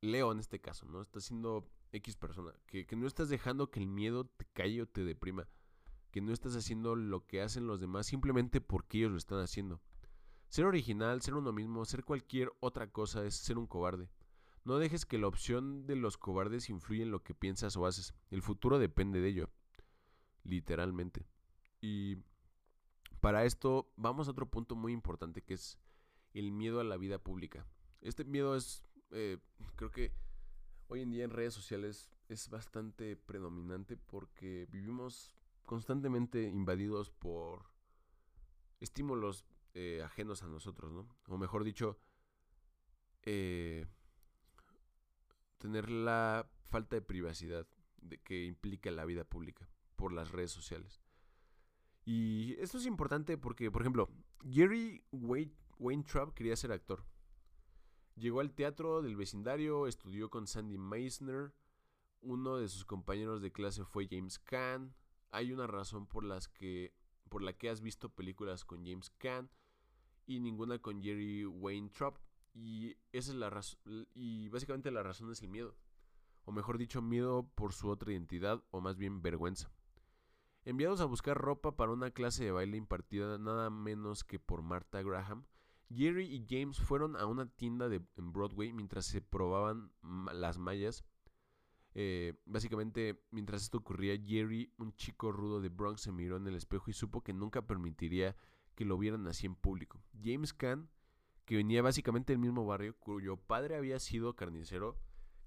Leo 0.00 0.30
en 0.32 0.38
este 0.38 0.60
caso, 0.60 0.86
¿no? 0.86 1.00
Estás 1.00 1.24
siendo 1.24 1.68
X 1.92 2.16
persona. 2.16 2.52
Que, 2.66 2.86
no 2.96 3.06
estás 3.06 3.28
dejando 3.28 3.70
que 3.70 3.80
el 3.80 3.86
miedo 3.86 4.26
te 4.26 4.44
calle 4.52 4.82
o 4.82 4.86
te 4.86 5.04
deprima. 5.04 5.48
Que 6.14 6.20
no 6.20 6.32
estás 6.32 6.54
haciendo 6.54 6.94
lo 6.94 7.26
que 7.26 7.42
hacen 7.42 7.66
los 7.66 7.80
demás 7.80 8.06
simplemente 8.06 8.60
porque 8.60 8.98
ellos 8.98 9.10
lo 9.10 9.18
están 9.18 9.40
haciendo. 9.40 9.80
Ser 10.48 10.64
original, 10.64 11.20
ser 11.22 11.34
uno 11.34 11.52
mismo, 11.52 11.84
ser 11.84 12.04
cualquier 12.04 12.52
otra 12.60 12.86
cosa 12.92 13.26
es 13.26 13.34
ser 13.34 13.58
un 13.58 13.66
cobarde. 13.66 14.08
No 14.62 14.78
dejes 14.78 15.06
que 15.06 15.18
la 15.18 15.26
opción 15.26 15.88
de 15.88 15.96
los 15.96 16.16
cobardes 16.16 16.70
influya 16.70 17.02
en 17.02 17.10
lo 17.10 17.24
que 17.24 17.34
piensas 17.34 17.76
o 17.76 17.84
haces. 17.84 18.14
El 18.30 18.42
futuro 18.42 18.78
depende 18.78 19.20
de 19.20 19.28
ello. 19.28 19.50
Literalmente. 20.44 21.26
Y 21.80 22.18
para 23.18 23.44
esto 23.44 23.90
vamos 23.96 24.28
a 24.28 24.30
otro 24.30 24.48
punto 24.48 24.76
muy 24.76 24.92
importante 24.92 25.42
que 25.42 25.54
es 25.54 25.80
el 26.32 26.52
miedo 26.52 26.78
a 26.78 26.84
la 26.84 26.96
vida 26.96 27.18
pública. 27.18 27.66
Este 28.02 28.22
miedo 28.22 28.54
es, 28.54 28.84
eh, 29.10 29.38
creo 29.74 29.90
que 29.90 30.12
hoy 30.86 31.00
en 31.00 31.10
día 31.10 31.24
en 31.24 31.30
redes 31.30 31.54
sociales 31.54 32.08
es 32.28 32.50
bastante 32.50 33.16
predominante 33.16 33.96
porque 33.96 34.68
vivimos 34.70 35.34
constantemente 35.64 36.42
invadidos 36.42 37.10
por 37.10 37.70
estímulos 38.80 39.44
eh, 39.74 40.02
ajenos 40.04 40.42
a 40.42 40.48
nosotros, 40.48 40.92
¿no? 40.92 41.08
O 41.28 41.38
mejor 41.38 41.64
dicho, 41.64 41.98
eh, 43.22 43.86
tener 45.58 45.90
la 45.90 46.48
falta 46.68 46.96
de 46.96 47.02
privacidad 47.02 47.66
que 48.22 48.44
implica 48.44 48.90
la 48.90 49.04
vida 49.04 49.24
pública 49.24 49.68
por 49.96 50.12
las 50.12 50.30
redes 50.30 50.50
sociales. 50.50 51.00
Y 52.04 52.54
esto 52.60 52.78
es 52.78 52.86
importante 52.86 53.38
porque, 53.38 53.70
por 53.70 53.82
ejemplo, 53.82 54.10
Jerry 54.48 55.02
Weintraub 55.78 56.34
quería 56.34 56.56
ser 56.56 56.70
actor. 56.72 57.04
Llegó 58.16 58.40
al 58.40 58.52
teatro 58.52 59.02
del 59.02 59.16
vecindario, 59.16 59.86
estudió 59.86 60.28
con 60.28 60.46
Sandy 60.46 60.76
Meisner, 60.76 61.52
uno 62.20 62.56
de 62.56 62.68
sus 62.68 62.84
compañeros 62.84 63.40
de 63.42 63.52
clase 63.52 63.84
fue 63.84 64.06
James 64.10 64.38
Caan. 64.38 64.94
Hay 65.34 65.52
una 65.52 65.66
razón 65.66 66.06
por, 66.06 66.24
las 66.24 66.48
que, 66.48 66.94
por 67.28 67.42
la 67.42 67.52
que 67.52 67.68
has 67.68 67.80
visto 67.80 68.08
películas 68.08 68.64
con 68.64 68.86
James 68.86 69.10
Caan 69.18 69.50
y 70.26 70.38
ninguna 70.38 70.78
con 70.78 71.02
Jerry 71.02 71.44
Weintraub. 71.44 72.18
Y 72.54 72.96
esa 73.12 73.32
es 73.32 73.36
la 73.36 73.50
razón. 73.50 73.80
Y 74.14 74.48
básicamente 74.48 74.92
la 74.92 75.02
razón 75.02 75.32
es 75.32 75.42
el 75.42 75.48
miedo. 75.48 75.76
O 76.44 76.52
mejor 76.52 76.78
dicho, 76.78 77.02
miedo 77.02 77.50
por 77.56 77.72
su 77.72 77.88
otra 77.88 78.12
identidad, 78.12 78.62
o 78.70 78.80
más 78.80 78.96
bien 78.96 79.22
vergüenza. 79.22 79.72
Enviados 80.64 81.00
a 81.00 81.06
buscar 81.06 81.36
ropa 81.36 81.76
para 81.76 81.92
una 81.92 82.10
clase 82.10 82.44
de 82.44 82.52
baile 82.52 82.76
impartida 82.76 83.36
nada 83.38 83.70
menos 83.70 84.24
que 84.24 84.38
por 84.38 84.62
Martha 84.62 85.02
Graham, 85.02 85.46
Jerry 85.92 86.26
y 86.26 86.46
James 86.48 86.78
fueron 86.78 87.16
a 87.16 87.26
una 87.26 87.46
tienda 87.46 87.88
de, 87.88 88.02
en 88.16 88.32
Broadway 88.32 88.72
mientras 88.72 89.06
se 89.06 89.20
probaban 89.20 89.90
las 90.32 90.58
mallas. 90.58 91.04
Eh, 91.94 92.34
básicamente, 92.44 93.24
mientras 93.30 93.62
esto 93.62 93.78
ocurría, 93.78 94.20
Jerry, 94.20 94.72
un 94.78 94.92
chico 94.96 95.30
rudo 95.30 95.60
de 95.60 95.68
Bronx, 95.68 96.02
se 96.02 96.12
miró 96.12 96.36
en 96.36 96.46
el 96.46 96.56
espejo 96.56 96.90
y 96.90 96.92
supo 96.92 97.22
que 97.22 97.32
nunca 97.32 97.66
permitiría 97.66 98.36
que 98.74 98.84
lo 98.84 98.98
vieran 98.98 99.26
así 99.28 99.46
en 99.46 99.54
público. 99.54 100.02
James 100.20 100.52
Caan, 100.52 100.90
que 101.44 101.56
venía 101.56 101.82
básicamente 101.82 102.32
del 102.32 102.40
mismo 102.40 102.66
barrio, 102.66 102.96
cuyo 102.98 103.36
padre 103.36 103.76
había 103.76 104.00
sido 104.00 104.34
carnicero, 104.34 104.98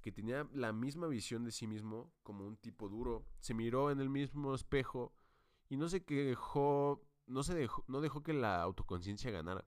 que 0.02 0.12
tenía 0.14 0.48
la 0.54 0.72
misma 0.72 1.08
visión 1.08 1.44
de 1.44 1.52
sí 1.52 1.68
mismo 1.68 2.14
como 2.24 2.46
un 2.46 2.56
tipo 2.56 2.88
duro, 2.88 3.26
se 3.40 3.54
miró 3.54 3.92
en 3.92 4.00
el 4.00 4.10
mismo 4.10 4.56
espejo 4.56 5.14
y 5.70 5.76
no 5.76 5.90
se 5.90 6.06
quejó, 6.06 7.06
no 7.26 7.44
se 7.44 7.56
dejó, 7.56 7.84
no 7.88 8.00
dejó 8.00 8.24
que 8.24 8.32
la 8.32 8.62
autoconciencia 8.62 9.32
ganara. 9.32 9.66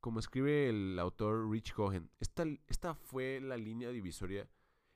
Como 0.00 0.20
escribe 0.20 0.68
el 0.68 0.98
autor 0.98 1.50
Rich 1.50 1.72
Cohen, 1.72 2.10
esta, 2.20 2.44
esta 2.66 2.94
fue 2.94 3.40
la 3.40 3.56
línea 3.56 3.88
divisoria, 3.88 4.48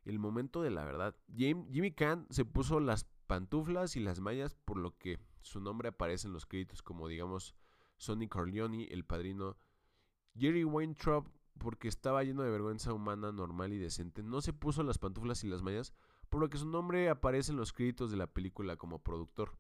el 0.05 0.19
momento 0.19 0.63
de 0.63 0.71
la 0.71 0.85
verdad. 0.85 1.17
Jimmy 1.35 1.93
Kahn 1.93 2.27
se 2.31 2.45
puso 2.45 2.81
las 2.81 3.05
pantuflas 3.27 3.97
y 3.97 4.01
las 4.01 4.21
mallas 4.21 4.55
por 4.65 4.77
lo 4.77 4.97
que 4.99 5.19
su 5.41 5.61
nombre 5.61 5.89
aparece 5.89 6.27
en 6.27 6.33
los 6.33 6.47
créditos 6.47 6.83
como 6.83 7.09
digamos 7.09 7.55
Sonny 7.97 8.29
Corleone, 8.29 8.89
el 8.91 9.05
padrino. 9.05 9.57
Jerry 10.37 10.65
Weintraub, 10.65 11.31
porque 11.59 11.89
estaba 11.89 12.25
lleno 12.25 12.43
de 12.43 12.51
vergüenza 12.51 12.93
humana 12.93 13.33
normal 13.33 13.73
y 13.73 13.79
decente, 13.79 14.23
no 14.23 14.41
se 14.41 14.53
puso 14.53 14.83
las 14.83 14.99
pantuflas 14.99 15.45
y 15.45 15.49
las 15.49 15.63
mallas, 15.63 15.93
por 16.31 16.41
lo 16.41 16.49
que 16.49 16.59
su 16.59 16.67
nombre 16.67 17.11
aparece 17.11 17.53
en 17.53 17.59
los 17.59 17.73
créditos 17.73 18.11
de 18.11 18.17
la 18.17 18.27
película 18.27 18.77
como 18.77 19.03
productor. 19.03 19.59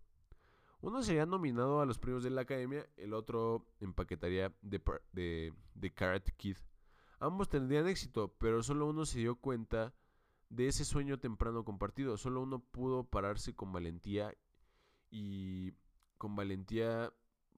Uno 0.80 1.02
sería 1.02 1.26
nominado 1.26 1.80
a 1.80 1.86
los 1.86 1.98
premios 1.98 2.24
de 2.24 2.30
la 2.30 2.40
academia, 2.40 2.88
el 2.96 3.14
otro 3.14 3.66
empaquetaría 3.80 4.52
de, 4.62 4.82
de, 5.12 5.54
de 5.74 5.94
Karate 5.94 6.32
Kid. 6.32 6.56
Ambos 7.20 7.48
tendrían 7.48 7.86
éxito, 7.86 8.34
pero 8.38 8.62
solo 8.64 8.86
uno 8.86 9.04
se 9.04 9.20
dio 9.20 9.36
cuenta 9.36 9.94
de 10.52 10.68
ese 10.68 10.84
sueño 10.84 11.18
temprano 11.18 11.64
compartido. 11.64 12.16
Solo 12.18 12.42
uno 12.42 12.60
pudo 12.60 13.04
pararse 13.04 13.54
con 13.54 13.72
valentía 13.72 14.34
y 15.10 15.72
con 16.18 16.36
valentía 16.36 17.10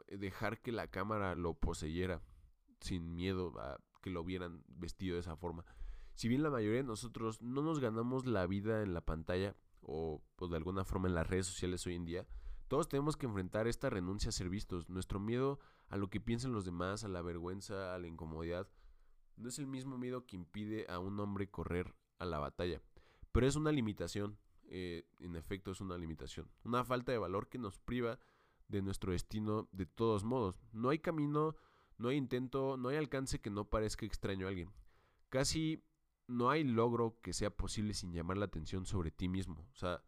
eh, 0.07 0.17
dejar 0.17 0.63
que 0.63 0.71
la 0.71 0.87
cámara 0.87 1.35
lo 1.35 1.55
poseyera 1.55 2.23
sin 2.81 3.15
miedo 3.15 3.53
a 3.59 3.81
que 4.01 4.11
lo 4.11 4.23
vieran 4.23 4.63
vestido 4.69 5.15
de 5.15 5.21
esa 5.21 5.37
forma. 5.37 5.65
Si 6.15 6.29
bien 6.29 6.45
la 6.45 6.51
mayoría 6.51 6.79
de 6.79 6.85
nosotros 6.85 7.43
no 7.43 7.63
nos 7.63 7.81
ganamos 7.81 8.27
la 8.27 8.47
vida 8.47 8.83
en 8.83 8.95
la 8.95 9.01
pantalla 9.01 9.57
o 9.81 10.23
pues, 10.37 10.53
de 10.53 10.57
alguna 10.57 10.85
forma 10.85 11.09
en 11.09 11.15
las 11.15 11.27
redes 11.27 11.47
sociales 11.47 11.85
hoy 11.87 11.97
en 11.97 12.05
día, 12.05 12.27
todos 12.69 12.89
tenemos 12.89 13.17
que 13.17 13.27
enfrentar 13.27 13.67
esta 13.67 13.91
renuncia 13.91 14.29
a 14.29 14.33
ser 14.33 14.49
vistos. 14.49 14.89
Nuestro 14.89 15.19
miedo 15.19 15.59
a 15.89 15.97
lo 15.97 16.11
que 16.11 16.21
piensen 16.21 16.53
los 16.53 16.65
demás, 16.65 17.03
a 17.03 17.09
la 17.09 17.23
vergüenza, 17.23 17.93
a 17.93 17.99
la 17.99 18.07
incomodidad, 18.07 18.69
no 19.37 19.49
es 19.49 19.59
el 19.59 19.67
mismo 19.67 19.99
miedo 19.99 20.27
que 20.27 20.37
impide 20.37 20.87
a 20.89 21.01
un 21.01 21.19
hombre 21.19 21.51
correr 21.51 21.97
a 22.25 22.27
la 22.27 22.39
batalla, 22.39 22.83
pero 23.33 23.47
es 23.47 23.57
una 23.57 23.73
limitación. 23.73 24.39
Eh, 24.67 25.05
en 25.21 25.37
efecto, 25.37 25.71
es 25.71 25.81
una 25.81 25.97
limitación. 25.97 26.51
Una 26.65 26.85
falta 26.85 27.13
de 27.13 27.19
valor 27.19 27.49
que 27.49 27.59
nos 27.59 27.79
priva 27.79 28.19
de 28.69 28.83
nuestro 28.83 29.13
destino 29.13 29.69
de 29.73 29.87
todos 29.87 30.25
modos. 30.25 30.61
No 30.73 30.89
hay 30.89 30.99
camino, 30.99 31.57
no 31.99 32.09
hay 32.09 32.17
intento, 32.17 32.77
no 32.77 32.89
hay 32.89 32.97
alcance 32.97 33.41
que 33.41 33.51
no 33.51 33.69
parezca 33.69 34.07
extraño 34.07 34.47
a 34.47 34.49
alguien. 34.49 34.73
Casi 35.29 35.85
no 36.27 36.51
hay 36.51 36.65
logro 36.65 37.19
que 37.23 37.33
sea 37.33 37.51
posible 37.51 37.95
sin 37.95 38.13
llamar 38.13 38.39
la 38.39 38.47
atención 38.47 38.87
sobre 38.87 39.11
ti 39.11 39.29
mismo. 39.29 39.69
O 39.73 39.77
sea, 39.77 40.03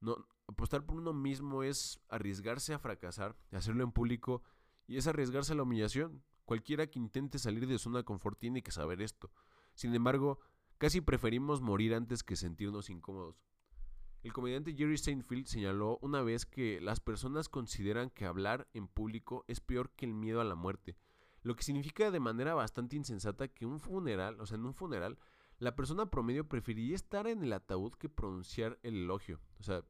no, 0.00 0.26
apostar 0.46 0.84
por 0.84 0.96
uno 0.96 1.12
mismo 1.12 1.62
es 1.62 2.00
arriesgarse 2.08 2.74
a 2.74 2.78
fracasar, 2.78 3.36
hacerlo 3.52 3.82
en 3.82 3.92
público 3.92 4.42
y 4.86 4.96
es 4.96 5.06
arriesgarse 5.06 5.52
a 5.52 5.56
la 5.56 5.62
humillación. 5.62 6.22
Cualquiera 6.44 6.86
que 6.86 6.98
intente 6.98 7.38
salir 7.38 7.66
de 7.66 7.78
zona 7.78 7.98
de 7.98 8.04
confort 8.04 8.38
tiene 8.38 8.62
que 8.62 8.70
saber 8.70 9.02
esto. 9.02 9.30
Sin 9.74 9.94
embargo, 9.94 10.38
casi 10.78 11.00
preferimos 11.00 11.60
morir 11.60 11.94
antes 11.94 12.22
que 12.22 12.36
sentirnos 12.36 12.90
incómodos. 12.90 13.42
El 14.22 14.32
comediante 14.32 14.74
Jerry 14.74 14.98
Seinfeld 14.98 15.46
señaló 15.46 15.98
una 16.02 16.20
vez 16.22 16.46
que 16.46 16.80
las 16.80 17.00
personas 17.00 17.48
consideran 17.48 18.10
que 18.10 18.26
hablar 18.26 18.68
en 18.74 18.88
público 18.88 19.44
es 19.46 19.60
peor 19.60 19.90
que 19.90 20.04
el 20.04 20.14
miedo 20.14 20.40
a 20.40 20.44
la 20.44 20.56
muerte, 20.56 20.96
lo 21.42 21.54
que 21.54 21.62
significa 21.62 22.10
de 22.10 22.18
manera 22.18 22.54
bastante 22.54 22.96
insensata 22.96 23.46
que 23.46 23.66
un 23.66 23.78
funeral, 23.78 24.40
o 24.40 24.46
sea, 24.46 24.56
en 24.56 24.66
un 24.66 24.74
funeral, 24.74 25.18
la 25.58 25.76
persona 25.76 26.10
promedio 26.10 26.48
preferiría 26.48 26.96
estar 26.96 27.26
en 27.28 27.42
el 27.42 27.52
ataúd 27.52 27.92
que 27.94 28.08
pronunciar 28.08 28.78
el 28.82 28.96
elogio. 28.96 29.40
O 29.60 29.62
sea, 29.62 29.84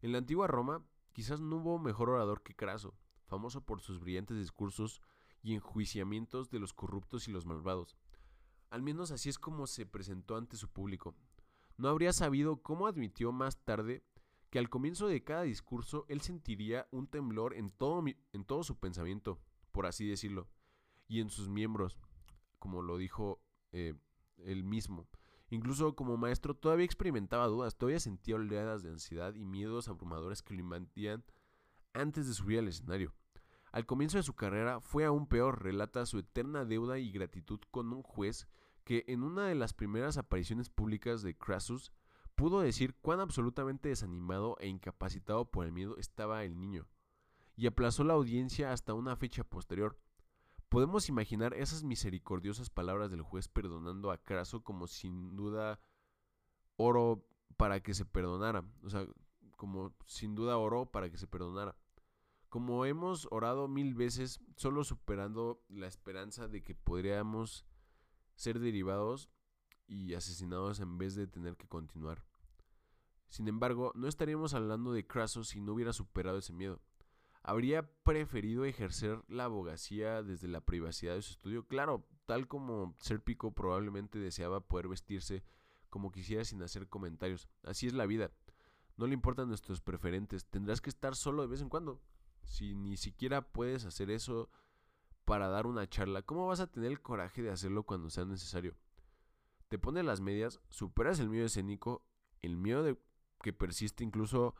en 0.00 0.12
la 0.12 0.18
antigua 0.18 0.46
Roma 0.46 0.86
quizás 1.12 1.40
no 1.40 1.56
hubo 1.56 1.78
mejor 1.78 2.08
orador 2.08 2.42
que 2.42 2.54
Craso, 2.54 2.94
famoso 3.26 3.64
por 3.64 3.80
sus 3.80 3.98
brillantes 3.98 4.38
discursos 4.38 5.02
y 5.42 5.54
enjuiciamientos 5.54 6.50
de 6.50 6.60
los 6.60 6.72
corruptos 6.72 7.28
y 7.28 7.32
los 7.32 7.46
malvados. 7.46 7.96
Al 8.72 8.80
menos 8.80 9.10
así 9.10 9.28
es 9.28 9.38
como 9.38 9.66
se 9.66 9.84
presentó 9.84 10.34
ante 10.34 10.56
su 10.56 10.66
público, 10.66 11.14
no 11.76 11.90
habría 11.90 12.14
sabido 12.14 12.62
cómo 12.62 12.86
admitió 12.86 13.30
más 13.30 13.58
tarde 13.58 14.02
que 14.48 14.58
al 14.58 14.70
comienzo 14.70 15.08
de 15.08 15.22
cada 15.22 15.42
discurso 15.42 16.06
él 16.08 16.22
sentiría 16.22 16.88
un 16.90 17.06
temblor 17.06 17.52
en 17.52 17.70
todo, 17.70 18.02
en 18.32 18.44
todo 18.46 18.62
su 18.62 18.80
pensamiento, 18.80 19.38
por 19.72 19.84
así 19.84 20.08
decirlo, 20.08 20.48
y 21.06 21.20
en 21.20 21.28
sus 21.28 21.50
miembros, 21.50 21.98
como 22.58 22.80
lo 22.80 22.96
dijo 22.96 23.42
eh, 23.72 23.92
él 24.38 24.64
mismo. 24.64 25.06
Incluso 25.50 25.94
como 25.94 26.16
maestro 26.16 26.54
todavía 26.54 26.86
experimentaba 26.86 27.48
dudas, 27.48 27.76
todavía 27.76 28.00
sentía 28.00 28.36
oleadas 28.36 28.82
de 28.82 28.88
ansiedad 28.88 29.34
y 29.34 29.44
miedos 29.44 29.88
abrumadores 29.88 30.40
que 30.40 30.54
lo 30.54 30.60
invadían 30.60 31.22
antes 31.92 32.26
de 32.26 32.32
subir 32.32 32.60
al 32.60 32.68
escenario. 32.68 33.12
Al 33.70 33.84
comienzo 33.84 34.16
de 34.16 34.22
su 34.22 34.32
carrera 34.32 34.80
fue 34.80 35.04
aún 35.04 35.26
peor, 35.26 35.62
relata 35.62 36.06
su 36.06 36.18
eterna 36.18 36.64
deuda 36.64 36.98
y 36.98 37.12
gratitud 37.12 37.60
con 37.70 37.92
un 37.92 38.02
juez 38.02 38.48
que 38.84 39.04
en 39.06 39.22
una 39.22 39.46
de 39.46 39.54
las 39.54 39.72
primeras 39.72 40.18
apariciones 40.18 40.68
públicas 40.68 41.22
de 41.22 41.36
Crassus 41.36 41.92
pudo 42.34 42.60
decir 42.60 42.94
cuán 43.00 43.20
absolutamente 43.20 43.88
desanimado 43.88 44.56
e 44.58 44.68
incapacitado 44.68 45.44
por 45.50 45.66
el 45.66 45.72
miedo 45.72 45.96
estaba 45.98 46.44
el 46.44 46.58
niño, 46.58 46.88
y 47.56 47.66
aplazó 47.66 48.04
la 48.04 48.14
audiencia 48.14 48.72
hasta 48.72 48.94
una 48.94 49.16
fecha 49.16 49.44
posterior. 49.44 49.98
Podemos 50.68 51.08
imaginar 51.08 51.52
esas 51.54 51.84
misericordiosas 51.84 52.70
palabras 52.70 53.10
del 53.10 53.22
juez 53.22 53.48
perdonando 53.48 54.10
a 54.10 54.18
Craso 54.18 54.64
como 54.64 54.86
sin 54.86 55.36
duda 55.36 55.80
oro 56.76 57.26
para 57.56 57.80
que 57.80 57.92
se 57.94 58.06
perdonara, 58.06 58.64
o 58.82 58.88
sea, 58.88 59.06
como 59.56 59.94
sin 60.06 60.34
duda 60.34 60.56
oro 60.56 60.86
para 60.86 61.10
que 61.10 61.18
se 61.18 61.26
perdonara. 61.26 61.76
Como 62.48 62.84
hemos 62.84 63.28
orado 63.30 63.68
mil 63.68 63.94
veces, 63.94 64.40
solo 64.56 64.84
superando 64.84 65.62
la 65.68 65.86
esperanza 65.86 66.48
de 66.48 66.62
que 66.62 66.74
podríamos 66.74 67.64
ser 68.34 68.60
derivados 68.60 69.28
y 69.86 70.14
asesinados 70.14 70.80
en 70.80 70.98
vez 70.98 71.14
de 71.14 71.26
tener 71.26 71.56
que 71.56 71.68
continuar. 71.68 72.24
Sin 73.28 73.48
embargo, 73.48 73.92
no 73.94 74.08
estaríamos 74.08 74.54
hablando 74.54 74.92
de 74.92 75.06
Craso 75.06 75.44
si 75.44 75.60
no 75.60 75.72
hubiera 75.72 75.92
superado 75.92 76.38
ese 76.38 76.52
miedo. 76.52 76.80
Habría 77.42 77.90
preferido 78.04 78.64
ejercer 78.64 79.22
la 79.26 79.44
abogacía 79.44 80.22
desde 80.22 80.48
la 80.48 80.60
privacidad 80.60 81.14
de 81.14 81.22
su 81.22 81.32
estudio, 81.32 81.66
claro, 81.66 82.06
tal 82.26 82.46
como 82.46 82.94
Serpico 83.00 83.52
probablemente 83.52 84.18
deseaba 84.18 84.60
poder 84.60 84.88
vestirse 84.88 85.42
como 85.90 86.12
quisiera 86.12 86.44
sin 86.44 86.62
hacer 86.62 86.88
comentarios. 86.88 87.48
Así 87.64 87.86
es 87.86 87.94
la 87.94 88.06
vida. 88.06 88.30
No 88.96 89.06
le 89.06 89.14
importan 89.14 89.48
nuestros 89.48 89.80
preferentes, 89.80 90.46
tendrás 90.46 90.80
que 90.80 90.90
estar 90.90 91.16
solo 91.16 91.42
de 91.42 91.48
vez 91.48 91.60
en 91.60 91.68
cuando. 91.68 92.00
Si 92.44 92.74
ni 92.74 92.96
siquiera 92.96 93.42
puedes 93.42 93.84
hacer 93.84 94.10
eso 94.10 94.50
para 95.32 95.48
dar 95.48 95.66
una 95.66 95.88
charla, 95.88 96.20
¿cómo 96.20 96.46
vas 96.46 96.60
a 96.60 96.66
tener 96.66 96.90
el 96.90 97.00
coraje 97.00 97.40
de 97.40 97.48
hacerlo 97.48 97.84
cuando 97.84 98.10
sea 98.10 98.26
necesario? 98.26 98.76
Te 99.68 99.78
pones 99.78 100.04
las 100.04 100.20
medias, 100.20 100.60
superas 100.68 101.20
el 101.20 101.30
miedo 101.30 101.46
escénico, 101.46 102.04
el 102.42 102.58
miedo 102.58 102.82
de 102.82 102.98
que 103.42 103.54
persiste 103.54 104.04
incluso 104.04 104.54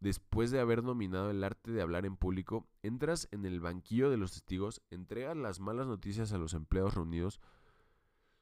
después 0.00 0.50
de 0.50 0.60
haber 0.60 0.82
dominado 0.82 1.30
el 1.30 1.42
arte 1.42 1.72
de 1.72 1.80
hablar 1.80 2.04
en 2.04 2.18
público, 2.18 2.68
entras 2.82 3.26
en 3.30 3.46
el 3.46 3.60
banquillo 3.60 4.10
de 4.10 4.18
los 4.18 4.32
testigos, 4.32 4.82
entregas 4.90 5.34
las 5.34 5.60
malas 5.60 5.86
noticias 5.86 6.30
a 6.34 6.36
los 6.36 6.52
empleados 6.52 6.92
reunidos, 6.92 7.40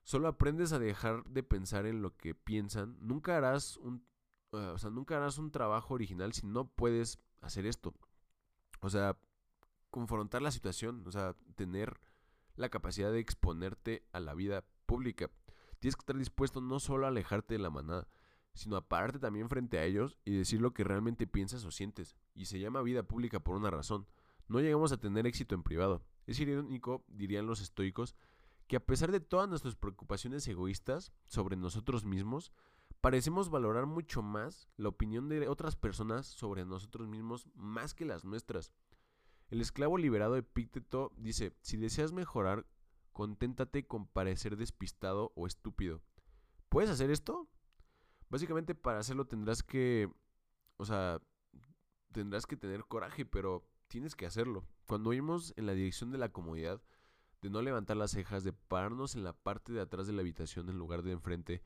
solo 0.02 0.26
aprendes 0.26 0.72
a 0.72 0.80
dejar 0.80 1.22
de 1.26 1.44
pensar 1.44 1.86
en 1.86 2.02
lo 2.02 2.16
que 2.16 2.34
piensan, 2.34 2.96
nunca 3.00 3.36
harás 3.36 3.76
un, 3.76 4.04
o 4.50 4.76
sea, 4.76 4.90
nunca 4.90 5.18
harás 5.18 5.38
un 5.38 5.52
trabajo 5.52 5.94
original 5.94 6.32
si 6.32 6.48
no 6.48 6.66
puedes 6.66 7.20
hacer 7.40 7.64
esto. 7.64 7.94
O 8.80 8.90
sea, 8.90 9.16
confrontar 9.90 10.42
la 10.42 10.50
situación, 10.50 11.04
o 11.06 11.12
sea, 11.12 11.34
tener 11.56 12.00
la 12.56 12.68
capacidad 12.68 13.12
de 13.12 13.20
exponerte 13.20 14.04
a 14.12 14.20
la 14.20 14.34
vida 14.34 14.64
pública. 14.86 15.30
Tienes 15.78 15.96
que 15.96 16.02
estar 16.02 16.16
dispuesto 16.16 16.60
no 16.60 16.78
solo 16.80 17.06
a 17.06 17.08
alejarte 17.08 17.54
de 17.54 17.58
la 17.60 17.70
manada, 17.70 18.06
sino 18.54 18.76
a 18.76 18.88
pararte 18.88 19.18
también 19.18 19.48
frente 19.48 19.78
a 19.78 19.84
ellos 19.84 20.18
y 20.24 20.36
decir 20.36 20.60
lo 20.60 20.72
que 20.72 20.84
realmente 20.84 21.26
piensas 21.26 21.64
o 21.64 21.70
sientes. 21.70 22.16
Y 22.34 22.46
se 22.46 22.58
llama 22.58 22.82
vida 22.82 23.02
pública 23.02 23.40
por 23.40 23.56
una 23.56 23.70
razón. 23.70 24.06
No 24.48 24.60
llegamos 24.60 24.92
a 24.92 24.98
tener 24.98 25.26
éxito 25.26 25.54
en 25.54 25.62
privado. 25.62 26.02
Es 26.26 26.38
irónico, 26.40 27.04
dirían 27.08 27.46
los 27.46 27.60
estoicos, 27.60 28.16
que 28.66 28.76
a 28.76 28.84
pesar 28.84 29.10
de 29.10 29.20
todas 29.20 29.48
nuestras 29.48 29.74
preocupaciones 29.74 30.46
egoístas 30.46 31.12
sobre 31.26 31.56
nosotros 31.56 32.04
mismos, 32.04 32.52
parecemos 33.00 33.48
valorar 33.48 33.86
mucho 33.86 34.22
más 34.22 34.68
la 34.76 34.88
opinión 34.88 35.28
de 35.28 35.48
otras 35.48 35.76
personas 35.76 36.26
sobre 36.26 36.64
nosotros 36.64 37.08
mismos 37.08 37.46
más 37.54 37.94
que 37.94 38.04
las 38.04 38.24
nuestras. 38.24 38.70
El 39.50 39.60
esclavo 39.60 39.98
liberado 39.98 40.36
Epícteto 40.36 41.12
dice, 41.16 41.52
si 41.60 41.76
deseas 41.76 42.12
mejorar, 42.12 42.66
conténtate 43.12 43.84
con 43.84 44.06
parecer 44.06 44.56
despistado 44.56 45.32
o 45.34 45.46
estúpido. 45.46 46.00
¿Puedes 46.68 46.88
hacer 46.88 47.10
esto? 47.10 47.48
Básicamente 48.28 48.76
para 48.76 49.00
hacerlo 49.00 49.26
tendrás 49.26 49.64
que, 49.64 50.08
o 50.76 50.84
sea, 50.84 51.20
tendrás 52.12 52.46
que 52.46 52.56
tener 52.56 52.84
coraje, 52.84 53.26
pero 53.26 53.66
tienes 53.88 54.14
que 54.14 54.24
hacerlo. 54.24 54.64
Cuando 54.86 55.10
oímos 55.10 55.52
en 55.56 55.66
la 55.66 55.72
dirección 55.72 56.12
de 56.12 56.18
la 56.18 56.30
comodidad, 56.30 56.80
de 57.42 57.50
no 57.50 57.60
levantar 57.60 57.96
las 57.96 58.12
cejas, 58.12 58.44
de 58.44 58.52
pararnos 58.52 59.16
en 59.16 59.24
la 59.24 59.32
parte 59.32 59.72
de 59.72 59.80
atrás 59.80 60.06
de 60.06 60.12
la 60.12 60.20
habitación 60.20 60.68
en 60.68 60.78
lugar 60.78 61.02
de 61.02 61.10
enfrente, 61.10 61.64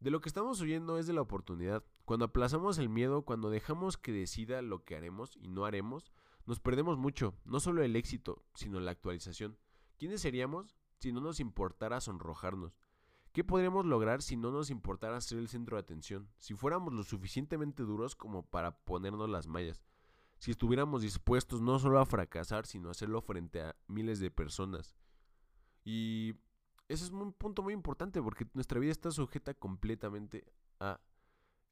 de 0.00 0.10
lo 0.10 0.20
que 0.22 0.28
estamos 0.30 0.60
oyendo 0.62 0.96
es 0.96 1.06
de 1.06 1.12
la 1.12 1.20
oportunidad. 1.20 1.84
Cuando 2.06 2.24
aplazamos 2.24 2.78
el 2.78 2.88
miedo, 2.88 3.22
cuando 3.22 3.50
dejamos 3.50 3.98
que 3.98 4.12
decida 4.12 4.62
lo 4.62 4.84
que 4.84 4.96
haremos 4.96 5.36
y 5.36 5.48
no 5.48 5.66
haremos, 5.66 6.10
nos 6.48 6.60
perdemos 6.60 6.96
mucho, 6.96 7.34
no 7.44 7.60
solo 7.60 7.82
el 7.82 7.94
éxito, 7.94 8.42
sino 8.54 8.80
la 8.80 8.90
actualización. 8.90 9.58
¿Quiénes 9.98 10.22
seríamos 10.22 10.74
si 10.98 11.12
no 11.12 11.20
nos 11.20 11.40
importara 11.40 12.00
sonrojarnos? 12.00 12.80
¿Qué 13.32 13.44
podríamos 13.44 13.84
lograr 13.84 14.22
si 14.22 14.38
no 14.38 14.50
nos 14.50 14.70
importara 14.70 15.20
ser 15.20 15.40
el 15.40 15.48
centro 15.48 15.76
de 15.76 15.82
atención? 15.82 16.30
Si 16.38 16.54
fuéramos 16.54 16.94
lo 16.94 17.02
suficientemente 17.02 17.82
duros 17.82 18.16
como 18.16 18.46
para 18.46 18.78
ponernos 18.78 19.28
las 19.28 19.46
mallas. 19.46 19.84
Si 20.38 20.50
estuviéramos 20.50 21.02
dispuestos 21.02 21.60
no 21.60 21.78
solo 21.78 22.00
a 22.00 22.06
fracasar, 22.06 22.64
sino 22.64 22.88
a 22.88 22.92
hacerlo 22.92 23.20
frente 23.20 23.60
a 23.60 23.76
miles 23.86 24.18
de 24.18 24.30
personas. 24.30 24.96
Y 25.84 26.34
ese 26.88 27.04
es 27.04 27.10
un 27.10 27.34
punto 27.34 27.62
muy 27.62 27.74
importante 27.74 28.22
porque 28.22 28.46
nuestra 28.54 28.80
vida 28.80 28.92
está 28.92 29.10
sujeta 29.10 29.52
completamente 29.52 30.50
a 30.80 30.98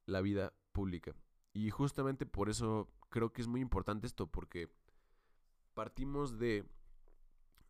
la 0.04 0.20
vida 0.20 0.52
pública. 0.72 1.14
Y 1.56 1.70
justamente 1.70 2.26
por 2.26 2.50
eso 2.50 2.86
creo 3.08 3.32
que 3.32 3.40
es 3.40 3.48
muy 3.48 3.62
importante 3.62 4.06
esto, 4.06 4.26
porque 4.26 4.68
partimos 5.72 6.38
de, 6.38 6.66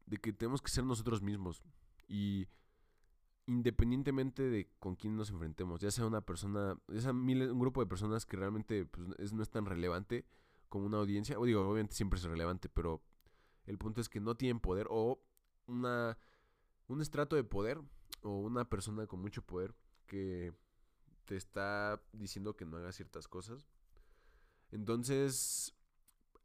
de 0.06 0.16
que 0.16 0.32
tenemos 0.32 0.60
que 0.60 0.72
ser 0.72 0.82
nosotros 0.82 1.22
mismos. 1.22 1.62
Y 2.08 2.48
independientemente 3.46 4.42
de 4.42 4.68
con 4.80 4.96
quién 4.96 5.14
nos 5.14 5.30
enfrentemos, 5.30 5.80
ya 5.80 5.92
sea 5.92 6.04
una 6.04 6.20
persona, 6.20 6.76
ya 6.88 7.00
sea 7.00 7.12
un 7.12 7.60
grupo 7.60 7.80
de 7.80 7.86
personas 7.86 8.26
que 8.26 8.36
realmente 8.36 8.86
pues, 8.86 9.32
no 9.32 9.40
es 9.40 9.50
tan 9.50 9.66
relevante 9.66 10.24
como 10.68 10.86
una 10.86 10.98
audiencia, 10.98 11.38
o 11.38 11.44
digo, 11.44 11.60
obviamente 11.60 11.94
siempre 11.94 12.18
es 12.18 12.24
relevante, 12.24 12.68
pero 12.68 13.00
el 13.66 13.78
punto 13.78 14.00
es 14.00 14.08
que 14.08 14.18
no 14.18 14.36
tienen 14.36 14.58
poder 14.58 14.88
o 14.90 15.22
una, 15.68 16.18
un 16.88 17.00
estrato 17.00 17.36
de 17.36 17.44
poder 17.44 17.80
o 18.22 18.40
una 18.40 18.68
persona 18.68 19.06
con 19.06 19.20
mucho 19.20 19.42
poder 19.42 19.76
que 20.08 20.52
te 21.24 21.36
está 21.36 22.02
diciendo 22.12 22.56
que 22.56 22.64
no 22.64 22.78
hagas 22.78 22.96
ciertas 22.96 23.28
cosas. 23.28 23.68
Entonces, 24.76 25.74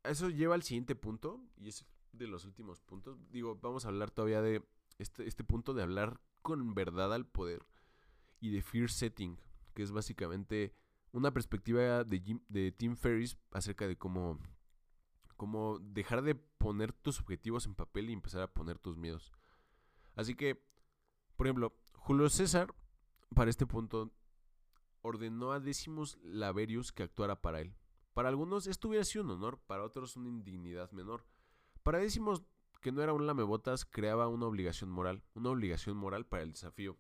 eso 0.04 0.30
lleva 0.30 0.56
al 0.56 0.64
siguiente 0.64 0.96
punto 0.96 1.44
y 1.58 1.68
es 1.68 1.86
de 2.14 2.28
los 2.28 2.46
últimos 2.46 2.80
puntos. 2.80 3.20
Digo, 3.30 3.60
vamos 3.62 3.84
a 3.84 3.90
hablar 3.90 4.10
todavía 4.10 4.42
de 4.42 4.64
este, 5.00 5.28
este 5.28 5.44
punto 5.44 5.74
de 5.74 5.84
hablar 5.84 6.22
con 6.42 6.74
verdad 6.74 7.14
al 7.14 7.26
poder 7.26 7.66
y 8.40 8.52
de 8.52 8.62
fear 8.62 8.90
setting, 8.90 9.38
que 9.74 9.84
es 9.84 9.92
básicamente 9.92 10.74
una 11.12 11.34
perspectiva 11.34 12.06
de, 12.06 12.40
de 12.48 12.72
Tim 12.72 12.96
Ferriss 12.96 13.38
acerca 13.52 13.86
de 13.86 13.98
cómo, 13.98 14.40
cómo 15.36 15.78
dejar 15.80 16.22
de 16.22 16.36
poner 16.36 16.94
tus 16.94 17.20
objetivos 17.20 17.66
en 17.66 17.76
papel 17.76 18.10
y 18.10 18.14
empezar 18.14 18.44
a 18.44 18.54
poner 18.54 18.80
tus 18.80 18.96
miedos. 18.96 19.34
Así 20.16 20.36
que, 20.36 20.64
por 21.36 21.48
ejemplo, 21.48 21.76
Julio 21.96 22.30
César, 22.30 22.74
para 23.36 23.50
este 23.50 23.66
punto, 23.66 24.14
ordenó 25.02 25.52
a 25.52 25.60
Decimus 25.60 26.18
Laverius 26.24 26.94
que 26.94 27.04
actuara 27.04 27.42
para 27.42 27.60
él. 27.60 27.76
Para 28.14 28.30
algunos 28.30 28.68
esto 28.68 28.90
hubiera 28.90 29.06
sido 29.06 29.24
un 29.24 29.32
honor, 29.32 29.60
para 29.68 29.84
otros 29.84 30.18
una 30.18 30.30
indignidad 30.30 30.92
menor. 30.92 31.26
Para 31.84 32.00
Decimus 32.00 32.44
que 32.82 32.92
no 32.92 33.02
era 33.02 33.14
un 33.14 33.28
lamebotas, 33.28 33.86
creaba 33.86 34.28
una 34.28 34.48
obligación 34.48 34.90
moral, 34.90 35.24
una 35.36 35.52
obligación 35.52 35.96
moral 35.96 36.26
para 36.26 36.44
el 36.44 36.52
desafío. 36.52 36.98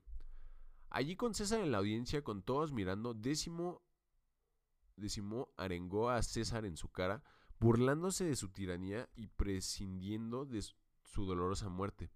Allí 0.89 1.15
con 1.15 1.33
César 1.33 1.61
en 1.61 1.71
la 1.71 1.79
audiencia, 1.79 2.23
con 2.23 2.43
todos 2.43 2.71
mirando, 2.71 3.13
décimo, 3.13 3.81
décimo 4.95 5.49
arengó 5.57 6.09
a 6.09 6.21
César 6.21 6.65
en 6.65 6.77
su 6.77 6.89
cara, 6.91 7.23
burlándose 7.59 8.25
de 8.25 8.35
su 8.35 8.49
tiranía 8.49 9.09
y 9.15 9.27
prescindiendo 9.27 10.45
de 10.45 10.61
su 10.61 11.25
dolorosa 11.25 11.69
muerte. 11.69 12.11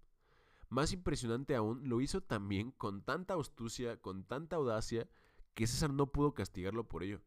Más 0.68 0.92
impresionante 0.92 1.54
aún, 1.54 1.88
lo 1.88 2.00
hizo 2.00 2.20
también 2.20 2.70
con 2.72 3.02
tanta 3.02 3.34
astucia, 3.34 4.00
con 4.00 4.24
tanta 4.24 4.56
audacia, 4.56 5.08
que 5.54 5.66
César 5.66 5.92
no 5.92 6.08
pudo 6.08 6.34
castigarlo 6.34 6.86
por 6.86 7.02
ello. 7.02 7.20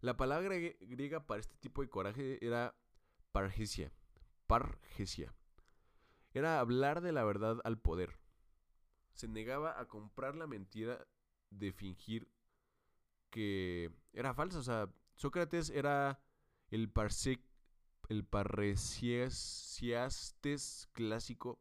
La 0.00 0.16
palabra 0.16 0.56
griega 0.56 1.26
para 1.26 1.40
este 1.40 1.56
tipo 1.58 1.82
de 1.82 1.90
coraje 1.90 2.44
era 2.44 2.74
pargesia, 3.32 3.92
pargesia, 4.46 5.34
era 6.32 6.60
hablar 6.60 7.00
de 7.00 7.10
la 7.12 7.24
verdad 7.24 7.60
al 7.64 7.78
poder. 7.78 8.18
Se 9.12 9.26
negaba 9.28 9.78
a 9.78 9.86
comprar 9.88 10.36
la 10.36 10.46
mentira 10.46 11.06
de 11.50 11.72
fingir 11.72 12.30
que 13.30 13.90
era 14.12 14.34
falsa. 14.34 14.58
O 14.58 14.62
sea, 14.62 14.88
Sócrates 15.16 15.70
era 15.70 16.22
el, 16.70 16.88
parse, 16.88 17.42
el 18.08 18.24
parresiastes 18.24 20.88
clásico. 20.92 21.60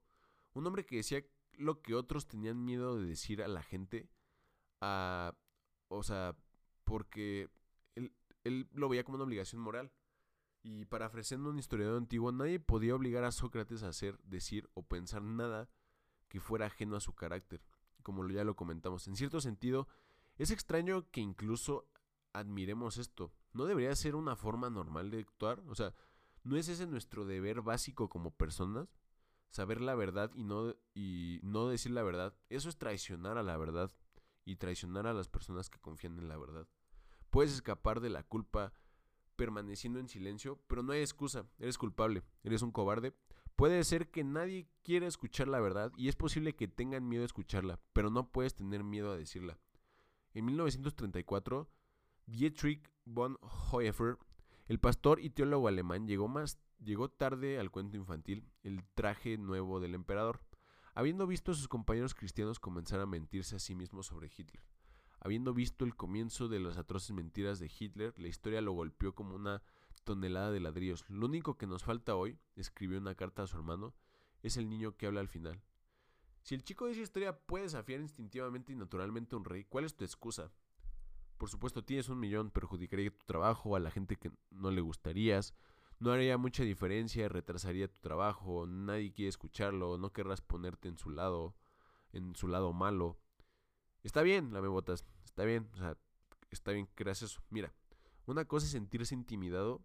Un 0.53 0.67
hombre 0.67 0.85
que 0.85 0.97
decía 0.97 1.23
lo 1.53 1.81
que 1.81 1.95
otros 1.95 2.27
tenían 2.27 2.63
miedo 2.63 2.97
de 2.97 3.07
decir 3.07 3.41
a 3.41 3.47
la 3.47 3.63
gente. 3.63 4.07
A, 4.81 5.35
o 5.87 6.03
sea, 6.03 6.35
porque 6.83 7.49
él, 8.49 8.69
lo 8.73 8.89
veía 8.89 9.03
como 9.03 9.15
una 9.15 9.23
obligación 9.23 9.61
moral. 9.61 9.91
Y 10.61 10.85
parafraseando 10.85 11.49
un 11.49 11.57
historiador 11.57 11.97
antiguo, 11.97 12.31
nadie 12.33 12.59
podía 12.59 12.93
obligar 12.93 13.23
a 13.23 13.31
Sócrates 13.31 13.81
a 13.83 13.89
hacer, 13.89 14.19
decir 14.23 14.69
o 14.73 14.83
pensar 14.83 15.21
nada 15.21 15.69
que 16.27 16.41
fuera 16.41 16.65
ajeno 16.65 16.97
a 16.97 16.99
su 16.99 17.15
carácter, 17.15 17.63
como 18.03 18.27
ya 18.27 18.43
lo 18.43 18.55
comentamos. 18.55 19.07
En 19.07 19.15
cierto 19.15 19.39
sentido, 19.39 19.87
es 20.37 20.51
extraño 20.51 21.09
que 21.11 21.21
incluso 21.21 21.87
admiremos 22.33 22.97
esto. 22.97 23.33
¿No 23.53 23.65
debería 23.65 23.95
ser 23.95 24.15
una 24.15 24.35
forma 24.35 24.69
normal 24.69 25.09
de 25.11 25.19
actuar? 25.19 25.63
O 25.67 25.75
sea, 25.75 25.93
¿no 26.43 26.55
es 26.57 26.67
ese 26.67 26.87
nuestro 26.87 27.25
deber 27.25 27.61
básico 27.61 28.09
como 28.09 28.31
personas? 28.31 28.87
Saber 29.49 29.81
la 29.81 29.95
verdad 29.95 30.31
y 30.35 30.43
no, 30.43 30.75
y 30.93 31.39
no 31.41 31.69
decir 31.69 31.91
la 31.91 32.03
verdad. 32.03 32.35
Eso 32.49 32.69
es 32.69 32.77
traicionar 32.77 33.37
a 33.37 33.43
la 33.43 33.57
verdad 33.57 33.91
y 34.45 34.57
traicionar 34.57 35.07
a 35.07 35.13
las 35.13 35.27
personas 35.27 35.69
que 35.69 35.79
confían 35.79 36.19
en 36.19 36.27
la 36.27 36.37
verdad. 36.37 36.67
Puedes 37.29 37.53
escapar 37.53 37.99
de 37.99 38.09
la 38.09 38.23
culpa 38.23 38.73
permaneciendo 39.35 39.99
en 39.99 40.09
silencio, 40.09 40.59
pero 40.67 40.83
no 40.83 40.91
hay 40.91 40.99
excusa, 40.99 41.45
eres 41.59 41.77
culpable, 41.77 42.23
eres 42.43 42.61
un 42.61 42.71
cobarde. 42.71 43.13
Puede 43.55 43.83
ser 43.83 44.09
que 44.09 44.23
nadie 44.23 44.67
quiera 44.83 45.07
escuchar 45.07 45.47
la 45.47 45.59
verdad 45.59 45.91
y 45.97 46.07
es 46.07 46.15
posible 46.15 46.55
que 46.55 46.67
tengan 46.67 47.07
miedo 47.07 47.23
a 47.23 47.25
escucharla, 47.25 47.79
pero 47.93 48.09
no 48.09 48.31
puedes 48.31 48.55
tener 48.55 48.83
miedo 48.83 49.11
a 49.11 49.17
decirla. 49.17 49.57
En 50.33 50.45
1934, 50.45 51.69
Dietrich 52.25 52.89
von 53.05 53.37
Hoefer, 53.41 54.17
el 54.67 54.79
pastor 54.79 55.19
y 55.19 55.29
teólogo 55.29 55.67
alemán, 55.67 56.07
llegó, 56.07 56.27
más, 56.27 56.59
llegó 56.83 57.09
tarde 57.09 57.59
al 57.59 57.71
cuento 57.71 57.97
infantil, 57.97 58.45
el 58.63 58.83
traje 58.93 59.37
nuevo 59.37 59.79
del 59.79 59.95
emperador, 59.95 60.41
habiendo 60.93 61.27
visto 61.27 61.51
a 61.51 61.55
sus 61.55 61.67
compañeros 61.67 62.13
cristianos 62.13 62.59
comenzar 62.59 62.99
a 62.99 63.05
mentirse 63.05 63.55
a 63.55 63.59
sí 63.59 63.73
mismos 63.73 64.07
sobre 64.07 64.27
Hitler. 64.27 64.63
Habiendo 65.21 65.53
visto 65.53 65.85
el 65.85 65.95
comienzo 65.95 66.47
de 66.47 66.59
las 66.59 66.77
atroces 66.77 67.11
mentiras 67.11 67.59
de 67.59 67.71
Hitler, 67.77 68.17
la 68.17 68.27
historia 68.27 68.61
lo 68.61 68.71
golpeó 68.71 69.13
como 69.13 69.35
una 69.35 69.61
tonelada 70.03 70.51
de 70.51 70.59
ladrillos. 70.59 71.05
Lo 71.09 71.25
único 71.25 71.57
que 71.57 71.67
nos 71.67 71.83
falta 71.83 72.15
hoy, 72.15 72.39
escribió 72.55 72.97
una 72.97 73.15
carta 73.15 73.43
a 73.43 73.47
su 73.47 73.57
hermano, 73.57 73.93
es 74.41 74.57
el 74.57 74.69
niño 74.69 74.95
que 74.95 75.07
habla 75.07 75.19
al 75.19 75.27
final. 75.27 75.61
Si 76.41 76.55
el 76.55 76.63
chico 76.63 76.85
de 76.85 76.93
esa 76.93 77.01
historia 77.01 77.37
puede 77.37 77.65
desafiar 77.65 77.99
instintivamente 77.99 78.71
y 78.71 78.75
naturalmente 78.75 79.35
a 79.35 79.37
un 79.37 79.45
rey, 79.45 79.65
¿cuál 79.65 79.85
es 79.85 79.95
tu 79.95 80.05
excusa? 80.05 80.51
Por 81.37 81.49
supuesto, 81.49 81.83
tienes 81.83 82.09
un 82.09 82.19
millón, 82.19 82.49
perjudicaría 82.49 83.11
tu 83.11 83.25
trabajo 83.25 83.75
a 83.75 83.79
la 83.79 83.91
gente 83.91 84.15
que 84.15 84.31
no 84.49 84.71
le 84.71 84.81
gustarías, 84.81 85.53
no 85.99 86.11
haría 86.11 86.37
mucha 86.37 86.63
diferencia, 86.63 87.27
retrasaría 87.27 87.91
tu 87.91 87.99
trabajo, 87.99 88.65
nadie 88.65 89.11
quiere 89.11 89.29
escucharlo, 89.29 89.97
no 89.97 90.13
querrás 90.13 90.41
ponerte 90.41 90.87
en 90.87 90.97
su 90.97 91.09
lado, 91.09 91.55
en 92.13 92.35
su 92.35 92.47
lado 92.47 92.71
malo. 92.73 93.19
Está 94.03 94.21
bien, 94.21 94.53
la 94.53 94.61
me 94.61 94.67
botas, 94.67 95.05
está 95.25 95.43
bien, 95.43 95.69
o 95.73 95.77
sea, 95.77 95.97
está 96.51 96.71
bien 96.71 96.87
que 96.87 96.95
creas 96.95 97.21
eso. 97.21 97.41
Mira, 97.49 97.73
una 98.25 98.45
cosa 98.45 98.65
es 98.65 98.71
sentirse 98.71 99.13
intimidado 99.13 99.81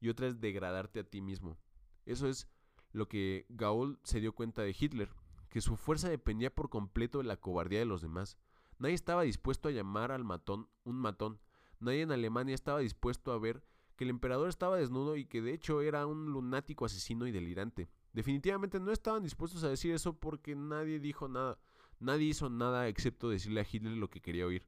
y 0.00 0.08
otra 0.08 0.26
es 0.26 0.40
degradarte 0.40 1.00
a 1.00 1.04
ti 1.04 1.20
mismo. 1.20 1.56
Eso 2.04 2.28
es 2.28 2.48
lo 2.92 3.08
que 3.08 3.46
Gaul 3.48 3.98
se 4.04 4.20
dio 4.20 4.34
cuenta 4.34 4.62
de 4.62 4.76
Hitler, 4.78 5.10
que 5.48 5.60
su 5.60 5.76
fuerza 5.76 6.08
dependía 6.08 6.54
por 6.54 6.68
completo 6.68 7.18
de 7.18 7.24
la 7.24 7.36
cobardía 7.36 7.78
de 7.78 7.84
los 7.84 8.02
demás. 8.02 8.36
Nadie 8.78 8.94
estaba 8.94 9.22
dispuesto 9.22 9.68
a 9.68 9.72
llamar 9.72 10.12
al 10.12 10.24
matón 10.24 10.68
un 10.84 10.96
matón. 10.96 11.40
Nadie 11.80 12.02
en 12.02 12.12
Alemania 12.12 12.54
estaba 12.54 12.80
dispuesto 12.80 13.32
a 13.32 13.38
ver 13.38 13.62
que 13.96 14.04
el 14.04 14.10
emperador 14.10 14.48
estaba 14.48 14.76
desnudo 14.76 15.16
y 15.16 15.24
que 15.24 15.40
de 15.40 15.54
hecho 15.54 15.80
era 15.80 16.06
un 16.06 16.26
lunático 16.26 16.84
asesino 16.84 17.26
y 17.26 17.32
delirante. 17.32 17.88
Definitivamente 18.12 18.78
no 18.80 18.92
estaban 18.92 19.22
dispuestos 19.22 19.64
a 19.64 19.70
decir 19.70 19.94
eso 19.94 20.14
porque 20.18 20.54
nadie 20.54 21.00
dijo 21.00 21.28
nada. 21.28 21.58
Nadie 21.98 22.26
hizo 22.26 22.50
nada 22.50 22.88
excepto 22.88 23.28
decirle 23.28 23.60
a 23.60 23.66
Hitler 23.70 23.96
lo 23.96 24.10
que 24.10 24.20
quería 24.20 24.46
oír. 24.46 24.66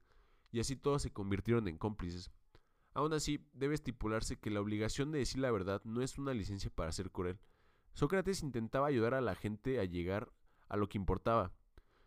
Y 0.51 0.61
así 0.61 0.77
todos 0.77 1.03
se 1.03 1.13
convirtieron 1.13 1.69
en 1.69 1.77
cómplices. 1.77 2.31
Aún 2.95 3.13
así, 3.13 3.47
debe 3.53 3.75
estipularse 3.75 4.39
que 4.39 4.51
la 4.51 4.61
obligación 4.61 5.13
de 5.13 5.19
decir 5.19 5.41
la 5.41 5.51
verdad 5.51 5.83
no 5.85 6.03
es 6.03 6.19
una 6.19 6.35
licencia 6.35 6.71
para 6.71 6.93
ser 6.93 7.11
cruel. 7.11 7.39
Sócrates 7.93 8.43
intentaba 8.43 8.87
ayudar 8.87 9.15
a 9.15 9.21
la 9.21 9.35
gente 9.35 9.79
a 9.79 9.85
llegar 9.85 10.33
a 10.69 10.77
lo 10.77 10.89
que 10.89 10.99
importaba. 10.99 11.53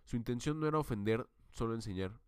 Su 0.03 0.15
intención 0.15 0.59
no 0.59 0.67
era 0.67 0.79
ofender, 0.79 1.27
solo 1.49 1.75
enseñar. 1.75 2.19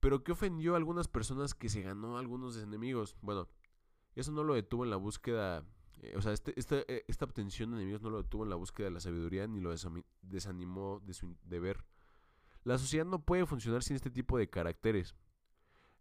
Pero 0.00 0.24
¿qué 0.24 0.32
ofendió 0.32 0.74
a 0.74 0.76
algunas 0.78 1.08
personas 1.08 1.54
que 1.54 1.68
se 1.68 1.82
ganó 1.82 2.16
a 2.16 2.20
algunos 2.20 2.56
enemigos? 2.56 3.16
Bueno, 3.20 3.48
eso 4.16 4.32
no 4.32 4.42
lo 4.42 4.54
detuvo 4.54 4.84
en 4.84 4.90
la 4.90 4.96
búsqueda, 4.96 5.64
eh, 6.00 6.14
o 6.16 6.22
sea, 6.22 6.32
este, 6.32 6.54
eh, 6.56 7.04
esta 7.06 7.24
obtención 7.24 7.70
de 7.70 7.76
enemigos 7.76 8.02
no 8.02 8.10
lo 8.10 8.22
detuvo 8.22 8.44
en 8.44 8.50
la 8.50 8.56
búsqueda 8.56 8.86
de 8.86 8.92
la 8.92 9.00
sabiduría 9.00 9.46
ni 9.46 9.60
lo 9.60 9.74
desanimó 10.22 11.00
de 11.00 11.14
su 11.14 11.36
deber. 11.44 11.84
La 12.64 12.78
sociedad 12.78 13.04
no 13.04 13.24
puede 13.24 13.46
funcionar 13.46 13.82
sin 13.82 13.96
este 13.96 14.10
tipo 14.10 14.38
de 14.38 14.48
caracteres. 14.48 15.14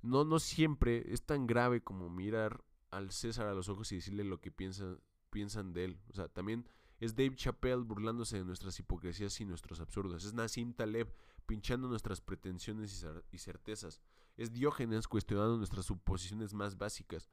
No, 0.02 0.24
no 0.24 0.40
siempre 0.40 1.12
es 1.14 1.24
tan 1.24 1.48
grave 1.48 1.82
como 1.84 2.10
mirar 2.10 2.64
al 2.90 3.12
César 3.12 3.48
a 3.48 3.54
los 3.54 3.70
ojos 3.70 3.92
y 3.92 3.96
decirle 3.96 4.24
lo 4.24 4.40
que 4.40 4.52
piensan, 4.52 5.00
piensan 5.30 5.74
de 5.74 5.86
él. 5.86 6.00
O 6.10 6.14
sea, 6.14 6.28
también 6.28 6.68
es 7.00 7.16
Dave 7.16 7.36
Chappelle 7.36 7.84
burlándose 7.84 8.38
de 8.38 8.46
nuestras 8.46 8.80
hipocresías 8.80 9.40
y 9.42 9.46
nuestros 9.46 9.80
absurdos. 9.80 10.24
Es 10.24 10.34
Nassim 10.34 10.74
Taleb 10.74 11.12
pinchando 11.46 11.88
nuestras 11.88 12.22
pretensiones 12.22 13.06
y 13.32 13.38
certezas. 13.38 14.02
Es 14.38 14.54
Diógenes 14.54 15.08
cuestionando 15.08 15.58
nuestras 15.58 15.86
suposiciones 15.86 16.54
más 16.54 16.78
básicas. 16.78 17.30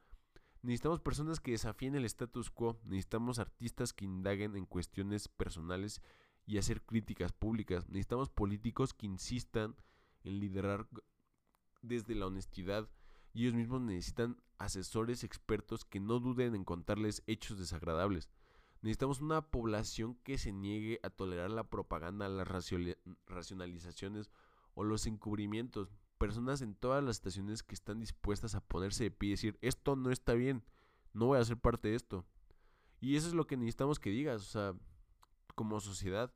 Necesitamos 0.61 0.99
personas 0.99 1.39
que 1.39 1.51
desafíen 1.51 1.95
el 1.95 2.05
status 2.05 2.49
quo, 2.49 2.79
necesitamos 2.83 3.39
artistas 3.39 3.93
que 3.93 4.05
indaguen 4.05 4.55
en 4.57 4.65
cuestiones 4.65 5.27
personales 5.27 6.01
y 6.45 6.57
hacer 6.57 6.81
críticas 6.81 7.31
públicas, 7.31 7.87
necesitamos 7.87 8.29
políticos 8.29 8.93
que 8.93 9.05
insistan 9.05 9.75
en 10.23 10.39
liderar 10.39 10.87
desde 11.81 12.15
la 12.15 12.27
honestidad. 12.27 12.89
Y 13.33 13.43
ellos 13.43 13.53
mismos 13.53 13.81
necesitan 13.81 14.41
asesores 14.57 15.23
expertos 15.23 15.85
que 15.85 15.99
no 15.99 16.19
duden 16.19 16.55
en 16.55 16.63
contarles 16.63 17.23
hechos 17.27 17.57
desagradables. 17.57 18.29
Necesitamos 18.81 19.21
una 19.21 19.41
población 19.41 20.15
que 20.23 20.37
se 20.37 20.51
niegue 20.51 20.99
a 21.03 21.09
tolerar 21.09 21.51
la 21.51 21.69
propaganda, 21.69 22.27
las 22.27 22.47
racionalizaciones 23.27 24.31
o 24.73 24.83
los 24.83 25.05
encubrimientos, 25.05 25.89
personas 26.19 26.61
en 26.61 26.75
todas 26.75 27.03
las 27.03 27.15
estaciones 27.15 27.63
que 27.63 27.73
están 27.73 27.99
dispuestas 27.99 28.53
a 28.53 28.61
ponerse 28.61 29.05
de 29.05 29.11
pie 29.11 29.29
y 29.29 29.31
decir, 29.31 29.57
esto 29.61 29.95
no 29.95 30.11
está 30.11 30.33
bien, 30.33 30.63
no 31.13 31.27
voy 31.27 31.39
a 31.39 31.45
ser 31.45 31.57
parte 31.57 31.87
de 31.87 31.95
esto. 31.95 32.25
Y 32.99 33.15
eso 33.15 33.29
es 33.29 33.33
lo 33.33 33.47
que 33.47 33.57
necesitamos 33.57 33.97
que 33.97 34.11
digas, 34.11 34.41
o 34.41 34.45
sea, 34.45 34.75
como 35.55 35.79
sociedad, 35.79 36.31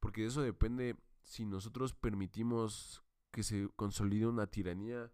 porque 0.00 0.22
de 0.22 0.28
eso 0.28 0.42
depende 0.42 0.96
si 1.22 1.44
nosotros 1.44 1.92
permitimos 1.92 3.04
que 3.30 3.42
se 3.42 3.68
consolide 3.76 4.26
una 4.26 4.46
tiranía 4.48 5.12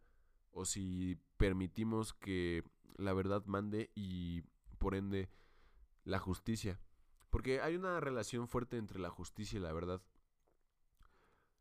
o 0.52 0.64
si 0.64 1.18
permitimos 1.36 2.14
que 2.14 2.62
la 2.96 3.12
verdad 3.12 3.44
mande 3.44 3.90
y 3.94 4.42
por 4.78 4.94
ende 4.94 5.28
la 6.04 6.20
justicia. 6.20 6.80
Porque 7.28 7.61
hay 7.61 7.74
una 7.74 8.00
relación 8.00 8.46
fuerte 8.46 8.78
entre 8.78 9.00
la 9.00 9.11
justicia 9.11 9.59
y 9.59 9.62
la 9.62 9.72
verdad. 9.72 10.00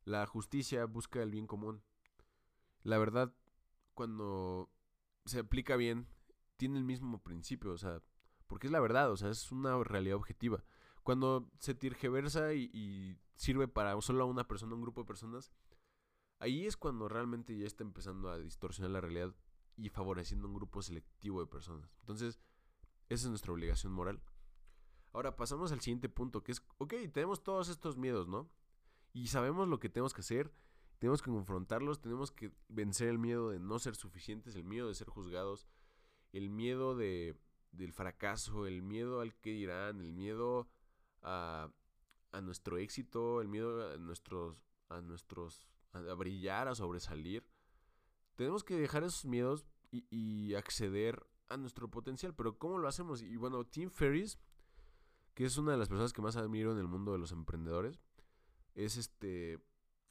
La 0.04 0.26
justicia 0.28 0.86
busca 0.86 1.24
el 1.24 1.32
bien 1.32 1.48
común 1.48 1.82
la 2.86 3.00
verdad, 3.00 3.34
cuando 3.96 4.70
se 5.26 5.40
aplica 5.40 5.76
bien, 5.76 6.08
tiene 6.56 6.78
el 6.78 6.84
mismo 6.84 7.22
principio, 7.22 7.72
o 7.72 7.78
sea, 7.78 8.02
porque 8.46 8.68
es 8.68 8.72
la 8.72 8.80
verdad, 8.80 9.12
o 9.12 9.18
sea, 9.18 9.32
es 9.32 9.52
una 9.52 9.84
realidad 9.84 10.18
objetiva. 10.18 10.64
Cuando 11.02 11.50
se 11.60 11.74
tergiversa 11.74 12.54
y, 12.54 12.70
y 12.74 13.18
sirve 13.36 13.68
para 13.68 14.00
solo 14.02 14.24
a 14.24 14.28
una 14.28 14.48
persona, 14.48 14.76
un 14.76 14.84
grupo 14.84 15.02
de 15.02 15.08
personas, 15.08 15.52
ahí 16.38 16.68
es 16.68 16.78
cuando 16.78 17.10
realmente 17.10 17.58
ya 17.58 17.66
está 17.66 17.84
empezando 17.84 18.30
a 18.30 18.38
distorsionar 18.38 18.92
la 18.92 19.02
realidad 19.02 19.36
y 19.78 19.90
favoreciendo 19.90 20.48
un 20.48 20.54
grupo 20.54 20.84
selectivo 20.84 21.42
de 21.42 21.48
personas. 21.48 21.90
Entonces, 22.02 22.40
esa 23.10 23.26
es 23.26 23.30
nuestra 23.30 23.52
obligación 23.52 23.94
moral. 23.94 24.22
Ahora 25.12 25.36
pasamos 25.36 25.72
al 25.72 25.82
siguiente 25.82 26.08
punto, 26.08 26.44
que 26.44 26.52
es, 26.52 26.62
ok, 26.78 26.94
tenemos 27.12 27.42
todos 27.42 27.68
estos 27.70 27.98
miedos, 27.98 28.28
¿no? 28.28 28.48
Y 29.12 29.28
sabemos 29.28 29.68
lo 29.68 29.80
que 29.80 29.90
tenemos 29.90 30.14
que 30.14 30.22
hacer 30.22 30.54
tenemos 31.00 31.22
que 31.22 31.32
confrontarlos, 31.32 32.00
tenemos 32.00 32.32
que 32.32 32.52
vencer 32.70 33.10
el 33.10 33.20
miedo 33.20 33.50
de 33.50 33.60
no 33.60 33.80
ser 33.80 33.96
suficientes, 33.96 34.56
el 34.56 34.64
miedo 34.64 34.88
de 34.88 34.96
ser 34.96 35.10
juzgados, 35.10 35.68
el 36.32 36.50
miedo 36.50 36.96
de, 36.96 37.36
del 37.72 37.94
fracaso, 37.94 38.66
el 38.66 38.82
miedo 38.82 39.22
al 39.22 39.36
que 39.36 39.52
dirán, 39.52 40.00
el 40.00 40.14
miedo 40.14 40.70
a, 41.22 41.70
a 42.32 42.42
nuestro 42.42 42.78
éxito, 42.78 43.42
el 43.42 43.48
miedo 43.48 43.94
a 43.94 43.98
nuestros, 43.98 44.58
a 44.90 45.02
nuestros, 45.02 45.68
a, 45.92 46.00
brillar, 46.14 46.68
a 46.68 46.76
sobresalir. 46.76 47.46
Tenemos 48.36 48.64
que 48.64 48.76
dejar 48.76 49.04
esos 49.04 49.26
miedos 49.26 49.66
y, 49.92 50.06
y 50.10 50.56
acceder 50.56 51.26
a 51.50 51.58
nuestro 51.58 51.90
potencial, 51.90 52.34
pero 52.36 52.58
¿cómo 52.58 52.78
lo 52.78 52.88
hacemos? 52.88 53.22
Y 53.22 53.38
bueno, 53.38 53.66
Tim 53.66 53.90
Ferriss, 53.90 54.40
que 55.34 55.46
es 55.46 55.58
una 55.58 55.74
de 55.74 55.78
las 55.78 55.90
personas 55.90 56.14
que 56.14 56.22
más 56.22 56.36
admiro 56.36 56.72
en 56.72 56.80
el 56.80 56.88
mundo 56.88 57.12
de 57.12 57.20
los 57.20 57.32
emprendedores, 57.32 58.00
es 58.74 58.98
este 58.98 59.60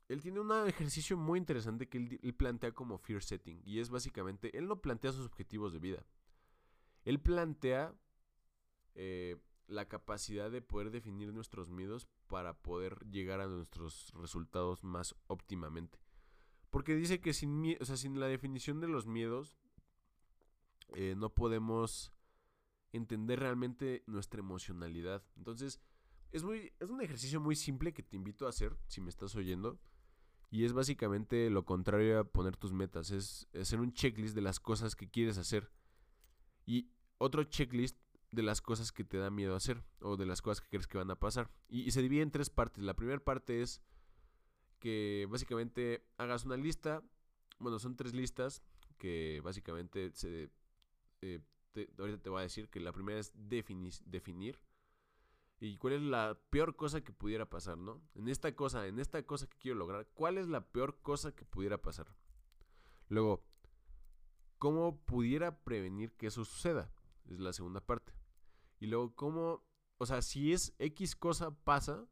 él 0.09 0.21
tiene 0.21 0.41
un 0.41 0.53
ejercicio 0.69 1.17
muy 1.17 1.39
interesante 1.39 1.89
que 1.89 1.99
él, 1.99 2.35
plantea 2.35 2.73
como 2.73 2.99
fear 2.99 3.23
setting. 3.23 3.63
Y 3.65 3.81
es 3.81 3.91
básicamente, 3.91 4.57
él 4.57 4.67
no 4.69 4.81
plantea 4.81 5.13
sus 5.13 5.27
objetivos 5.27 5.73
de 5.73 5.79
vida. 5.79 6.05
Él 7.05 7.21
plantea 7.21 7.95
eh, 8.95 9.37
la 9.67 9.89
capacidad 9.89 10.51
de 10.51 10.63
poder 10.63 10.91
definir 10.91 11.33
nuestros 11.33 11.71
miedos 11.71 12.07
para 12.27 12.55
poder 12.55 12.99
llegar 13.11 13.41
a 13.41 13.47
nuestros 13.47 14.13
resultados 14.15 14.85
más 14.85 15.15
óptimamente. 15.27 15.99
Porque 16.71 16.95
dice 16.95 17.21
que 17.21 17.33
sin, 17.33 17.77
o 17.81 17.85
sea, 17.85 17.97
sin 17.97 18.19
la 18.19 18.27
definición 18.27 18.81
de 18.81 18.89
los 18.89 19.07
miedos 19.07 19.57
eh, 20.95 21.15
no 21.17 21.33
podemos 21.33 22.13
entender 22.93 23.41
realmente 23.41 24.03
nuestra 24.07 24.41
emocionalidad. 24.41 25.23
Entonces, 25.37 25.81
es, 26.31 26.43
muy, 26.43 26.73
es 26.81 26.91
un 26.91 27.01
ejercicio 27.01 27.41
muy 27.41 27.57
simple 27.57 27.93
que 27.93 28.03
te 28.03 28.17
invito 28.17 28.47
a 28.47 28.51
hacer 28.51 28.77
si 28.87 29.01
me 29.01 29.09
estás 29.09 29.35
oyendo. 29.37 29.79
Y 30.51 30.65
es 30.65 30.73
básicamente 30.73 31.51
lo 31.51 31.65
contrario 31.65 32.21
a 32.21 32.25
poner 32.25 32.57
tus 32.57 32.73
metas, 32.73 33.11
es 33.11 33.49
hacer 33.59 33.81
un 33.81 33.93
checklist 33.93 34.35
de 34.35 34.43
las 34.43 34.61
cosas 34.61 34.95
que 34.95 35.11
quieres 35.11 35.39
hacer. 35.39 35.71
Y 36.67 36.91
otro 37.19 37.45
checklist 37.45 37.97
de 38.31 38.43
las 38.43 38.61
cosas 38.61 38.93
que 38.93 39.05
te 39.05 39.17
da 39.17 39.31
miedo 39.31 39.55
hacer 39.55 39.83
o 40.01 40.17
de 40.17 40.27
las 40.27 40.43
cosas 40.43 40.61
que 40.61 40.69
crees 40.69 40.87
que 40.87 40.99
van 40.99 41.11
a 41.11 41.19
pasar. 41.19 41.51
Y, 41.69 41.91
se 41.91 42.03
divide 42.03 42.23
en 42.23 42.31
tres 42.31 42.51
partes. 42.51 42.83
La 42.83 42.95
primera 42.95 43.23
parte 43.23 43.63
es 43.63 43.81
que 44.79 45.27
básicamente 45.31 46.05
hagas 46.19 46.45
una 46.45 46.57
lista. 46.57 47.03
Bueno, 47.59 47.79
son 47.79 47.97
tres 47.97 48.15
listas 48.15 48.63
que 48.99 49.41
básicamente 49.45 50.11
se... 50.15 50.51
Eh, 51.23 51.41
ahorita 51.99 52.19
te 52.19 52.31
voy 52.31 52.41
a 52.41 52.43
decir 52.43 52.69
que 52.69 52.81
la 52.81 52.93
primera 52.93 53.19
es 53.19 53.33
definir 53.35 54.61
y 55.61 55.77
cuál 55.79 55.95
es 55.95 56.03
la 56.03 56.39
peor 56.51 56.77
cosa 56.77 57.03
que 57.03 57.13
pudiera 57.13 57.49
pasar, 57.49 57.79
¿no? 57.79 58.03
En 58.15 58.29
esta 58.29 58.55
cosa, 58.55 58.87
en 58.87 58.99
esta 58.99 59.23
cosa 59.25 59.47
que 59.47 59.57
quiero 59.59 59.79
lograr, 59.79 60.07
¿cuál 60.15 60.39
es 60.39 60.49
la 60.49 60.61
peor 60.61 61.01
cosa 61.01 61.33
que 61.33 61.45
pudiera 61.45 61.81
pasar? 61.81 62.15
Luego, 63.09 63.45
¿cómo 64.59 65.01
pudiera 65.05 65.63
prevenir 65.63 66.13
que 66.17 66.27
eso 66.27 66.45
suceda? 66.45 66.93
Es 67.27 67.39
la 67.39 67.53
segunda 67.53 67.81
parte. 67.81 68.13
Y 68.81 68.87
luego, 68.87 69.15
¿cómo, 69.15 69.65
o 69.99 70.07
sea, 70.07 70.23
si 70.23 70.53
es 70.53 70.75
X 70.79 71.17
cosa 71.17 71.55
pasa, 71.65 72.07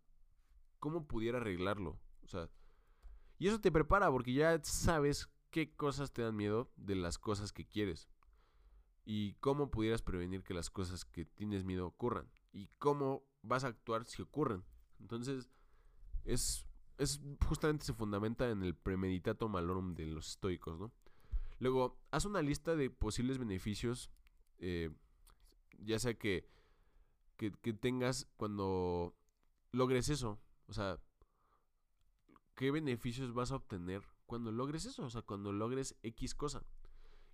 ¿cómo 0.79 1.07
pudiera 1.07 1.39
arreglarlo? 1.39 2.01
O 2.23 2.29
sea, 2.29 2.49
y 3.39 3.49
eso 3.49 3.61
te 3.61 3.73
prepara 3.73 4.11
porque 4.11 4.33
ya 4.33 4.61
sabes 4.63 5.29
qué 5.51 5.75
cosas 5.75 6.13
te 6.13 6.23
dan 6.23 6.37
miedo 6.37 6.71
de 6.77 6.95
las 6.95 7.19
cosas 7.19 7.53
que 7.53 7.67
quieres. 7.67 8.09
Y 9.05 9.35
cómo 9.35 9.71
pudieras 9.71 10.01
prevenir 10.01 10.45
que 10.45 10.55
las 10.55 10.71
cosas 10.71 11.05
que 11.05 11.25
tienes 11.25 11.65
miedo 11.65 11.87
ocurran. 11.87 12.31
Y 12.53 12.69
cómo 12.79 13.25
vas 13.43 13.65
a 13.65 13.69
actuar 13.69 14.05
si 14.05 14.23
ocurren. 14.23 14.65
Entonces, 15.01 15.51
es, 16.25 16.67
es 16.99 17.21
justamente 17.47 17.85
se 17.85 17.95
fundamenta 17.95 18.49
en 18.51 18.63
el 18.63 18.75
premeditato 18.75 19.49
malorum 19.49 19.95
de 19.95 20.07
los 20.07 20.29
estoicos, 20.31 20.79
¿no? 20.79 20.93
Luego, 21.59 21.99
haz 22.11 22.25
una 22.25 22.43
lista 22.43 22.75
de 22.75 22.91
posibles 22.91 23.39
beneficios, 23.39 24.11
eh, 24.59 24.91
ya 25.79 25.99
sea 25.99 26.15
que, 26.15 26.49
que, 27.37 27.53
que 27.53 27.73
tengas 27.73 28.29
cuando 28.37 29.15
logres 29.71 30.09
eso. 30.09 30.41
O 30.67 30.73
sea, 30.73 30.99
¿qué 32.55 32.71
beneficios 32.71 33.33
vas 33.33 33.53
a 33.53 33.57
obtener 33.57 34.03
cuando 34.27 34.53
logres 34.53 34.87
eso? 34.87 35.05
O 35.05 35.11
sea, 35.11 35.23
cuando 35.23 35.53
logres 35.53 35.97
X 36.03 36.35
cosa. 36.35 36.65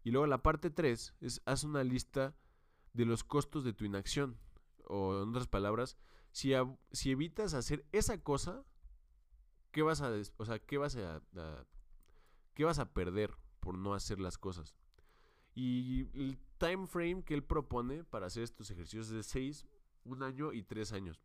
Y 0.05 0.11
luego 0.11 0.27
la 0.27 0.43
parte 0.43 0.71
3 0.71 1.15
es 1.21 1.43
haz 1.45 1.65
una 1.65 1.85
lista 1.85 2.35
de 2.93 3.05
los 3.05 3.25
costos 3.25 3.65
de 3.65 3.73
tu 3.73 3.85
inacción. 3.85 4.39
O 4.89 5.23
en 5.23 5.29
otras 5.31 5.47
palabras, 5.47 5.97
si, 6.33 6.53
si 6.93 7.11
evitas 7.11 7.55
hacer 7.55 7.87
esa 7.93 8.23
cosa, 8.23 8.65
¿qué 9.71 9.83
vas 9.83 10.01
a, 10.01 10.13
o 10.37 10.45
sea, 10.45 10.59
¿qué 10.59 10.79
vas 10.79 10.97
a, 10.97 11.23
qué 12.55 12.65
vas 12.65 12.79
a 12.79 12.93
perder 12.93 13.37
por 13.61 13.77
no 13.77 13.95
hacer 13.95 14.19
las 14.21 14.39
cosas? 14.39 14.75
Y 15.55 16.09
el 16.15 16.39
time 16.59 16.87
frame 16.87 17.23
que 17.25 17.35
él 17.35 17.43
propone 17.43 18.05
para 18.05 18.27
hacer 18.27 18.43
estos 18.43 18.71
ejercicios 18.71 19.09
es 19.09 19.13
de 19.13 19.23
6, 19.23 19.67
un 20.05 20.23
año 20.23 20.53
y 20.53 20.63
3 20.63 20.93
años. 20.93 21.21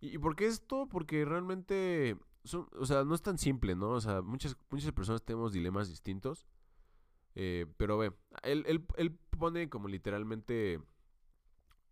¿Y, 0.00 0.18
por 0.18 0.36
qué 0.36 0.46
esto? 0.46 0.88
Porque 0.88 1.24
realmente, 1.24 2.18
son, 2.42 2.68
o 2.78 2.84
sea, 2.84 3.04
no 3.04 3.14
es 3.14 3.22
tan 3.22 3.38
simple, 3.38 3.74
¿no? 3.74 3.90
O 3.90 4.00
sea, 4.00 4.20
muchas, 4.20 4.56
muchas 4.70 4.92
personas 4.92 5.22
tenemos 5.22 5.52
dilemas 5.52 5.88
distintos. 5.88 6.46
Eh, 7.36 7.66
pero 7.76 7.98
ve, 7.98 8.12
él, 8.42 8.64
él, 8.66 8.84
él 8.96 9.18
pone 9.38 9.68
como 9.68 9.88
literalmente... 9.88 10.80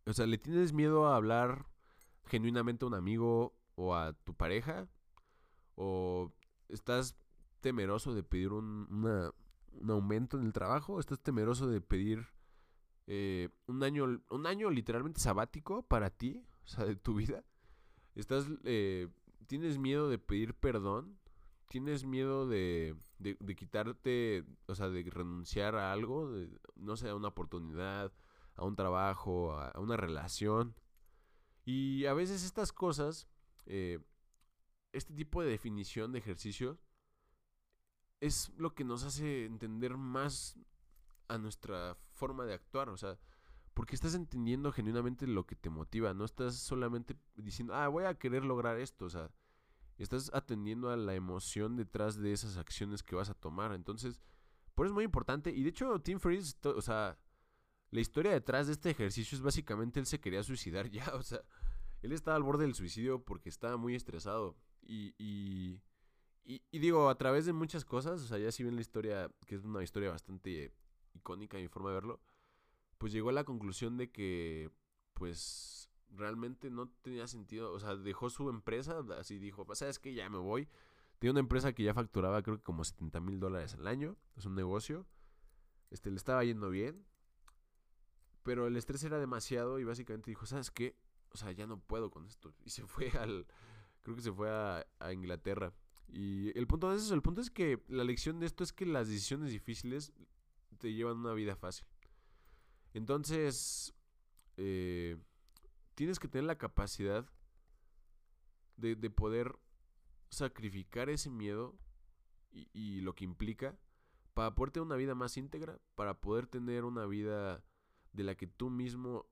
O 0.06 0.12
sea, 0.12 0.26
¿le 0.26 0.38
tienes 0.38 0.72
miedo 0.72 1.06
a 1.06 1.16
hablar 1.16 1.66
genuinamente 2.26 2.84
a 2.84 2.88
un 2.88 2.94
amigo 2.94 3.54
o 3.76 3.94
a 3.94 4.12
tu 4.12 4.34
pareja? 4.34 4.88
¿O 5.76 6.32
estás 6.68 7.16
temeroso 7.60 8.14
de 8.14 8.22
pedir 8.22 8.52
un, 8.52 8.86
un 9.80 9.90
aumento 9.90 10.38
en 10.38 10.46
el 10.46 10.52
trabajo? 10.52 10.98
¿Estás 10.98 11.20
temeroso 11.20 11.68
de 11.68 11.80
pedir 11.80 12.26
eh, 13.06 13.48
un, 13.66 13.82
año, 13.82 14.22
un 14.30 14.46
año 14.46 14.70
literalmente 14.70 15.20
sabático 15.20 15.82
para 15.82 16.10
ti? 16.10 16.42
O 16.64 16.68
sea, 16.68 16.84
de 16.84 16.96
tu 16.96 17.14
vida. 17.14 17.44
¿Estás, 18.14 18.46
eh, 18.64 19.08
¿Tienes 19.46 19.78
miedo 19.78 20.08
de 20.08 20.18
pedir 20.18 20.54
perdón? 20.54 21.18
¿Tienes 21.68 22.04
miedo 22.04 22.46
de, 22.46 22.94
de, 23.18 23.56
quitarte, 23.56 24.44
o 24.66 24.74
sea, 24.74 24.90
de 24.90 25.02
renunciar 25.08 25.74
a 25.74 25.92
algo? 25.92 26.30
no 26.76 26.96
sé, 26.96 27.08
a 27.08 27.14
una 27.14 27.28
oportunidad, 27.28 28.12
a 28.56 28.64
un 28.64 28.76
trabajo, 28.76 29.52
a, 29.52 29.78
una 29.78 29.96
relación. 29.96 30.74
Y 31.64 32.06
a 32.06 32.14
veces 32.14 32.44
estas 32.44 32.72
cosas, 32.72 33.28
eh, 33.66 33.98
este 34.92 35.14
tipo 35.14 35.42
de 35.42 35.50
definición 35.50 36.12
de 36.12 36.18
ejercicio, 36.18 36.78
es 38.20 38.52
lo 38.56 38.74
que 38.74 38.84
nos 38.84 39.04
hace 39.04 39.46
entender 39.46 39.96
más 39.96 40.56
a 41.28 41.38
nuestra 41.38 41.96
forma 42.12 42.44
de 42.44 42.54
actuar. 42.54 42.88
O 42.88 42.96
sea, 42.96 43.18
porque 43.74 43.94
estás 43.94 44.14
entendiendo 44.14 44.72
genuinamente 44.72 45.26
lo 45.26 45.46
que 45.46 45.56
te 45.56 45.70
motiva. 45.70 46.14
No 46.14 46.24
estás 46.24 46.56
solamente 46.56 47.16
diciendo, 47.36 47.74
ah, 47.74 47.88
voy 47.88 48.04
a 48.04 48.14
querer 48.14 48.44
lograr 48.44 48.78
esto. 48.78 49.06
O 49.06 49.10
sea, 49.10 49.30
estás 49.98 50.30
atendiendo 50.34 50.90
a 50.90 50.96
la 50.96 51.14
emoción 51.14 51.76
detrás 51.76 52.16
de 52.16 52.32
esas 52.32 52.56
acciones 52.56 53.02
que 53.02 53.16
vas 53.16 53.30
a 53.30 53.34
tomar. 53.34 53.72
Entonces, 53.72 54.20
por 54.74 54.86
eso 54.86 54.92
es 54.92 54.94
muy 54.94 55.04
importante. 55.04 55.50
Y 55.50 55.62
de 55.62 55.70
hecho, 55.70 56.00
Tim 56.00 56.18
Ferriss, 56.18 56.56
o 56.64 56.82
sea, 56.82 57.18
la 57.92 58.00
historia 58.00 58.32
detrás 58.32 58.66
de 58.66 58.72
este 58.72 58.90
ejercicio 58.90 59.36
es 59.36 59.42
básicamente 59.42 60.00
él 60.00 60.06
se 60.06 60.18
quería 60.18 60.42
suicidar 60.42 60.88
ya. 60.90 61.14
O 61.14 61.22
sea, 61.22 61.40
él 62.00 62.12
estaba 62.12 62.36
al 62.36 62.42
borde 62.42 62.64
del 62.64 62.74
suicidio 62.74 63.22
porque 63.22 63.50
estaba 63.50 63.76
muy 63.76 63.94
estresado. 63.94 64.56
Y, 64.80 65.14
y, 65.18 65.80
y, 66.44 66.78
digo, 66.78 67.08
a 67.08 67.16
través 67.16 67.46
de 67.46 67.52
muchas 67.52 67.84
cosas, 67.84 68.20
o 68.22 68.26
sea, 68.26 68.38
ya 68.38 68.50
si 68.50 68.64
ven 68.64 68.74
la 68.74 68.80
historia, 68.80 69.30
que 69.46 69.54
es 69.54 69.62
una 69.62 69.82
historia 69.82 70.10
bastante 70.10 70.74
icónica 71.12 71.58
mi 71.58 71.68
forma 71.68 71.90
de 71.90 71.94
verlo, 71.94 72.20
pues 72.98 73.12
llegó 73.12 73.28
a 73.28 73.34
la 73.34 73.44
conclusión 73.44 73.98
de 73.98 74.10
que, 74.10 74.70
pues, 75.12 75.90
realmente 76.08 76.70
no 76.70 76.88
tenía 77.02 77.26
sentido. 77.26 77.72
O 77.72 77.78
sea, 77.78 77.94
dejó 77.94 78.30
su 78.30 78.48
empresa, 78.48 79.04
así 79.18 79.38
dijo, 79.38 79.66
pues, 79.66 79.80
¿sabes 79.80 79.98
que 79.98 80.14
Ya 80.14 80.30
me 80.30 80.38
voy. 80.38 80.66
Tenía 81.18 81.32
una 81.32 81.40
empresa 81.40 81.74
que 81.74 81.84
ya 81.84 81.94
facturaba 81.94 82.42
creo 82.42 82.56
que 82.56 82.64
como 82.64 82.84
70 82.84 83.20
mil 83.20 83.38
dólares 83.38 83.74
al 83.74 83.86
año. 83.86 84.16
Es 84.34 84.46
un 84.46 84.54
negocio. 84.54 85.06
Este, 85.90 86.10
le 86.10 86.16
estaba 86.16 86.42
yendo 86.42 86.70
bien. 86.70 87.04
Pero 88.42 88.66
el 88.66 88.76
estrés 88.76 89.04
era 89.04 89.18
demasiado 89.18 89.78
y 89.78 89.84
básicamente 89.84 90.30
dijo, 90.30 90.46
¿sabes 90.46 90.70
qué? 90.70 90.96
O 91.30 91.36
sea, 91.36 91.52
ya 91.52 91.66
no 91.66 91.78
puedo 91.78 92.10
con 92.10 92.26
esto. 92.26 92.54
Y 92.64 92.70
se 92.70 92.86
fue 92.86 93.10
al... 93.10 93.46
Creo 94.02 94.16
que 94.16 94.22
se 94.22 94.32
fue 94.32 94.50
a, 94.50 94.84
a 94.98 95.12
Inglaterra. 95.12 95.72
Y 96.08 96.56
el 96.58 96.66
punto 96.66 96.92
es 96.92 97.02
eso. 97.02 97.14
El 97.14 97.22
punto 97.22 97.40
es 97.40 97.50
que 97.50 97.82
la 97.88 98.04
lección 98.04 98.40
de 98.40 98.46
esto 98.46 98.64
es 98.64 98.72
que 98.72 98.84
las 98.84 99.08
decisiones 99.08 99.50
difíciles 99.50 100.12
te 100.78 100.92
llevan 100.92 101.18
una 101.18 101.32
vida 101.32 101.54
fácil. 101.54 101.86
Entonces, 102.92 103.94
eh, 104.56 105.16
tienes 105.94 106.18
que 106.18 106.28
tener 106.28 106.44
la 106.44 106.58
capacidad 106.58 107.26
de, 108.76 108.96
poder 109.10 109.56
sacrificar 110.30 111.08
ese 111.08 111.30
miedo 111.30 111.78
y, 112.50 113.00
lo 113.00 113.14
que 113.14 113.24
implica 113.24 113.78
para 114.34 114.54
poder 114.54 114.72
tener 114.72 114.86
una 114.86 114.96
vida 114.96 115.14
más 115.14 115.36
íntegra, 115.36 115.78
para 115.94 116.20
poder 116.20 116.46
tener 116.46 116.84
una 116.84 117.06
vida 117.06 117.62
de 118.12 118.24
la 118.24 118.34
que 118.34 118.46
tú 118.46 118.70
mismo 118.70 119.26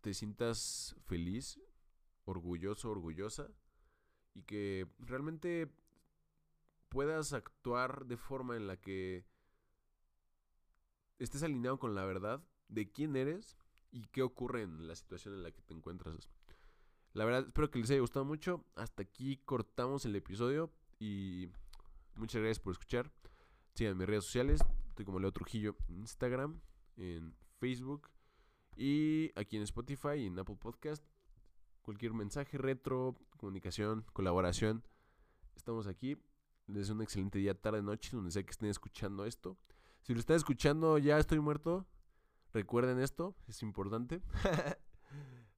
te 0.00 0.14
sientas 0.14 0.96
feliz, 1.04 1.60
orgulloso, 2.24 2.90
orgullosa, 2.90 3.48
y 4.34 4.42
que 4.42 4.86
realmente 4.98 5.70
puedas 6.88 7.32
actuar 7.32 8.06
de 8.06 8.16
forma 8.16 8.56
en 8.56 8.66
la 8.66 8.76
que 8.76 9.24
estés 11.18 11.42
alineado 11.42 11.78
con 11.78 11.94
la 11.94 12.04
verdad 12.04 12.42
de 12.68 12.90
quién 12.90 13.16
eres 13.16 13.56
y 13.90 14.06
qué 14.06 14.22
ocurre 14.22 14.62
en 14.62 14.86
la 14.86 14.94
situación 14.94 15.34
en 15.34 15.42
la 15.42 15.50
que 15.50 15.62
te 15.62 15.74
encuentras. 15.74 16.30
La 17.12 17.24
verdad, 17.24 17.46
espero 17.46 17.70
que 17.70 17.80
les 17.80 17.90
haya 17.90 18.00
gustado 18.00 18.24
mucho. 18.24 18.64
Hasta 18.76 19.02
aquí 19.02 19.38
cortamos 19.38 20.04
el 20.06 20.14
episodio 20.14 20.72
y 21.00 21.50
muchas 22.14 22.40
gracias 22.40 22.60
por 22.60 22.72
escuchar. 22.72 23.10
Sigan 23.74 23.98
mis 23.98 24.06
redes 24.06 24.24
sociales. 24.24 24.60
Estoy 24.88 25.04
como 25.04 25.18
Leo 25.18 25.32
Trujillo 25.32 25.76
en 25.88 25.98
Instagram, 25.98 26.60
en 26.96 27.34
Facebook 27.58 28.08
y 28.76 29.30
aquí 29.36 29.56
en 29.56 29.62
Spotify 29.62 30.14
y 30.18 30.26
en 30.26 30.38
Apple 30.38 30.56
Podcast. 30.56 31.04
Cualquier 31.82 32.12
mensaje, 32.12 32.58
retro, 32.58 33.16
comunicación, 33.36 34.04
colaboración. 34.12 34.84
Estamos 35.56 35.86
aquí. 35.86 36.16
Les 36.66 36.78
deseo 36.78 36.94
un 36.94 37.02
excelente 37.02 37.38
día, 37.38 37.54
tarde, 37.54 37.82
noche, 37.82 38.10
donde 38.12 38.30
sea 38.30 38.42
que 38.42 38.50
estén 38.50 38.68
escuchando 38.68 39.24
esto. 39.24 39.58
Si 40.02 40.14
lo 40.14 40.20
están 40.20 40.36
escuchando, 40.36 40.98
ya 40.98 41.18
estoy 41.18 41.40
muerto. 41.40 41.86
Recuerden 42.52 43.00
esto, 43.00 43.34
es 43.48 43.62
importante. 43.62 44.22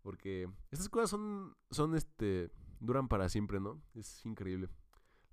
Porque 0.03 0.51
estas 0.71 0.89
cosas 0.89 1.11
son, 1.11 1.57
son 1.71 1.95
este, 1.95 2.51
duran 2.81 3.09
para 3.09 3.29
siempre, 3.29 3.61
¿no? 3.61 3.83
Es 3.95 4.25
increíble 4.25 4.69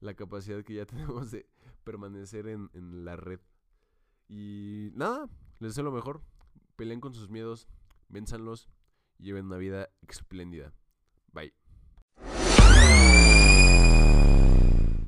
la 0.01 0.13
capacidad 0.13 0.63
que 0.63 0.75
ya 0.75 0.85
tenemos 0.85 1.31
de 1.31 1.47
permanecer 1.83 2.47
en, 2.47 2.69
en 2.73 3.05
la 3.05 3.15
red. 3.15 3.39
Y 4.27 4.91
nada, 4.93 5.27
les 5.59 5.71
deseo 5.71 5.83
lo 5.83 5.91
mejor. 5.91 6.21
Peleen 6.79 7.01
con 7.01 7.13
sus 7.13 7.29
miedos, 7.29 7.67
vénzanlos 8.07 8.69
y 9.17 9.25
lleven 9.25 9.47
una 9.47 9.57
vida 9.57 9.89
espléndida. 10.07 10.71
Bye. 11.33 11.53